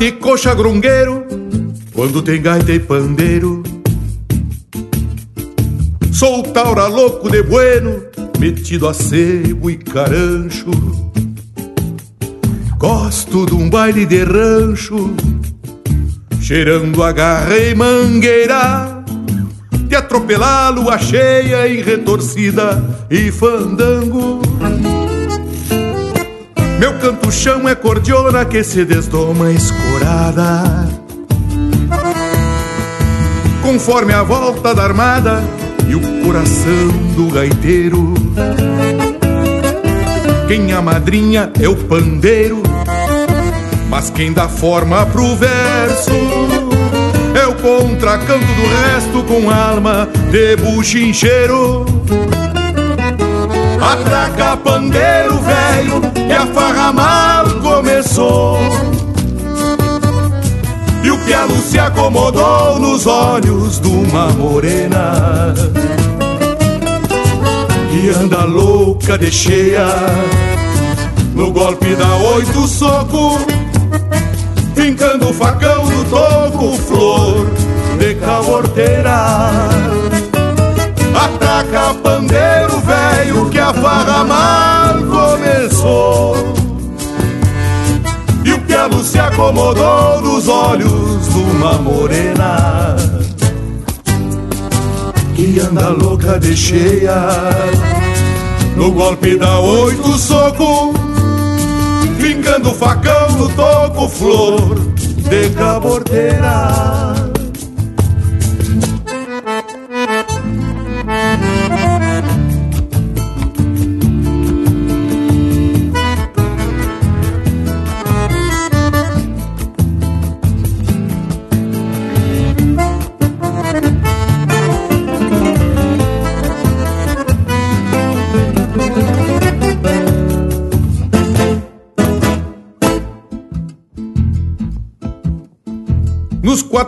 Bate 0.03 0.11
coxa 0.19 0.53
grongueiro, 0.53 1.25
quando 1.93 2.21
tem 2.21 2.41
gaita 2.41 2.73
e 2.73 2.79
pandeiro. 2.79 3.63
Sou 6.11 6.43
taura 6.43 6.87
louco 6.87 7.29
de 7.29 7.41
bueno, 7.41 8.03
metido 8.37 8.89
a 8.89 8.93
cebo 8.93 9.69
e 9.69 9.77
carancho. 9.77 10.71
Gosto 12.77 13.45
de 13.45 13.55
um 13.55 13.69
baile 13.69 14.05
de 14.05 14.25
rancho, 14.25 15.15
cheirando 16.41 17.01
a 17.01 17.13
garra 17.13 17.57
e 17.57 17.73
mangueira. 17.73 19.05
De 19.87 19.95
atropelar 19.95 20.73
a 20.91 20.97
cheia 20.97 21.67
em 21.69 21.81
retorcida 21.81 23.05
e 23.09 23.31
fandango. 23.31 24.41
Meu 26.83 26.99
canto-chão 26.99 27.69
é 27.69 27.75
cordiona 27.75 28.43
que 28.43 28.61
se 28.61 28.83
desdoma 28.83 29.49
escorada. 29.53 30.85
Conforme 33.61 34.11
a 34.11 34.21
volta 34.21 34.75
da 34.75 34.83
armada 34.83 35.41
e 35.87 35.95
o 35.95 36.01
coração 36.25 36.89
do 37.15 37.31
gaiteiro. 37.31 38.13
Quem 40.45 40.73
a 40.73 40.81
madrinha 40.81 41.53
é 41.57 41.69
o 41.69 41.75
pandeiro 41.75 42.61
Mas 43.89 44.09
quem 44.09 44.33
dá 44.33 44.49
forma 44.49 45.05
pro 45.05 45.37
verso 45.37 46.11
É 47.33 47.47
o 47.47 47.55
contracanto 47.55 48.45
do 48.45 48.67
resto 48.83 49.23
com 49.23 49.49
alma 49.49 50.09
de 50.29 50.57
buchincheiro 50.57 51.85
Atraca 53.91 54.57
pandeiro 54.57 55.39
velho 55.39 56.01
que 56.13 56.31
a 56.31 56.45
farra 56.47 56.93
mal 56.93 57.45
começou. 57.61 58.57
E 61.03 61.11
o 61.11 61.17
pialo 61.25 61.55
se 61.57 61.77
acomodou 61.77 62.79
nos 62.79 63.05
olhos 63.05 63.79
de 63.81 63.87
uma 63.89 64.29
morena. 64.29 65.53
Que 67.93 68.09
anda 68.09 68.43
louca 68.43 69.17
de 69.19 69.31
cheia 69.31 69.85
No 71.35 71.51
golpe 71.51 71.95
da 71.95 72.15
oito 72.35 72.67
soco 72.67 73.39
Fincando 74.75 75.29
o 75.29 75.33
facão 75.33 75.85
no 75.85 76.03
toco 76.05 76.75
Flor 76.79 77.02
se 89.03 89.19
acomodou 89.19 90.21
nos 90.21 90.47
olhos 90.47 91.27
de 91.27 91.39
uma 91.39 91.73
morena. 91.73 92.95
Que 95.35 95.59
anda 95.59 95.89
louca 95.89 96.39
de 96.39 96.55
cheia. 96.55 97.27
No 98.75 98.91
golpe 98.91 99.37
da 99.37 99.59
oito 99.59 100.17
soco 100.17 100.93
Vingando 102.17 102.71
facão 102.71 103.31
no 103.33 103.49
toco 103.49 104.09
Flor 104.09 104.79
de 105.29 105.49
caborteira 105.51 107.32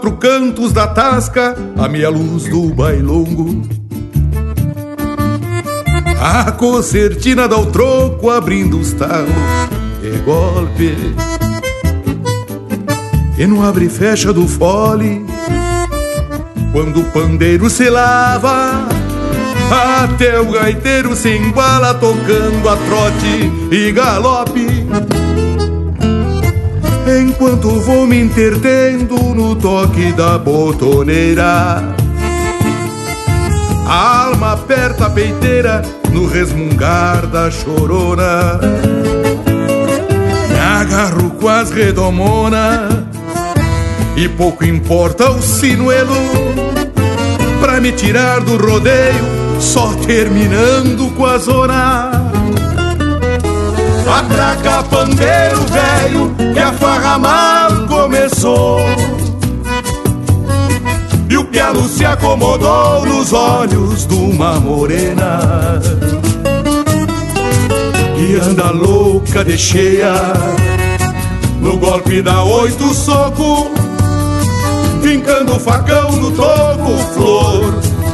Quatro 0.05 0.17
cantos 0.19 0.71
da 0.71 0.85
tasca, 0.85 1.55
a 1.75 1.87
meia 1.87 2.09
luz 2.09 2.43
do 2.43 2.71
bailongo. 2.75 3.63
A 6.21 6.51
concertina 6.51 7.47
dá 7.47 7.57
o 7.57 7.65
troco, 7.65 8.29
abrindo 8.29 8.79
os 8.79 8.93
talos 8.93 9.33
de 10.03 10.11
golpe. 10.19 10.95
E 13.35 13.47
no 13.47 13.67
abre 13.67 13.85
e 13.85 13.89
fecha 13.89 14.31
do 14.31 14.47
fole, 14.47 15.25
quando 16.71 17.01
o 17.01 17.05
pandeiro 17.05 17.67
se 17.67 17.89
lava, 17.89 18.87
até 20.03 20.39
o 20.39 20.51
gaiteiro 20.51 21.15
se 21.15 21.29
embala 21.29 21.95
tocando 21.95 22.69
a 22.69 22.77
trote 22.77 23.51
e 23.71 23.91
galope. 23.91 24.64
Enquanto 27.17 27.69
vou 27.79 28.05
me 28.05 28.19
entretendo 28.19 29.15
no 29.33 29.55
toque 29.55 30.11
da 30.11 30.37
botoneira. 30.37 31.95
A 33.87 34.25
alma 34.25 34.51
aperta 34.51 35.05
a 35.05 35.09
peiteira 35.09 35.81
no 36.11 36.27
resmungar 36.27 37.25
da 37.27 37.49
chorona. 37.49 38.59
Me 40.49 40.59
agarro 40.59 41.29
com 41.31 41.47
as 41.47 41.71
redomona 41.71 42.89
E 44.17 44.27
pouco 44.27 44.65
importa 44.65 45.31
o 45.31 45.41
sinuelo. 45.41 46.15
Pra 47.61 47.79
me 47.79 47.93
tirar 47.93 48.41
do 48.41 48.57
rodeio 48.57 49.23
Só 49.59 49.93
terminando 50.05 51.15
com 51.15 51.25
a 51.25 51.37
zona 51.37 52.14
Atraca 54.07 54.83
pandeiro 54.83 55.65
velho 55.65 56.53
que 56.53 56.59
a 56.59 56.71
farra 56.73 57.17
mal 57.17 57.87
começou. 57.87 58.79
E 61.27 61.37
o 61.37 61.43
pialo 61.45 61.87
se 61.87 62.05
acomodou 62.05 63.03
nos 63.05 63.33
olhos 63.33 64.05
de 64.05 64.13
uma 64.13 64.59
morena. 64.59 65.81
Que 68.15 68.35
anda 68.37 68.71
louca 68.71 69.43
de 69.43 69.57
cheia 69.57 70.13
No 71.59 71.77
golpe 71.77 72.21
da 72.21 72.43
oito 72.43 72.93
soco. 72.93 73.71
Fincando 75.01 75.55
o 75.55 75.59
facão 75.59 76.11
no 76.11 76.31
toco 76.31 76.97
Flor 77.13 77.73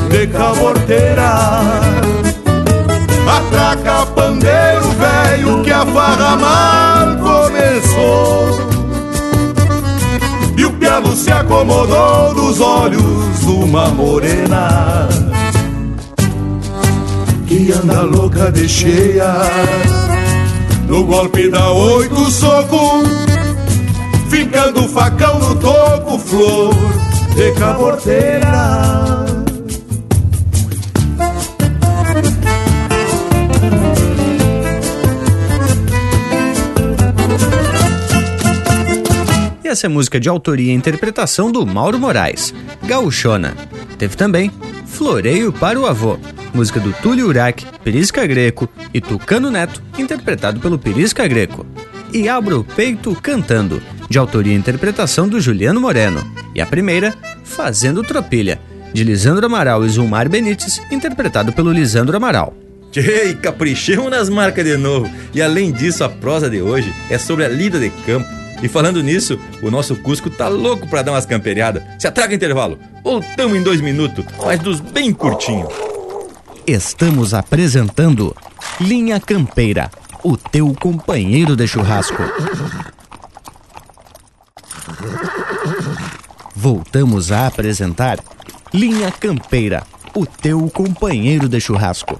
de 0.09 0.27
caborteira. 0.27 1.33
Atraca 3.27 4.05
pandeiro 4.07 4.70
velho 5.31 5.63
que 5.63 5.71
a 5.71 5.85
farra 5.85 6.35
mal 6.35 7.17
começou. 7.17 8.71
E 10.57 10.65
o 10.65 10.73
pialo 10.73 11.15
se 11.15 11.31
acomodou 11.31 12.33
nos 12.33 12.59
olhos 12.59 13.43
uma 13.45 13.87
morena. 13.89 15.07
Que 17.47 17.71
anda 17.71 18.01
louca 18.01 18.51
de 18.51 18.67
cheia. 18.67 19.33
No 20.87 21.05
golpe 21.05 21.49
da 21.49 21.71
oito 21.71 22.29
soco. 22.29 23.03
Fincando 24.29 24.85
o 24.85 24.89
facão 24.89 25.39
no 25.39 25.55
toco 25.55 26.17
Flor 26.17 26.73
de 27.35 27.51
caborteira 27.51 29.30
essa 39.71 39.87
é 39.87 39.89
música 39.89 40.19
de 40.19 40.27
autoria 40.27 40.69
e 40.69 40.75
interpretação 40.75 41.49
do 41.49 41.65
Mauro 41.65 41.97
Moraes, 41.97 42.53
Gauchona. 42.83 43.55
Teve 43.97 44.17
também 44.17 44.51
Floreio 44.85 45.53
para 45.53 45.79
o 45.79 45.85
Avô, 45.85 46.19
música 46.53 46.77
do 46.77 46.91
Túlio 46.91 47.27
Urac, 47.27 47.65
Perisca 47.81 48.27
Greco 48.27 48.67
e 48.93 48.99
Tucano 48.99 49.49
Neto, 49.49 49.81
interpretado 49.97 50.59
pelo 50.59 50.77
Perisca 50.77 51.25
Greco. 51.25 51.65
e 52.13 52.27
Abra 52.27 52.57
o 52.57 52.65
Peito 52.65 53.15
Cantando, 53.15 53.81
de 54.09 54.17
autoria 54.17 54.51
e 54.51 54.57
interpretação 54.57 55.25
do 55.25 55.39
Juliano 55.39 55.79
Moreno. 55.79 56.21
E 56.53 56.59
a 56.59 56.65
primeira, 56.65 57.15
Fazendo 57.45 58.03
Tropilha, 58.03 58.59
de 58.91 59.05
Lisandro 59.05 59.45
Amaral 59.45 59.85
e 59.85 59.89
Zulmar 59.89 60.27
Benites, 60.27 60.81
interpretado 60.91 61.53
pelo 61.53 61.71
Lisandro 61.71 62.17
Amaral. 62.17 62.53
Tchê, 62.91 63.37
caprichamos 63.41 64.11
nas 64.11 64.27
marcas 64.27 64.65
de 64.65 64.75
novo. 64.75 65.09
E 65.33 65.41
além 65.41 65.71
disso, 65.71 66.03
a 66.03 66.09
prosa 66.09 66.49
de 66.49 66.61
hoje 66.61 66.93
é 67.09 67.17
sobre 67.17 67.45
a 67.45 67.47
lida 67.47 67.79
de 67.79 67.89
campo. 68.05 68.40
E 68.61 68.67
falando 68.67 69.01
nisso, 69.01 69.39
o 69.61 69.71
nosso 69.71 69.95
Cusco 69.95 70.29
tá 70.29 70.47
louco 70.47 70.87
pra 70.87 71.01
dar 71.01 71.11
umas 71.11 71.25
camperiadas. 71.25 71.83
Se 71.99 72.07
atraga 72.07 72.35
intervalo. 72.35 72.77
Voltamos 73.03 73.57
em 73.57 73.63
dois 73.63 73.81
minutos, 73.81 74.23
mas 74.43 74.59
dos 74.59 74.79
bem 74.79 75.11
curtinhos. 75.13 75.73
Estamos 76.67 77.33
apresentando 77.33 78.35
Linha 78.79 79.19
Campeira, 79.19 79.89
o 80.23 80.37
teu 80.37 80.73
companheiro 80.79 81.55
de 81.55 81.67
churrasco. 81.67 82.21
Voltamos 86.55 87.31
a 87.31 87.47
apresentar 87.47 88.19
Linha 88.71 89.11
Campeira, 89.11 89.83
o 90.13 90.25
teu 90.25 90.69
companheiro 90.69 91.49
de 91.49 91.59
churrasco. 91.59 92.19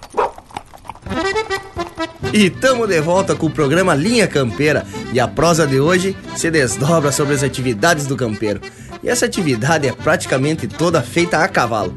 E 2.33 2.49
tamo 2.49 2.87
de 2.87 3.01
volta 3.01 3.35
com 3.35 3.47
o 3.47 3.51
programa 3.51 3.93
Linha 3.93 4.25
Campeira 4.25 4.85
e 5.11 5.19
a 5.19 5.27
prosa 5.27 5.67
de 5.67 5.81
hoje 5.81 6.15
se 6.37 6.49
desdobra 6.49 7.11
sobre 7.11 7.33
as 7.33 7.43
atividades 7.43 8.07
do 8.07 8.15
campeiro. 8.15 8.61
E 9.03 9.09
essa 9.09 9.25
atividade 9.25 9.85
é 9.85 9.91
praticamente 9.91 10.65
toda 10.65 11.01
feita 11.01 11.39
a 11.39 11.47
cavalo. 11.49 11.93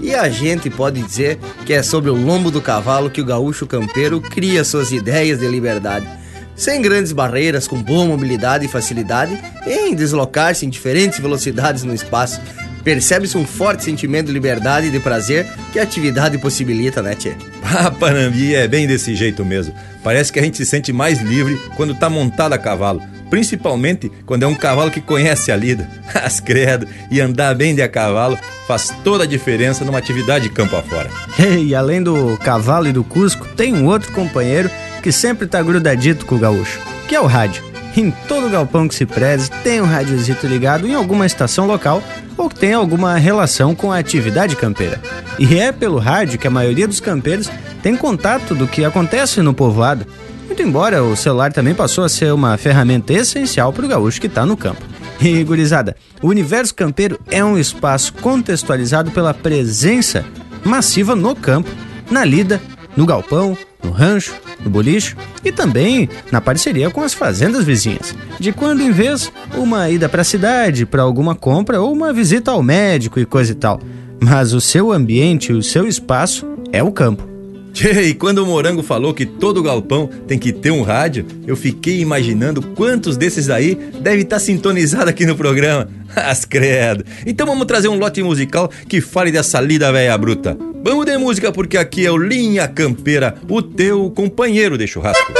E 0.00 0.12
a 0.12 0.28
gente 0.28 0.68
pode 0.68 1.00
dizer 1.00 1.38
que 1.64 1.72
é 1.72 1.84
sobre 1.84 2.10
o 2.10 2.16
lombo 2.16 2.50
do 2.50 2.60
cavalo 2.60 3.08
que 3.08 3.20
o 3.20 3.24
gaúcho 3.24 3.64
campeiro 3.64 4.20
cria 4.20 4.64
suas 4.64 4.90
ideias 4.90 5.38
de 5.38 5.46
liberdade. 5.46 6.08
Sem 6.56 6.82
grandes 6.82 7.12
barreiras, 7.12 7.68
com 7.68 7.80
boa 7.80 8.06
mobilidade 8.06 8.64
e 8.64 8.68
facilidade 8.68 9.38
em 9.66 9.94
deslocar-se 9.94 10.66
em 10.66 10.70
diferentes 10.70 11.20
velocidades 11.20 11.84
no 11.84 11.94
espaço, 11.94 12.40
percebe-se 12.86 13.36
um 13.36 13.44
forte 13.44 13.82
sentimento 13.82 14.28
de 14.28 14.32
liberdade 14.32 14.86
e 14.86 14.90
de 14.92 15.00
prazer 15.00 15.44
que 15.72 15.80
a 15.80 15.82
atividade 15.82 16.38
possibilita, 16.38 17.02
né, 17.02 17.16
Tchê? 17.16 17.34
Ah, 17.68 17.90
Panambi 17.90 18.54
é 18.54 18.68
bem 18.68 18.86
desse 18.86 19.16
jeito 19.16 19.44
mesmo. 19.44 19.74
Parece 20.04 20.32
que 20.32 20.38
a 20.38 20.42
gente 20.42 20.56
se 20.56 20.64
sente 20.64 20.92
mais 20.92 21.20
livre 21.20 21.60
quando 21.76 21.96
tá 21.96 22.08
montado 22.08 22.52
a 22.52 22.58
cavalo. 22.58 23.02
Principalmente 23.28 24.08
quando 24.24 24.44
é 24.44 24.46
um 24.46 24.54
cavalo 24.54 24.88
que 24.88 25.00
conhece 25.00 25.50
a 25.50 25.56
lida. 25.56 25.90
As 26.14 26.38
credo, 26.38 26.86
e 27.10 27.20
andar 27.20 27.56
bem 27.56 27.74
de 27.74 27.82
a 27.82 27.88
cavalo 27.88 28.38
faz 28.68 28.94
toda 29.02 29.24
a 29.24 29.26
diferença 29.26 29.84
numa 29.84 29.98
atividade 29.98 30.48
campo 30.48 30.76
afora. 30.76 31.10
E 31.58 31.74
além 31.74 32.00
do 32.00 32.38
cavalo 32.38 32.86
e 32.86 32.92
do 32.92 33.02
Cusco, 33.02 33.48
tem 33.56 33.74
um 33.74 33.86
outro 33.86 34.12
companheiro 34.12 34.70
que 35.02 35.10
sempre 35.10 35.48
tá 35.48 35.60
grudadito 35.60 36.24
com 36.24 36.36
o 36.36 36.38
gaúcho, 36.38 36.80
que 37.08 37.16
é 37.16 37.20
o 37.20 37.26
rádio. 37.26 37.64
Em 37.96 38.10
todo 38.28 38.50
galpão 38.50 38.86
que 38.86 38.94
se 38.94 39.06
preze 39.06 39.50
tem 39.64 39.80
um 39.80 39.86
radiozito 39.86 40.46
ligado 40.46 40.86
em 40.86 40.94
alguma 40.94 41.24
estação 41.24 41.66
local 41.66 42.02
ou 42.36 42.46
que 42.46 42.56
tem 42.56 42.74
alguma 42.74 43.16
relação 43.16 43.74
com 43.74 43.90
a 43.90 43.98
atividade 43.98 44.54
campeira. 44.54 45.00
E 45.38 45.58
é 45.58 45.72
pelo 45.72 45.98
rádio 45.98 46.38
que 46.38 46.46
a 46.46 46.50
maioria 46.50 46.86
dos 46.86 47.00
campeiros 47.00 47.50
tem 47.82 47.96
contato 47.96 48.54
do 48.54 48.68
que 48.68 48.84
acontece 48.84 49.40
no 49.40 49.54
povoado. 49.54 50.06
Muito 50.46 50.62
embora 50.62 51.02
o 51.02 51.16
celular 51.16 51.54
também 51.54 51.74
passou 51.74 52.04
a 52.04 52.08
ser 52.08 52.34
uma 52.34 52.58
ferramenta 52.58 53.14
essencial 53.14 53.72
para 53.72 53.86
o 53.86 53.88
gaúcho 53.88 54.20
que 54.20 54.26
está 54.26 54.44
no 54.44 54.58
campo. 54.58 54.82
E, 55.18 55.42
gurizada, 55.42 55.96
o 56.20 56.28
universo 56.28 56.74
campeiro 56.74 57.18
é 57.30 57.42
um 57.42 57.56
espaço 57.56 58.12
contextualizado 58.14 59.10
pela 59.10 59.32
presença 59.32 60.22
massiva 60.62 61.16
no 61.16 61.34
campo, 61.34 61.70
na 62.10 62.24
lida, 62.26 62.60
no 62.94 63.06
galpão, 63.06 63.56
no 63.86 63.92
rancho, 63.92 64.34
no 64.62 64.68
bolicho 64.70 65.16
e 65.44 65.52
também 65.52 66.08
na 66.30 66.40
parceria 66.40 66.90
com 66.90 67.02
as 67.02 67.14
fazendas 67.14 67.64
vizinhas. 67.64 68.14
De 68.38 68.52
quando 68.52 68.82
em 68.82 68.90
vez, 68.90 69.32
uma 69.56 69.88
ida 69.88 70.08
para 70.08 70.22
a 70.22 70.24
cidade 70.24 70.84
para 70.84 71.02
alguma 71.02 71.34
compra 71.34 71.80
ou 71.80 71.92
uma 71.92 72.12
visita 72.12 72.50
ao 72.50 72.62
médico 72.62 73.20
e 73.20 73.24
coisa 73.24 73.52
e 73.52 73.54
tal. 73.54 73.80
Mas 74.20 74.52
o 74.52 74.60
seu 74.60 74.92
ambiente, 74.92 75.52
o 75.52 75.62
seu 75.62 75.86
espaço 75.86 76.46
é 76.72 76.82
o 76.82 76.90
campo. 76.90 77.35
Tchê, 77.86 78.04
e 78.04 78.14
quando 78.14 78.38
o 78.38 78.46
Morango 78.46 78.82
falou 78.82 79.12
que 79.12 79.26
todo 79.26 79.62
galpão 79.62 80.08
tem 80.26 80.38
que 80.38 80.50
ter 80.50 80.70
um 80.70 80.80
rádio, 80.80 81.26
eu 81.46 81.54
fiquei 81.54 82.00
imaginando 82.00 82.62
quantos 82.62 83.18
desses 83.18 83.50
aí 83.50 83.74
devem 84.00 84.22
estar 84.22 84.38
sintonizados 84.38 85.08
aqui 85.08 85.26
no 85.26 85.36
programa. 85.36 85.86
As 86.16 86.46
credo. 86.46 87.04
Então 87.26 87.46
vamos 87.46 87.66
trazer 87.66 87.88
um 87.88 87.98
lote 87.98 88.22
musical 88.22 88.70
que 88.88 89.02
fale 89.02 89.30
dessa 89.30 89.60
lida 89.60 89.92
velha 89.92 90.16
bruta. 90.16 90.56
Vamos 90.82 91.04
de 91.04 91.18
música 91.18 91.52
porque 91.52 91.76
aqui 91.76 92.06
é 92.06 92.10
o 92.10 92.16
Linha 92.16 92.66
Campeira, 92.66 93.34
o 93.46 93.60
teu 93.60 94.10
companheiro 94.10 94.78
de 94.78 94.86
churrasco. 94.86 95.34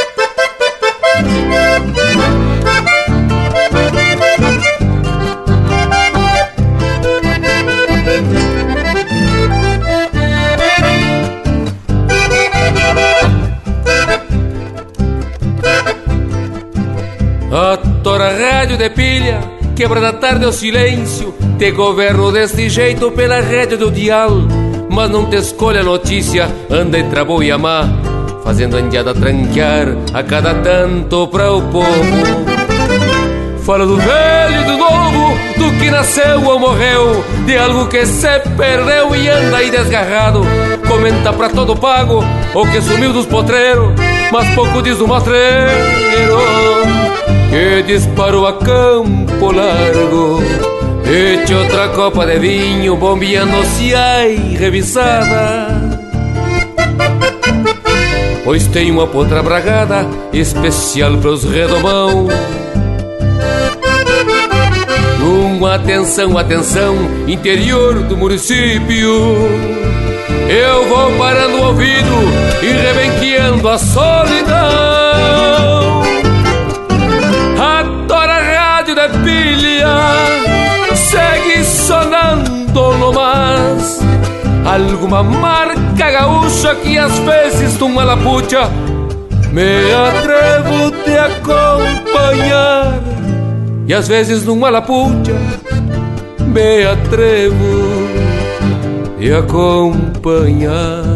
A 2.02 2.05
tora 18.02 18.36
rádio 18.36 18.76
de 18.76 18.90
pilha, 18.90 19.40
quebra 19.74 19.98
da 19.98 20.12
tarde 20.12 20.44
o 20.44 20.52
silêncio, 20.52 21.34
te 21.58 21.70
governo 21.70 22.30
deste 22.30 22.68
jeito 22.68 23.10
pela 23.12 23.40
rédea 23.40 23.78
do 23.78 23.90
dial. 23.90 24.30
Mas 24.90 25.10
não 25.10 25.24
te 25.24 25.36
escolha 25.36 25.80
a 25.80 25.84
notícia, 25.84 26.48
anda 26.70 26.98
entre 26.98 27.18
a 27.18 27.24
boa 27.24 27.44
e 27.44 27.50
a 27.50 27.56
má, 27.56 27.88
fazendo 28.44 28.76
a 28.76 28.80
indiada 28.80 29.14
tranquear 29.14 29.88
a 30.12 30.22
cada 30.22 30.54
tanto 30.56 31.26
para 31.28 31.50
o 31.50 31.62
povo. 31.62 31.86
Fala 33.64 33.86
do 33.86 33.96
velho 33.96 34.60
e 34.60 34.64
do 34.64 34.76
novo, 34.76 35.38
do 35.56 35.78
que 35.78 35.90
nasceu 35.90 36.44
ou 36.44 36.58
morreu, 36.58 37.24
de 37.46 37.56
algo 37.56 37.86
que 37.88 38.04
se 38.04 38.38
perdeu 38.56 39.16
e 39.16 39.28
anda 39.28 39.56
aí 39.56 39.70
desgarrado. 39.70 40.42
Comenta 40.86 41.32
pra 41.32 41.48
todo 41.48 41.74
pago 41.74 42.22
o 42.54 42.66
que 42.66 42.82
sumiu 42.82 43.12
dos 43.14 43.26
potreiros, 43.26 43.92
mas 44.30 44.54
pouco 44.54 44.82
diz 44.82 44.98
do 44.98 45.08
mastreiro 45.08 46.95
que 47.50 47.82
disparou 47.82 48.46
a 48.46 48.54
campo 48.54 49.52
largo. 49.52 50.42
Eche 51.04 51.54
outra 51.54 51.88
copa 51.90 52.26
de 52.26 52.38
vinho, 52.38 52.96
bombeando-se 52.96 53.94
ai 53.94 54.56
revisada. 54.58 55.96
Pois 58.44 58.66
tem 58.68 58.90
uma 58.90 59.06
potra 59.06 59.42
bragada 59.42 60.06
especial 60.32 61.16
para 61.18 61.30
os 61.30 61.44
redomão. 61.44 62.28
Uma 65.20 65.74
atenção, 65.74 66.38
atenção, 66.38 66.94
interior 67.26 68.02
do 68.04 68.16
município. 68.16 69.10
Eu 70.48 70.88
vou 70.88 71.10
parando 71.18 71.56
o 71.56 71.66
ouvido 71.66 72.14
e 72.62 72.66
rebenqueando 72.66 73.68
a 73.68 73.78
solidão. 73.78 74.85
Segue 80.94 81.64
sonando 81.64 82.96
no 82.98 83.12
mas. 83.12 84.00
Alguma 84.64 85.22
marca 85.22 86.10
gaúcha 86.10 86.74
que 86.74 86.98
às 86.98 87.18
vezes 87.20 87.78
numa 87.78 88.04
lapucha 88.04 88.68
me 89.52 89.92
atrevo 89.92 90.90
te 91.04 91.16
acompanhar. 91.16 93.00
E 93.86 93.94
às 93.94 94.08
vezes 94.08 94.44
numa 94.44 94.68
lapucha 94.68 95.34
me 96.46 96.84
atrevo 96.84 98.06
te 99.18 99.32
acompanhar. 99.32 101.15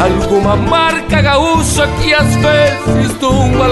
alguma 0.00 0.56
marca 0.56 1.20
gaúcha 1.20 1.86
que 2.00 2.14
às 2.14 2.34
vezes 2.36 3.18
de 3.18 3.24
uma 3.26 3.66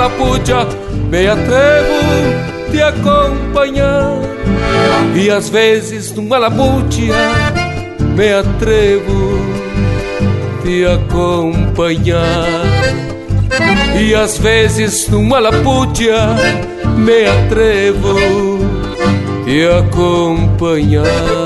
me 1.10 1.26
atrevo 1.26 2.48
de 2.70 2.82
acompanhar. 2.82 4.18
E 5.14 5.30
às 5.30 5.48
vezes 5.48 6.12
numa 6.12 6.36
lapucha 6.38 7.14
me 8.14 8.32
atrevo 8.32 9.38
de 10.62 10.84
acompanhar. 10.84 12.44
E 13.98 14.14
às 14.14 14.36
vezes 14.38 15.09
numa 15.09 15.38
lapucha 15.38 16.36
me 16.96 17.24
atrevo 17.26 18.59
de 19.46 19.66
acompanhar. 19.66 21.38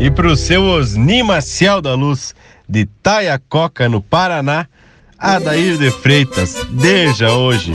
E 0.00 0.10
pro 0.12 0.36
seu 0.36 0.62
Osni 0.62 1.24
Maciel 1.24 1.82
da 1.82 1.94
Luz, 1.94 2.32
de 2.68 2.86
Taiacoca, 3.02 3.88
no 3.88 4.00
Paraná, 4.00 4.68
Adair 5.18 5.76
de 5.76 5.90
Freitas, 5.90 6.54
desde 6.70 7.26
hoje. 7.26 7.72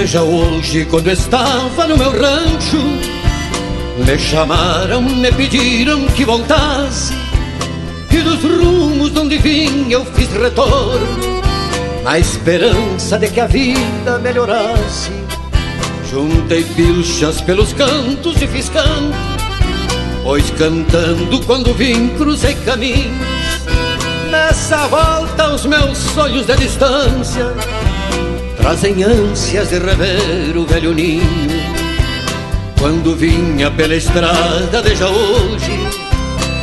Desde 0.00 0.16
hoje, 0.16 0.86
quando 0.86 1.10
estava 1.10 1.86
no 1.86 1.94
meu 1.94 2.10
rancho, 2.10 2.78
me 3.98 4.18
chamaram, 4.18 5.02
me 5.02 5.30
pediram 5.30 6.06
que 6.06 6.24
voltasse. 6.24 7.12
E 8.10 8.16
dos 8.22 8.42
rumos 8.42 9.14
onde 9.14 9.36
vim 9.36 9.92
eu 9.92 10.02
fiz 10.06 10.30
retorno, 10.32 11.42
na 12.02 12.18
esperança 12.18 13.18
de 13.18 13.28
que 13.28 13.40
a 13.40 13.46
vida 13.46 14.18
melhorasse. 14.20 15.10
Juntei 16.10 16.64
pilchas 16.64 17.42
pelos 17.42 17.74
cantos 17.74 18.40
e 18.40 18.46
fiz 18.46 18.70
canto, 18.70 19.14
pois 20.24 20.48
cantando 20.52 21.44
quando 21.44 21.74
vim 21.74 22.08
cruzei 22.16 22.54
caminhos. 22.64 23.20
Nessa 24.30 24.86
volta 24.86 25.50
os 25.50 25.66
meus 25.66 25.98
sonhos 25.98 26.46
de 26.46 26.56
distância 26.56 27.52
trazem 28.60 29.02
ânsias 29.02 29.70
de 29.70 29.78
rever 29.78 30.56
o 30.56 30.66
velho 30.66 30.92
ninho. 30.94 31.24
Quando 32.78 33.16
vinha 33.16 33.70
pela 33.70 33.94
estrada 33.94 34.82
desde 34.82 35.04
hoje, 35.04 35.80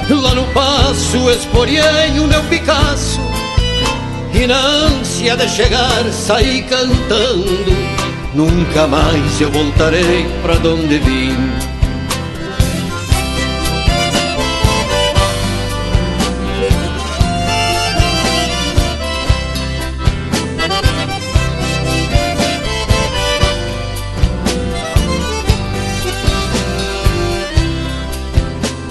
lá 0.09 0.33
no 0.33 0.45
passo 0.53 1.29
esporei 1.29 2.19
o 2.19 2.27
meu 2.27 2.43
Picasso. 2.43 3.19
E 4.33 4.45
na 4.45 4.57
ânsia 4.57 5.35
de 5.35 5.49
chegar 5.49 6.03
saí 6.11 6.61
cantando, 6.63 7.75
nunca 8.33 8.87
mais 8.87 9.41
eu 9.41 9.51
voltarei 9.51 10.27
pra 10.43 10.55
onde 10.55 10.99
vim. 10.99 11.76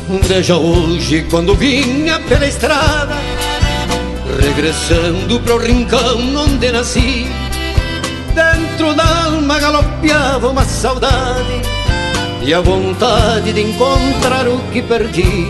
Desde 0.08 0.52
hoje, 0.52 1.26
quando 1.28 1.56
vinha 1.56 2.20
pela 2.20 2.46
estrada, 2.46 3.16
regressando 4.40 5.40
pro 5.40 5.58
rincão 5.58 6.20
onde 6.36 6.70
nasci, 6.70 7.26
dentro 8.32 8.94
da 8.94 9.24
alma 9.24 9.58
galopeava 9.58 10.48
uma 10.48 10.64
saudade 10.64 11.60
e 12.40 12.54
a 12.54 12.60
vontade 12.60 13.52
de 13.52 13.62
encontrar 13.62 14.46
o 14.46 14.60
que 14.72 14.80
perdi. 14.80 15.48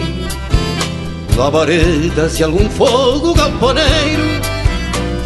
Labaredas 1.36 2.40
e 2.40 2.44
algum 2.44 2.70
fogo 2.70 3.34
galponeiro, 3.34 4.40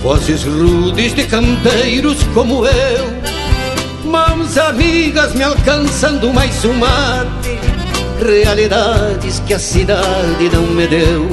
vozes 0.02 0.43
rudes 0.43 1.15
de 1.15 1.23
campeiros 1.23 2.19
como 2.35 2.66
eu, 2.66 4.11
mãos 4.11 4.59
amigas 4.59 5.32
me 5.36 5.44
alcançando 5.44 6.32
mais 6.32 6.65
um 6.65 6.73
mate 6.73 7.70
realidades 8.23 9.41
que 9.41 9.55
a 9.55 9.59
cidade 9.59 10.49
não 10.53 10.63
me 10.63 10.87
deu. 10.87 11.29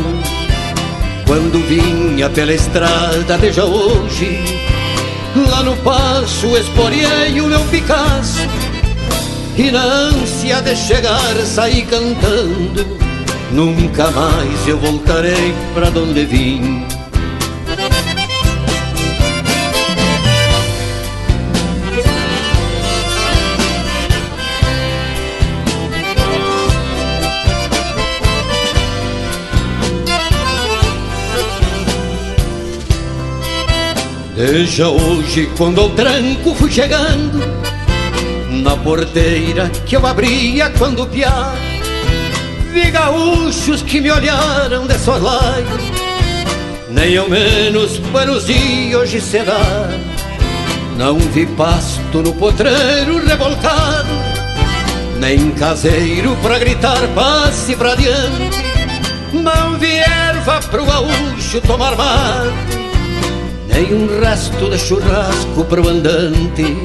Quando 1.26 1.59
vinha 1.68 2.30
pela 2.30 2.53
estrada 2.53 3.38
desde 3.38 3.61
hoje, 3.61 4.39
lá 5.49 5.64
no 5.64 5.76
passo 5.77 6.57
esporei 6.57 7.39
o 7.41 7.47
meu 7.47 7.61
Picasso. 7.65 8.47
E 9.57 9.72
na 9.72 9.84
ânsia 9.84 10.61
de 10.61 10.76
chegar 10.76 11.35
saí 11.45 11.81
cantando, 11.84 12.85
nunca 13.51 14.09
mais 14.11 14.68
eu 14.68 14.77
voltarei 14.77 15.53
pra 15.73 15.88
onde 15.89 16.26
vim. 16.26 16.85
Desde 34.38 34.84
hoje, 34.84 35.49
quando 35.57 35.81
ao 35.81 35.89
tranco 35.89 36.53
fui 36.53 36.69
chegando, 36.72 37.39
na 38.61 38.77
porteira 38.77 39.68
que 39.84 39.95
eu 39.95 40.05
abria 40.05 40.69
quando 40.77 41.07
piar, 41.07 41.55
vi 42.72 42.91
gaúchos 42.91 43.81
que 43.81 43.99
me 43.99 44.11
olharam 44.11 44.85
de 44.85 44.93
soslaio, 44.99 45.65
nem 46.88 47.18
ao 47.18 47.27
menos 47.27 47.97
buenos 47.97 48.45
dias 48.45 49.01
hoje 49.01 49.19
se 49.22 49.39
dá. 49.39 49.89
Não 50.95 51.18
vi 51.18 51.47
pasto 51.47 52.22
no 52.22 52.31
potreiro 52.35 53.26
revolcado, 53.26 54.07
nem 55.19 55.49
caseiro 55.49 56.38
pra 56.43 56.59
gritar 56.59 57.07
passe 57.15 57.76
pra 57.76 57.95
diante, 57.95 58.61
não 59.34 59.80
vi 59.80 59.97
erva 59.97 60.59
pro 60.69 60.85
gaúcho 60.85 61.59
tomar 61.61 61.97
mate 61.97 62.66
nem 63.77 63.93
um 63.93 64.19
resto 64.19 64.71
de 64.71 64.79
churrasco 64.79 65.63
pro 65.65 65.87
andante. 65.87 66.75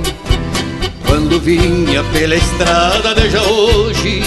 Quando 1.06 1.40
vinha 1.40 2.04
pela 2.12 2.34
estrada 2.34 3.14
desde 3.14 3.38
hoje, 3.38 4.22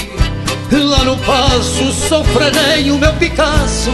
lá 0.71 1.03
no 1.03 1.15
passo 1.17 1.91
sofrerei 1.91 2.89
o 2.89 2.97
meu 2.97 3.13
Picasso. 3.13 3.91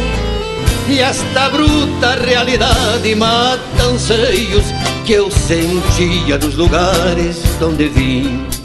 E 0.88 0.99
esta 0.99 1.49
bruta 1.49 2.15
realidade 2.26 3.14
mata 3.14 3.84
anseios 3.84 4.64
que 5.06 5.14
eu 5.14 5.30
sentia 5.30 6.38
dos 6.38 6.56
lugares 6.56 7.41
onde 7.61 7.89
vim. 7.89 8.61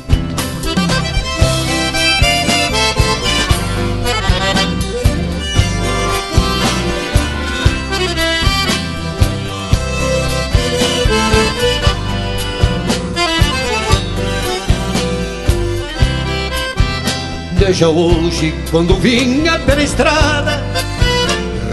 Desde 17.67 17.85
hoje, 17.85 18.55
quando 18.71 18.95
vinha 18.95 19.59
pela 19.59 19.83
estrada, 19.83 20.63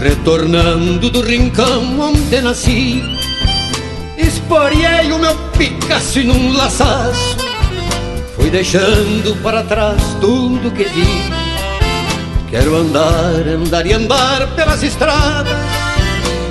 retornando 0.02 1.08
do 1.08 1.20
rincão 1.20 2.00
onde 2.00 2.40
nasci, 2.40 3.00
esporei 4.18 5.12
o 5.12 5.20
meu 5.20 5.36
Picasso 5.56 6.18
num 6.24 6.52
laçaço, 6.52 7.36
fui 8.34 8.50
deixando 8.50 9.40
para 9.40 9.62
trás 9.62 10.02
tudo 10.20 10.72
que 10.72 10.82
vi, 10.82 11.06
Quero 12.50 12.74
andar, 12.74 13.46
andar 13.46 13.86
e 13.86 13.92
andar 13.92 14.48
pelas 14.56 14.82
estradas 14.82 15.56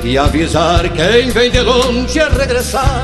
E 0.06 0.18
avisar 0.18 0.88
quem 0.88 1.32
vem 1.32 1.52
de 1.52 1.60
longe 1.60 2.18
a 2.18 2.30
regressar 2.30 3.04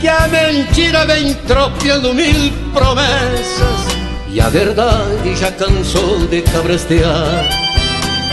Que 0.00 0.08
a 0.08 0.26
mentira 0.28 1.04
vem 1.04 1.34
tropeando 1.46 2.14
mil 2.14 2.50
promessas 2.72 3.89
E 4.32 4.40
a 4.40 4.48
verdade 4.48 5.34
já 5.34 5.50
cansou 5.50 6.26
de 6.28 6.40
cabrestear. 6.42 7.48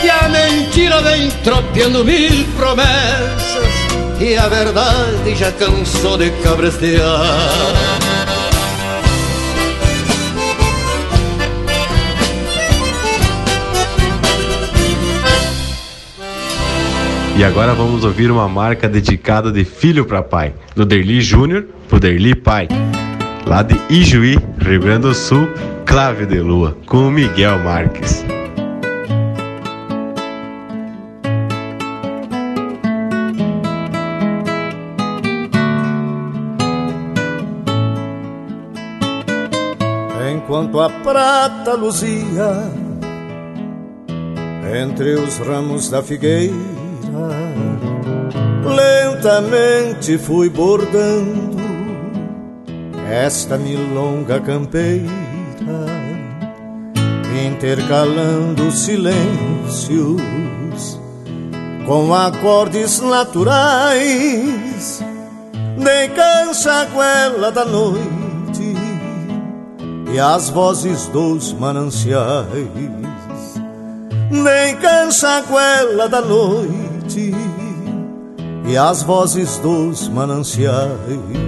Que 0.00 0.08
a 0.08 0.28
mentira 0.28 1.02
vem 1.02 1.28
tropeando 1.42 2.04
mil 2.04 2.44
promessas. 2.56 3.68
E 4.20 4.36
a 4.36 4.48
verdade 4.48 5.34
já 5.34 5.50
cansou 5.50 6.16
de 6.16 6.30
cabrestear. 6.42 8.08
E 17.36 17.44
agora 17.44 17.74
vamos 17.74 18.04
ouvir 18.04 18.30
uma 18.30 18.48
marca 18.48 18.88
dedicada 18.88 19.50
de 19.50 19.64
filho 19.64 20.04
para 20.04 20.22
pai, 20.22 20.54
do 20.74 20.84
Derli 20.84 21.20
Júnior 21.20 21.66
pro 21.88 21.98
Derli 21.98 22.34
pai. 22.36 22.68
Lá 23.46 23.62
de 23.62 23.76
Ijuí, 23.88 24.38
Rio 24.60 24.80
Grande 24.80 25.02
do 25.02 25.14
Sul, 25.14 25.48
Clave 25.88 26.26
de 26.26 26.38
Lua, 26.38 26.76
com 26.84 27.10
Miguel 27.10 27.58
Marques. 27.60 28.22
Enquanto 40.30 40.78
a 40.78 40.90
prata 40.90 41.72
luzia 41.72 42.70
entre 44.82 45.14
os 45.14 45.38
ramos 45.38 45.88
da 45.88 46.02
figueira 46.02 46.54
Lentamente 48.62 50.18
fui 50.18 50.50
bordando 50.50 51.56
esta 53.10 53.56
milonga 53.56 54.38
campeira, 54.38 55.27
intercalando 57.48 58.70
silêncios 58.70 60.20
com 61.86 62.14
acordes 62.14 63.00
naturais, 63.00 65.02
nem 65.76 66.10
cansa 66.10 66.84
goela 66.86 67.50
da 67.50 67.64
noite 67.64 68.74
e 70.12 70.20
as 70.20 70.50
vozes 70.50 71.06
dos 71.06 71.54
mananciais, 71.54 72.46
nem 74.30 74.76
cansa 74.76 75.42
goela 75.48 76.08
da 76.08 76.20
noite 76.20 77.32
e 78.66 78.76
as 78.76 79.02
vozes 79.02 79.56
dos 79.58 80.08
mananciais. 80.08 81.47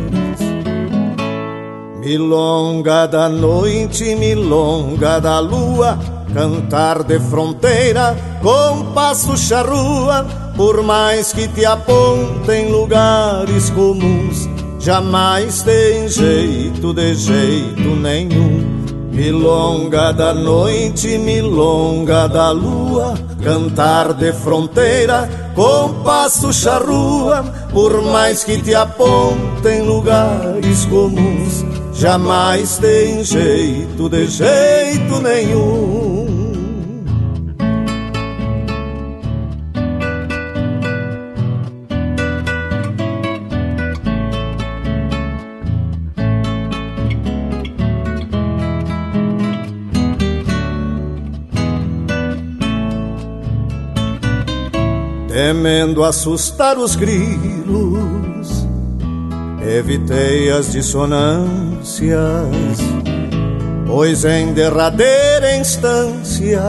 Milonga 2.00 3.06
da 3.06 3.28
noite, 3.28 4.14
milonga 4.14 5.20
da 5.20 5.38
lua, 5.38 5.98
cantar 6.32 7.02
de 7.02 7.20
fronteira, 7.20 8.16
compasso 8.42 9.36
charrua, 9.36 10.24
por 10.56 10.82
mais 10.82 11.30
que 11.32 11.46
te 11.48 11.64
apontem 11.66 12.70
lugares 12.70 13.68
comuns, 13.70 14.48
jamais 14.78 15.62
tem 15.62 16.08
jeito 16.08 16.94
de 16.94 17.14
jeito 17.14 17.94
nenhum. 17.96 18.80
Milonga 19.12 20.12
da 20.12 20.32
noite, 20.32 21.18
milonga 21.18 22.26
da 22.26 22.50
lua, 22.50 23.12
cantar 23.44 24.14
de 24.14 24.32
fronteira, 24.32 25.28
compasso 25.54 26.50
charrua, 26.50 27.44
por 27.70 28.00
mais 28.00 28.42
que 28.42 28.56
te 28.56 28.74
apontem 28.74 29.82
lugares 29.82 30.86
comuns, 30.86 31.62
jamais 32.00 32.78
tem 32.78 33.22
jeito 33.22 34.08
de 34.08 34.26
jeito 34.26 35.20
nenhum. 35.20 36.30
temendo 55.28 56.02
assustar 56.02 56.78
os 56.78 56.96
grilos, 56.96 57.79
evitei 59.78 60.50
as 60.50 60.72
dissonâncias, 60.72 62.18
pois 63.86 64.24
em 64.24 64.52
derradeira 64.52 65.56
instância 65.56 66.60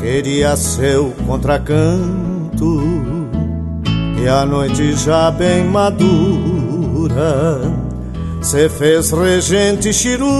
queria 0.00 0.56
seu 0.56 1.12
contracanto, 1.26 2.80
e 4.22 4.28
a 4.28 4.46
noite 4.46 4.94
já 4.94 5.30
bem 5.30 5.64
madura 5.64 7.60
se 8.40 8.68
fez 8.68 9.10
regente 9.10 9.92
chirua, 9.92 10.30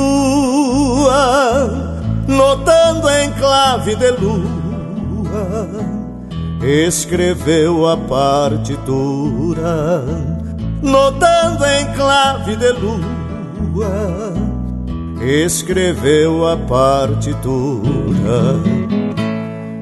notando 2.29 3.09
em 3.09 3.33
clave 3.33 3.97
de 3.97 4.11
lua 4.13 4.67
escreveu 6.67 7.87
a 7.87 7.97
partitura, 7.97 8.85
notando 10.87 11.65
em 11.65 11.93
clave 11.95 12.57
de 12.57 12.73
lua, 12.73 14.33
escreveu 15.21 16.47
a 16.47 16.57
partitura. 16.57 17.47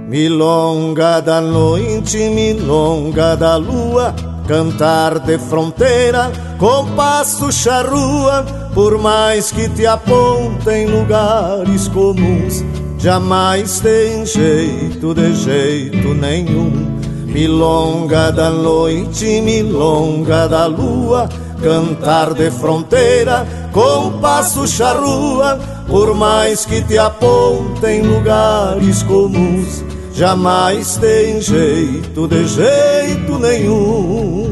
Milonga 0.08 1.20
da 1.20 1.40
noite, 1.40 2.16
milonga 2.28 3.36
da 3.36 3.56
lua, 3.56 4.14
cantar 4.46 5.18
de 5.18 5.38
fronteira, 5.38 6.30
compasso 6.58 7.50
charrua, 7.52 8.44
por 8.72 8.98
mais 8.98 9.50
que 9.50 9.68
te 9.68 9.86
apontem 9.86 10.86
lugares 10.86 11.88
comuns 11.88 12.64
jamais 13.04 13.80
tem 13.80 14.24
jeito 14.24 15.14
de 15.14 15.34
jeito 15.34 16.14
nenhum. 16.14 16.93
Milonga 17.34 18.30
da 18.30 18.48
noite, 18.48 19.40
milonga 19.40 20.46
da 20.46 20.66
lua, 20.66 21.28
cantar 21.60 22.32
de 22.32 22.48
fronteira, 22.48 23.44
compasso 23.72 24.68
charrua, 24.68 25.58
por 25.88 26.14
mais 26.14 26.64
que 26.64 26.80
te 26.82 26.96
apontem 26.96 28.02
lugares 28.02 29.02
comuns, 29.02 29.84
jamais 30.14 30.96
tem 30.98 31.40
jeito 31.40 32.28
de 32.28 32.46
jeito 32.46 33.36
nenhum. 33.40 34.43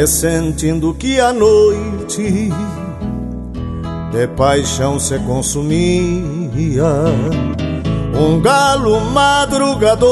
Pressentindo 0.00 0.94
que 0.94 1.20
a 1.20 1.30
noite 1.30 2.48
de 4.10 4.26
paixão 4.34 4.98
se 4.98 5.18
consumia. 5.18 6.86
Um 8.18 8.40
galo 8.40 8.98
madrugador 9.10 10.06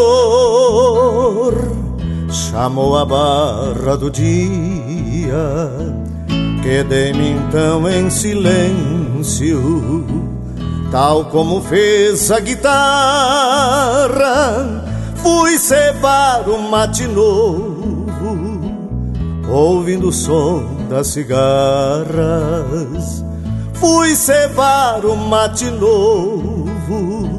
chamou 2.28 2.98
a 2.98 3.06
barra 3.06 3.97
do 3.97 4.10
dia. 4.10 5.70
Quedei-me 6.62 7.31
então 7.31 7.89
em 7.89 8.10
silêncio, 8.10 10.05
tal 10.90 11.24
como 11.24 11.62
fez 11.62 12.31
a 12.31 12.40
guitarra. 12.40 12.74
Fui 15.16 15.56
cebar 15.59 16.47
o 16.47 16.60
matinô 16.60 17.77
ouvindo 19.48 20.08
o 20.08 20.12
som 20.12 20.62
das 20.88 21.08
cigarras. 21.08 22.14
Fui 23.74 24.14
cevar 24.14 25.04
o 25.04 25.16
mate 25.16 25.70
novo, 25.70 27.30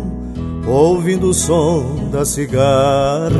ouvindo 0.67 1.29
o 1.29 1.33
som 1.33 2.09
das 2.11 2.29
cigarras. 2.29 3.33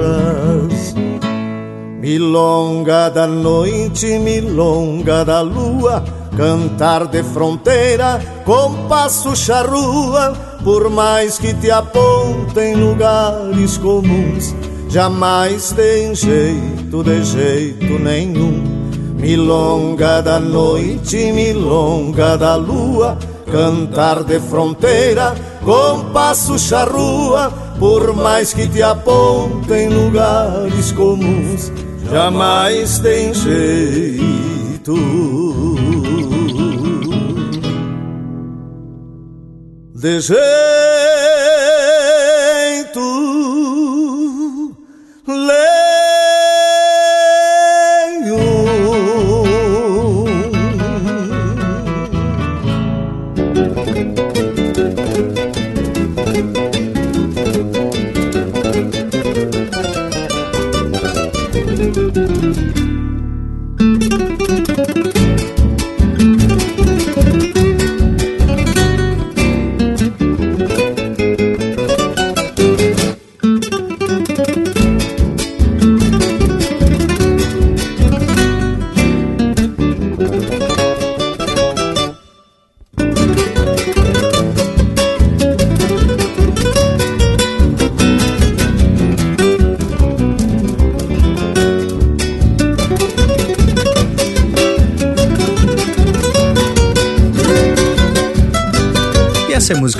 Milonga 1.99 3.09
da 3.09 3.27
noite, 3.27 4.17
milonga 4.19 5.25
da 5.25 5.41
lua, 5.41 6.03
cantar 6.37 7.07
de 7.07 7.21
fronteira, 7.23 8.21
compasso 8.45 9.35
charrua, 9.35 10.33
por 10.63 10.89
mais 10.89 11.37
que 11.37 11.53
te 11.53 11.69
apontem 11.69 12.75
lugares 12.75 13.77
comuns, 13.77 14.55
jamais 14.90 15.72
tem 15.72 16.14
jeito 16.16 17.03
de 17.03 17.24
jeito 17.24 17.99
nenhum. 17.99 18.80
Milonga 19.16 20.22
da 20.22 20.40
noite, 20.40 21.32
milonga 21.32 22.38
da 22.38 22.56
lua, 22.56 23.18
cantar 23.52 24.24
de 24.24 24.40
fronteira, 24.40 25.36
compasso 25.64 26.57
charrua, 26.57 27.52
por 27.78 28.16
mais 28.16 28.53
que 28.53 28.68
te 28.68 28.82
apontem 28.82 29.90
lugares 29.90 30.91
comuns, 30.94 31.72
jamais 32.10 32.99
tem 32.99 33.34
jeito. 33.34 34.95
De 39.94 40.22
jeito 40.22 40.40
Essa 45.30 45.78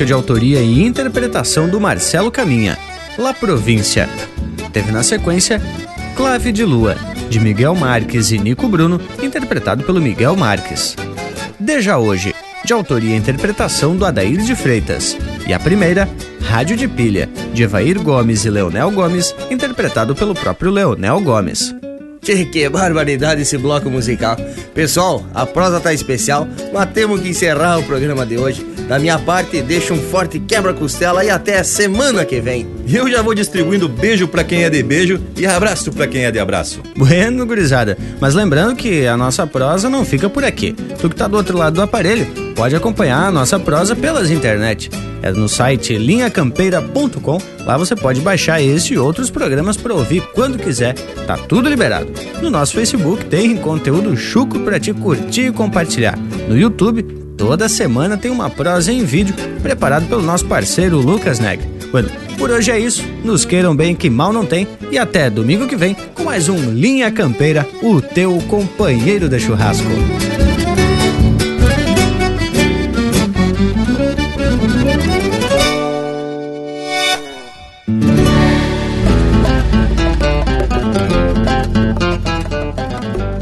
de 0.10 0.14
autoria 0.14 0.60
e 0.60 0.84
interpretação 0.84 1.70
do 1.70 1.80
Marcelo 1.80 2.32
Caminha, 2.32 2.80
La 3.16 3.32
Província. 3.32 4.10
Teve 4.74 4.92
na 4.92 5.04
sequência 5.04 5.62
Clave 6.16 6.52
de 6.52 6.66
Lua, 6.66 6.96
de 7.30 7.40
Miguel 7.40 7.76
Marques 7.76 8.32
e 8.32 8.40
Nico 8.40 8.68
Bruno, 8.68 9.00
interpretado 9.22 9.84
pelo 9.84 10.02
Miguel 10.02 10.36
Marques. 10.36 10.96
Deja 11.60 12.00
Hoje, 12.00 12.34
de 12.66 12.74
autoria 12.74 13.14
e 13.14 13.20
interpretação 13.20 13.96
do 13.96 14.04
Adair 14.04 14.42
de 14.42 14.56
Freitas. 14.56 15.16
E 15.48 15.54
a 15.54 15.60
primeira, 15.60 16.10
Rádio 16.42 16.76
de 16.76 16.88
Pilha, 16.88 17.30
de 17.54 17.62
Evair 17.62 18.02
Gomes 18.02 18.46
e 18.46 18.50
Leonel 18.50 18.90
Gomes, 18.90 19.36
interpretado 19.52 20.16
pelo 20.16 20.34
próprio 20.34 20.72
Leonel 20.72 21.22
Gomes. 21.22 21.76
Tchê, 22.20 22.46
que 22.46 22.68
barbaridade 22.68 23.44
esse 23.44 23.60
bloco 23.60 23.92
musical. 23.92 24.36
Pessoal, 24.74 25.24
a 25.36 25.46
prosa 25.46 25.80
tá 25.80 25.94
especial, 25.94 26.48
mas 26.74 26.90
temos 26.94 27.22
que 27.22 27.30
encerrar 27.30 27.78
o 27.78 27.84
programa 27.84 28.26
de 28.26 28.40
hoje. 28.40 28.69
Da 28.90 28.98
minha 28.98 29.20
parte, 29.20 29.62
deixo 29.62 29.94
um 29.94 30.02
forte 30.02 30.40
quebra-costela 30.40 31.24
e 31.24 31.30
até 31.30 31.62
semana 31.62 32.26
que 32.26 32.42
vem. 32.42 32.66
Eu 32.92 33.08
já 33.08 33.22
vou 33.22 33.36
distribuindo 33.36 33.88
beijo 33.88 34.28
para 34.28 34.44
quem 34.44 34.64
é 34.64 34.70
de 34.70 34.82
beijo 34.82 35.22
e 35.38 35.46
abraço 35.46 35.92
para 35.92 36.08
quem 36.08 36.26
é 36.26 36.32
de 36.32 36.40
abraço. 36.40 36.82
Bueno, 36.98 37.46
gurizada. 37.46 37.96
Mas 38.20 38.34
lembrando 38.34 38.76
que 38.76 39.06
a 39.06 39.16
nossa 39.16 39.46
prosa 39.46 39.92
não 39.92 40.04
fica 40.04 40.28
por 40.28 40.44
aqui. 40.44 40.74
Tu 41.00 41.08
que 41.08 41.16
tá 41.16 41.28
do 41.28 41.38
outro 41.38 41.56
lado 41.56 41.76
do 41.76 41.84
aparelho, 41.84 42.26
pode 42.56 42.76
acompanhar 42.76 43.28
a 43.28 43.32
nossa 43.32 43.60
prosa 43.60 43.96
pelas 43.96 44.32
internet. 44.32 44.90
É 45.22 45.32
no 45.32 45.48
site 45.48 45.96
linhacampeira.com. 45.96 47.38
Lá 47.66 47.78
você 47.78 47.96
pode 47.96 48.22
baixar 48.22 48.60
este 48.60 48.96
e 48.96 48.98
outros 48.98 49.30
programas 49.30 49.78
para 49.78 49.94
ouvir 49.94 50.24
quando 50.34 50.58
quiser. 50.58 50.96
Tá 51.28 51.38
tudo 51.38 51.70
liberado. 51.70 52.12
No 52.42 52.50
nosso 52.50 52.74
Facebook 52.74 53.26
tem 53.26 53.56
conteúdo 53.58 54.18
chuco 54.18 54.60
para 54.62 54.80
te 54.80 54.94
curtir 54.94 55.48
e 55.48 55.52
compartilhar. 55.52 56.18
No 56.48 56.58
YouTube, 56.58 57.19
toda 57.40 57.70
semana 57.70 58.18
tem 58.18 58.30
uma 58.30 58.50
prosa 58.50 58.92
em 58.92 59.06
vídeo 59.06 59.34
preparado 59.62 60.06
pelo 60.08 60.22
nosso 60.22 60.46
parceiro 60.46 60.98
Lucas 60.98 61.40
Neg. 61.40 61.64
Bueno, 61.90 62.10
por 62.38 62.52
hoje 62.52 62.70
é 62.70 62.78
isso. 62.78 63.02
Nos 63.24 63.46
queiram 63.46 63.74
bem 63.74 63.96
que 63.96 64.10
mal 64.10 64.34
não 64.34 64.46
tem. 64.46 64.68
E 64.92 64.98
até 64.98 65.30
domingo 65.30 65.66
que 65.66 65.78
vem 65.78 65.96
com 66.14 66.24
mais 66.24 66.50
um 66.50 66.72
Linha 66.72 67.10
Campeira, 67.10 67.66
o 67.82 68.02
teu 68.02 68.38
companheiro 68.50 69.30
de 69.30 69.40
churrasco. 69.40 69.88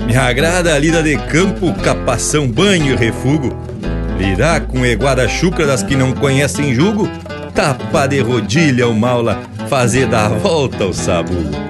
Me 0.05 0.15
agrada 0.15 0.75
a 0.75 0.79
lida 0.79 1.01
de 1.01 1.17
campo, 1.17 1.73
capação, 1.81 2.47
banho 2.47 2.93
e 2.93 2.95
refugo. 2.95 3.66
Lidar 4.17 4.61
com 4.61 4.85
eguada 4.85 5.27
chucra 5.27 5.67
das 5.67 5.83
que 5.83 5.95
não 5.95 6.11
conhecem 6.11 6.73
jugo, 6.73 7.07
tapa 7.53 8.07
de 8.07 8.19
rodilha 8.19 8.87
o 8.87 8.93
maula, 8.93 9.43
fazer 9.69 10.07
dar 10.07 10.29
volta 10.29 10.83
ao 10.83 10.93
sabugo. 10.93 11.66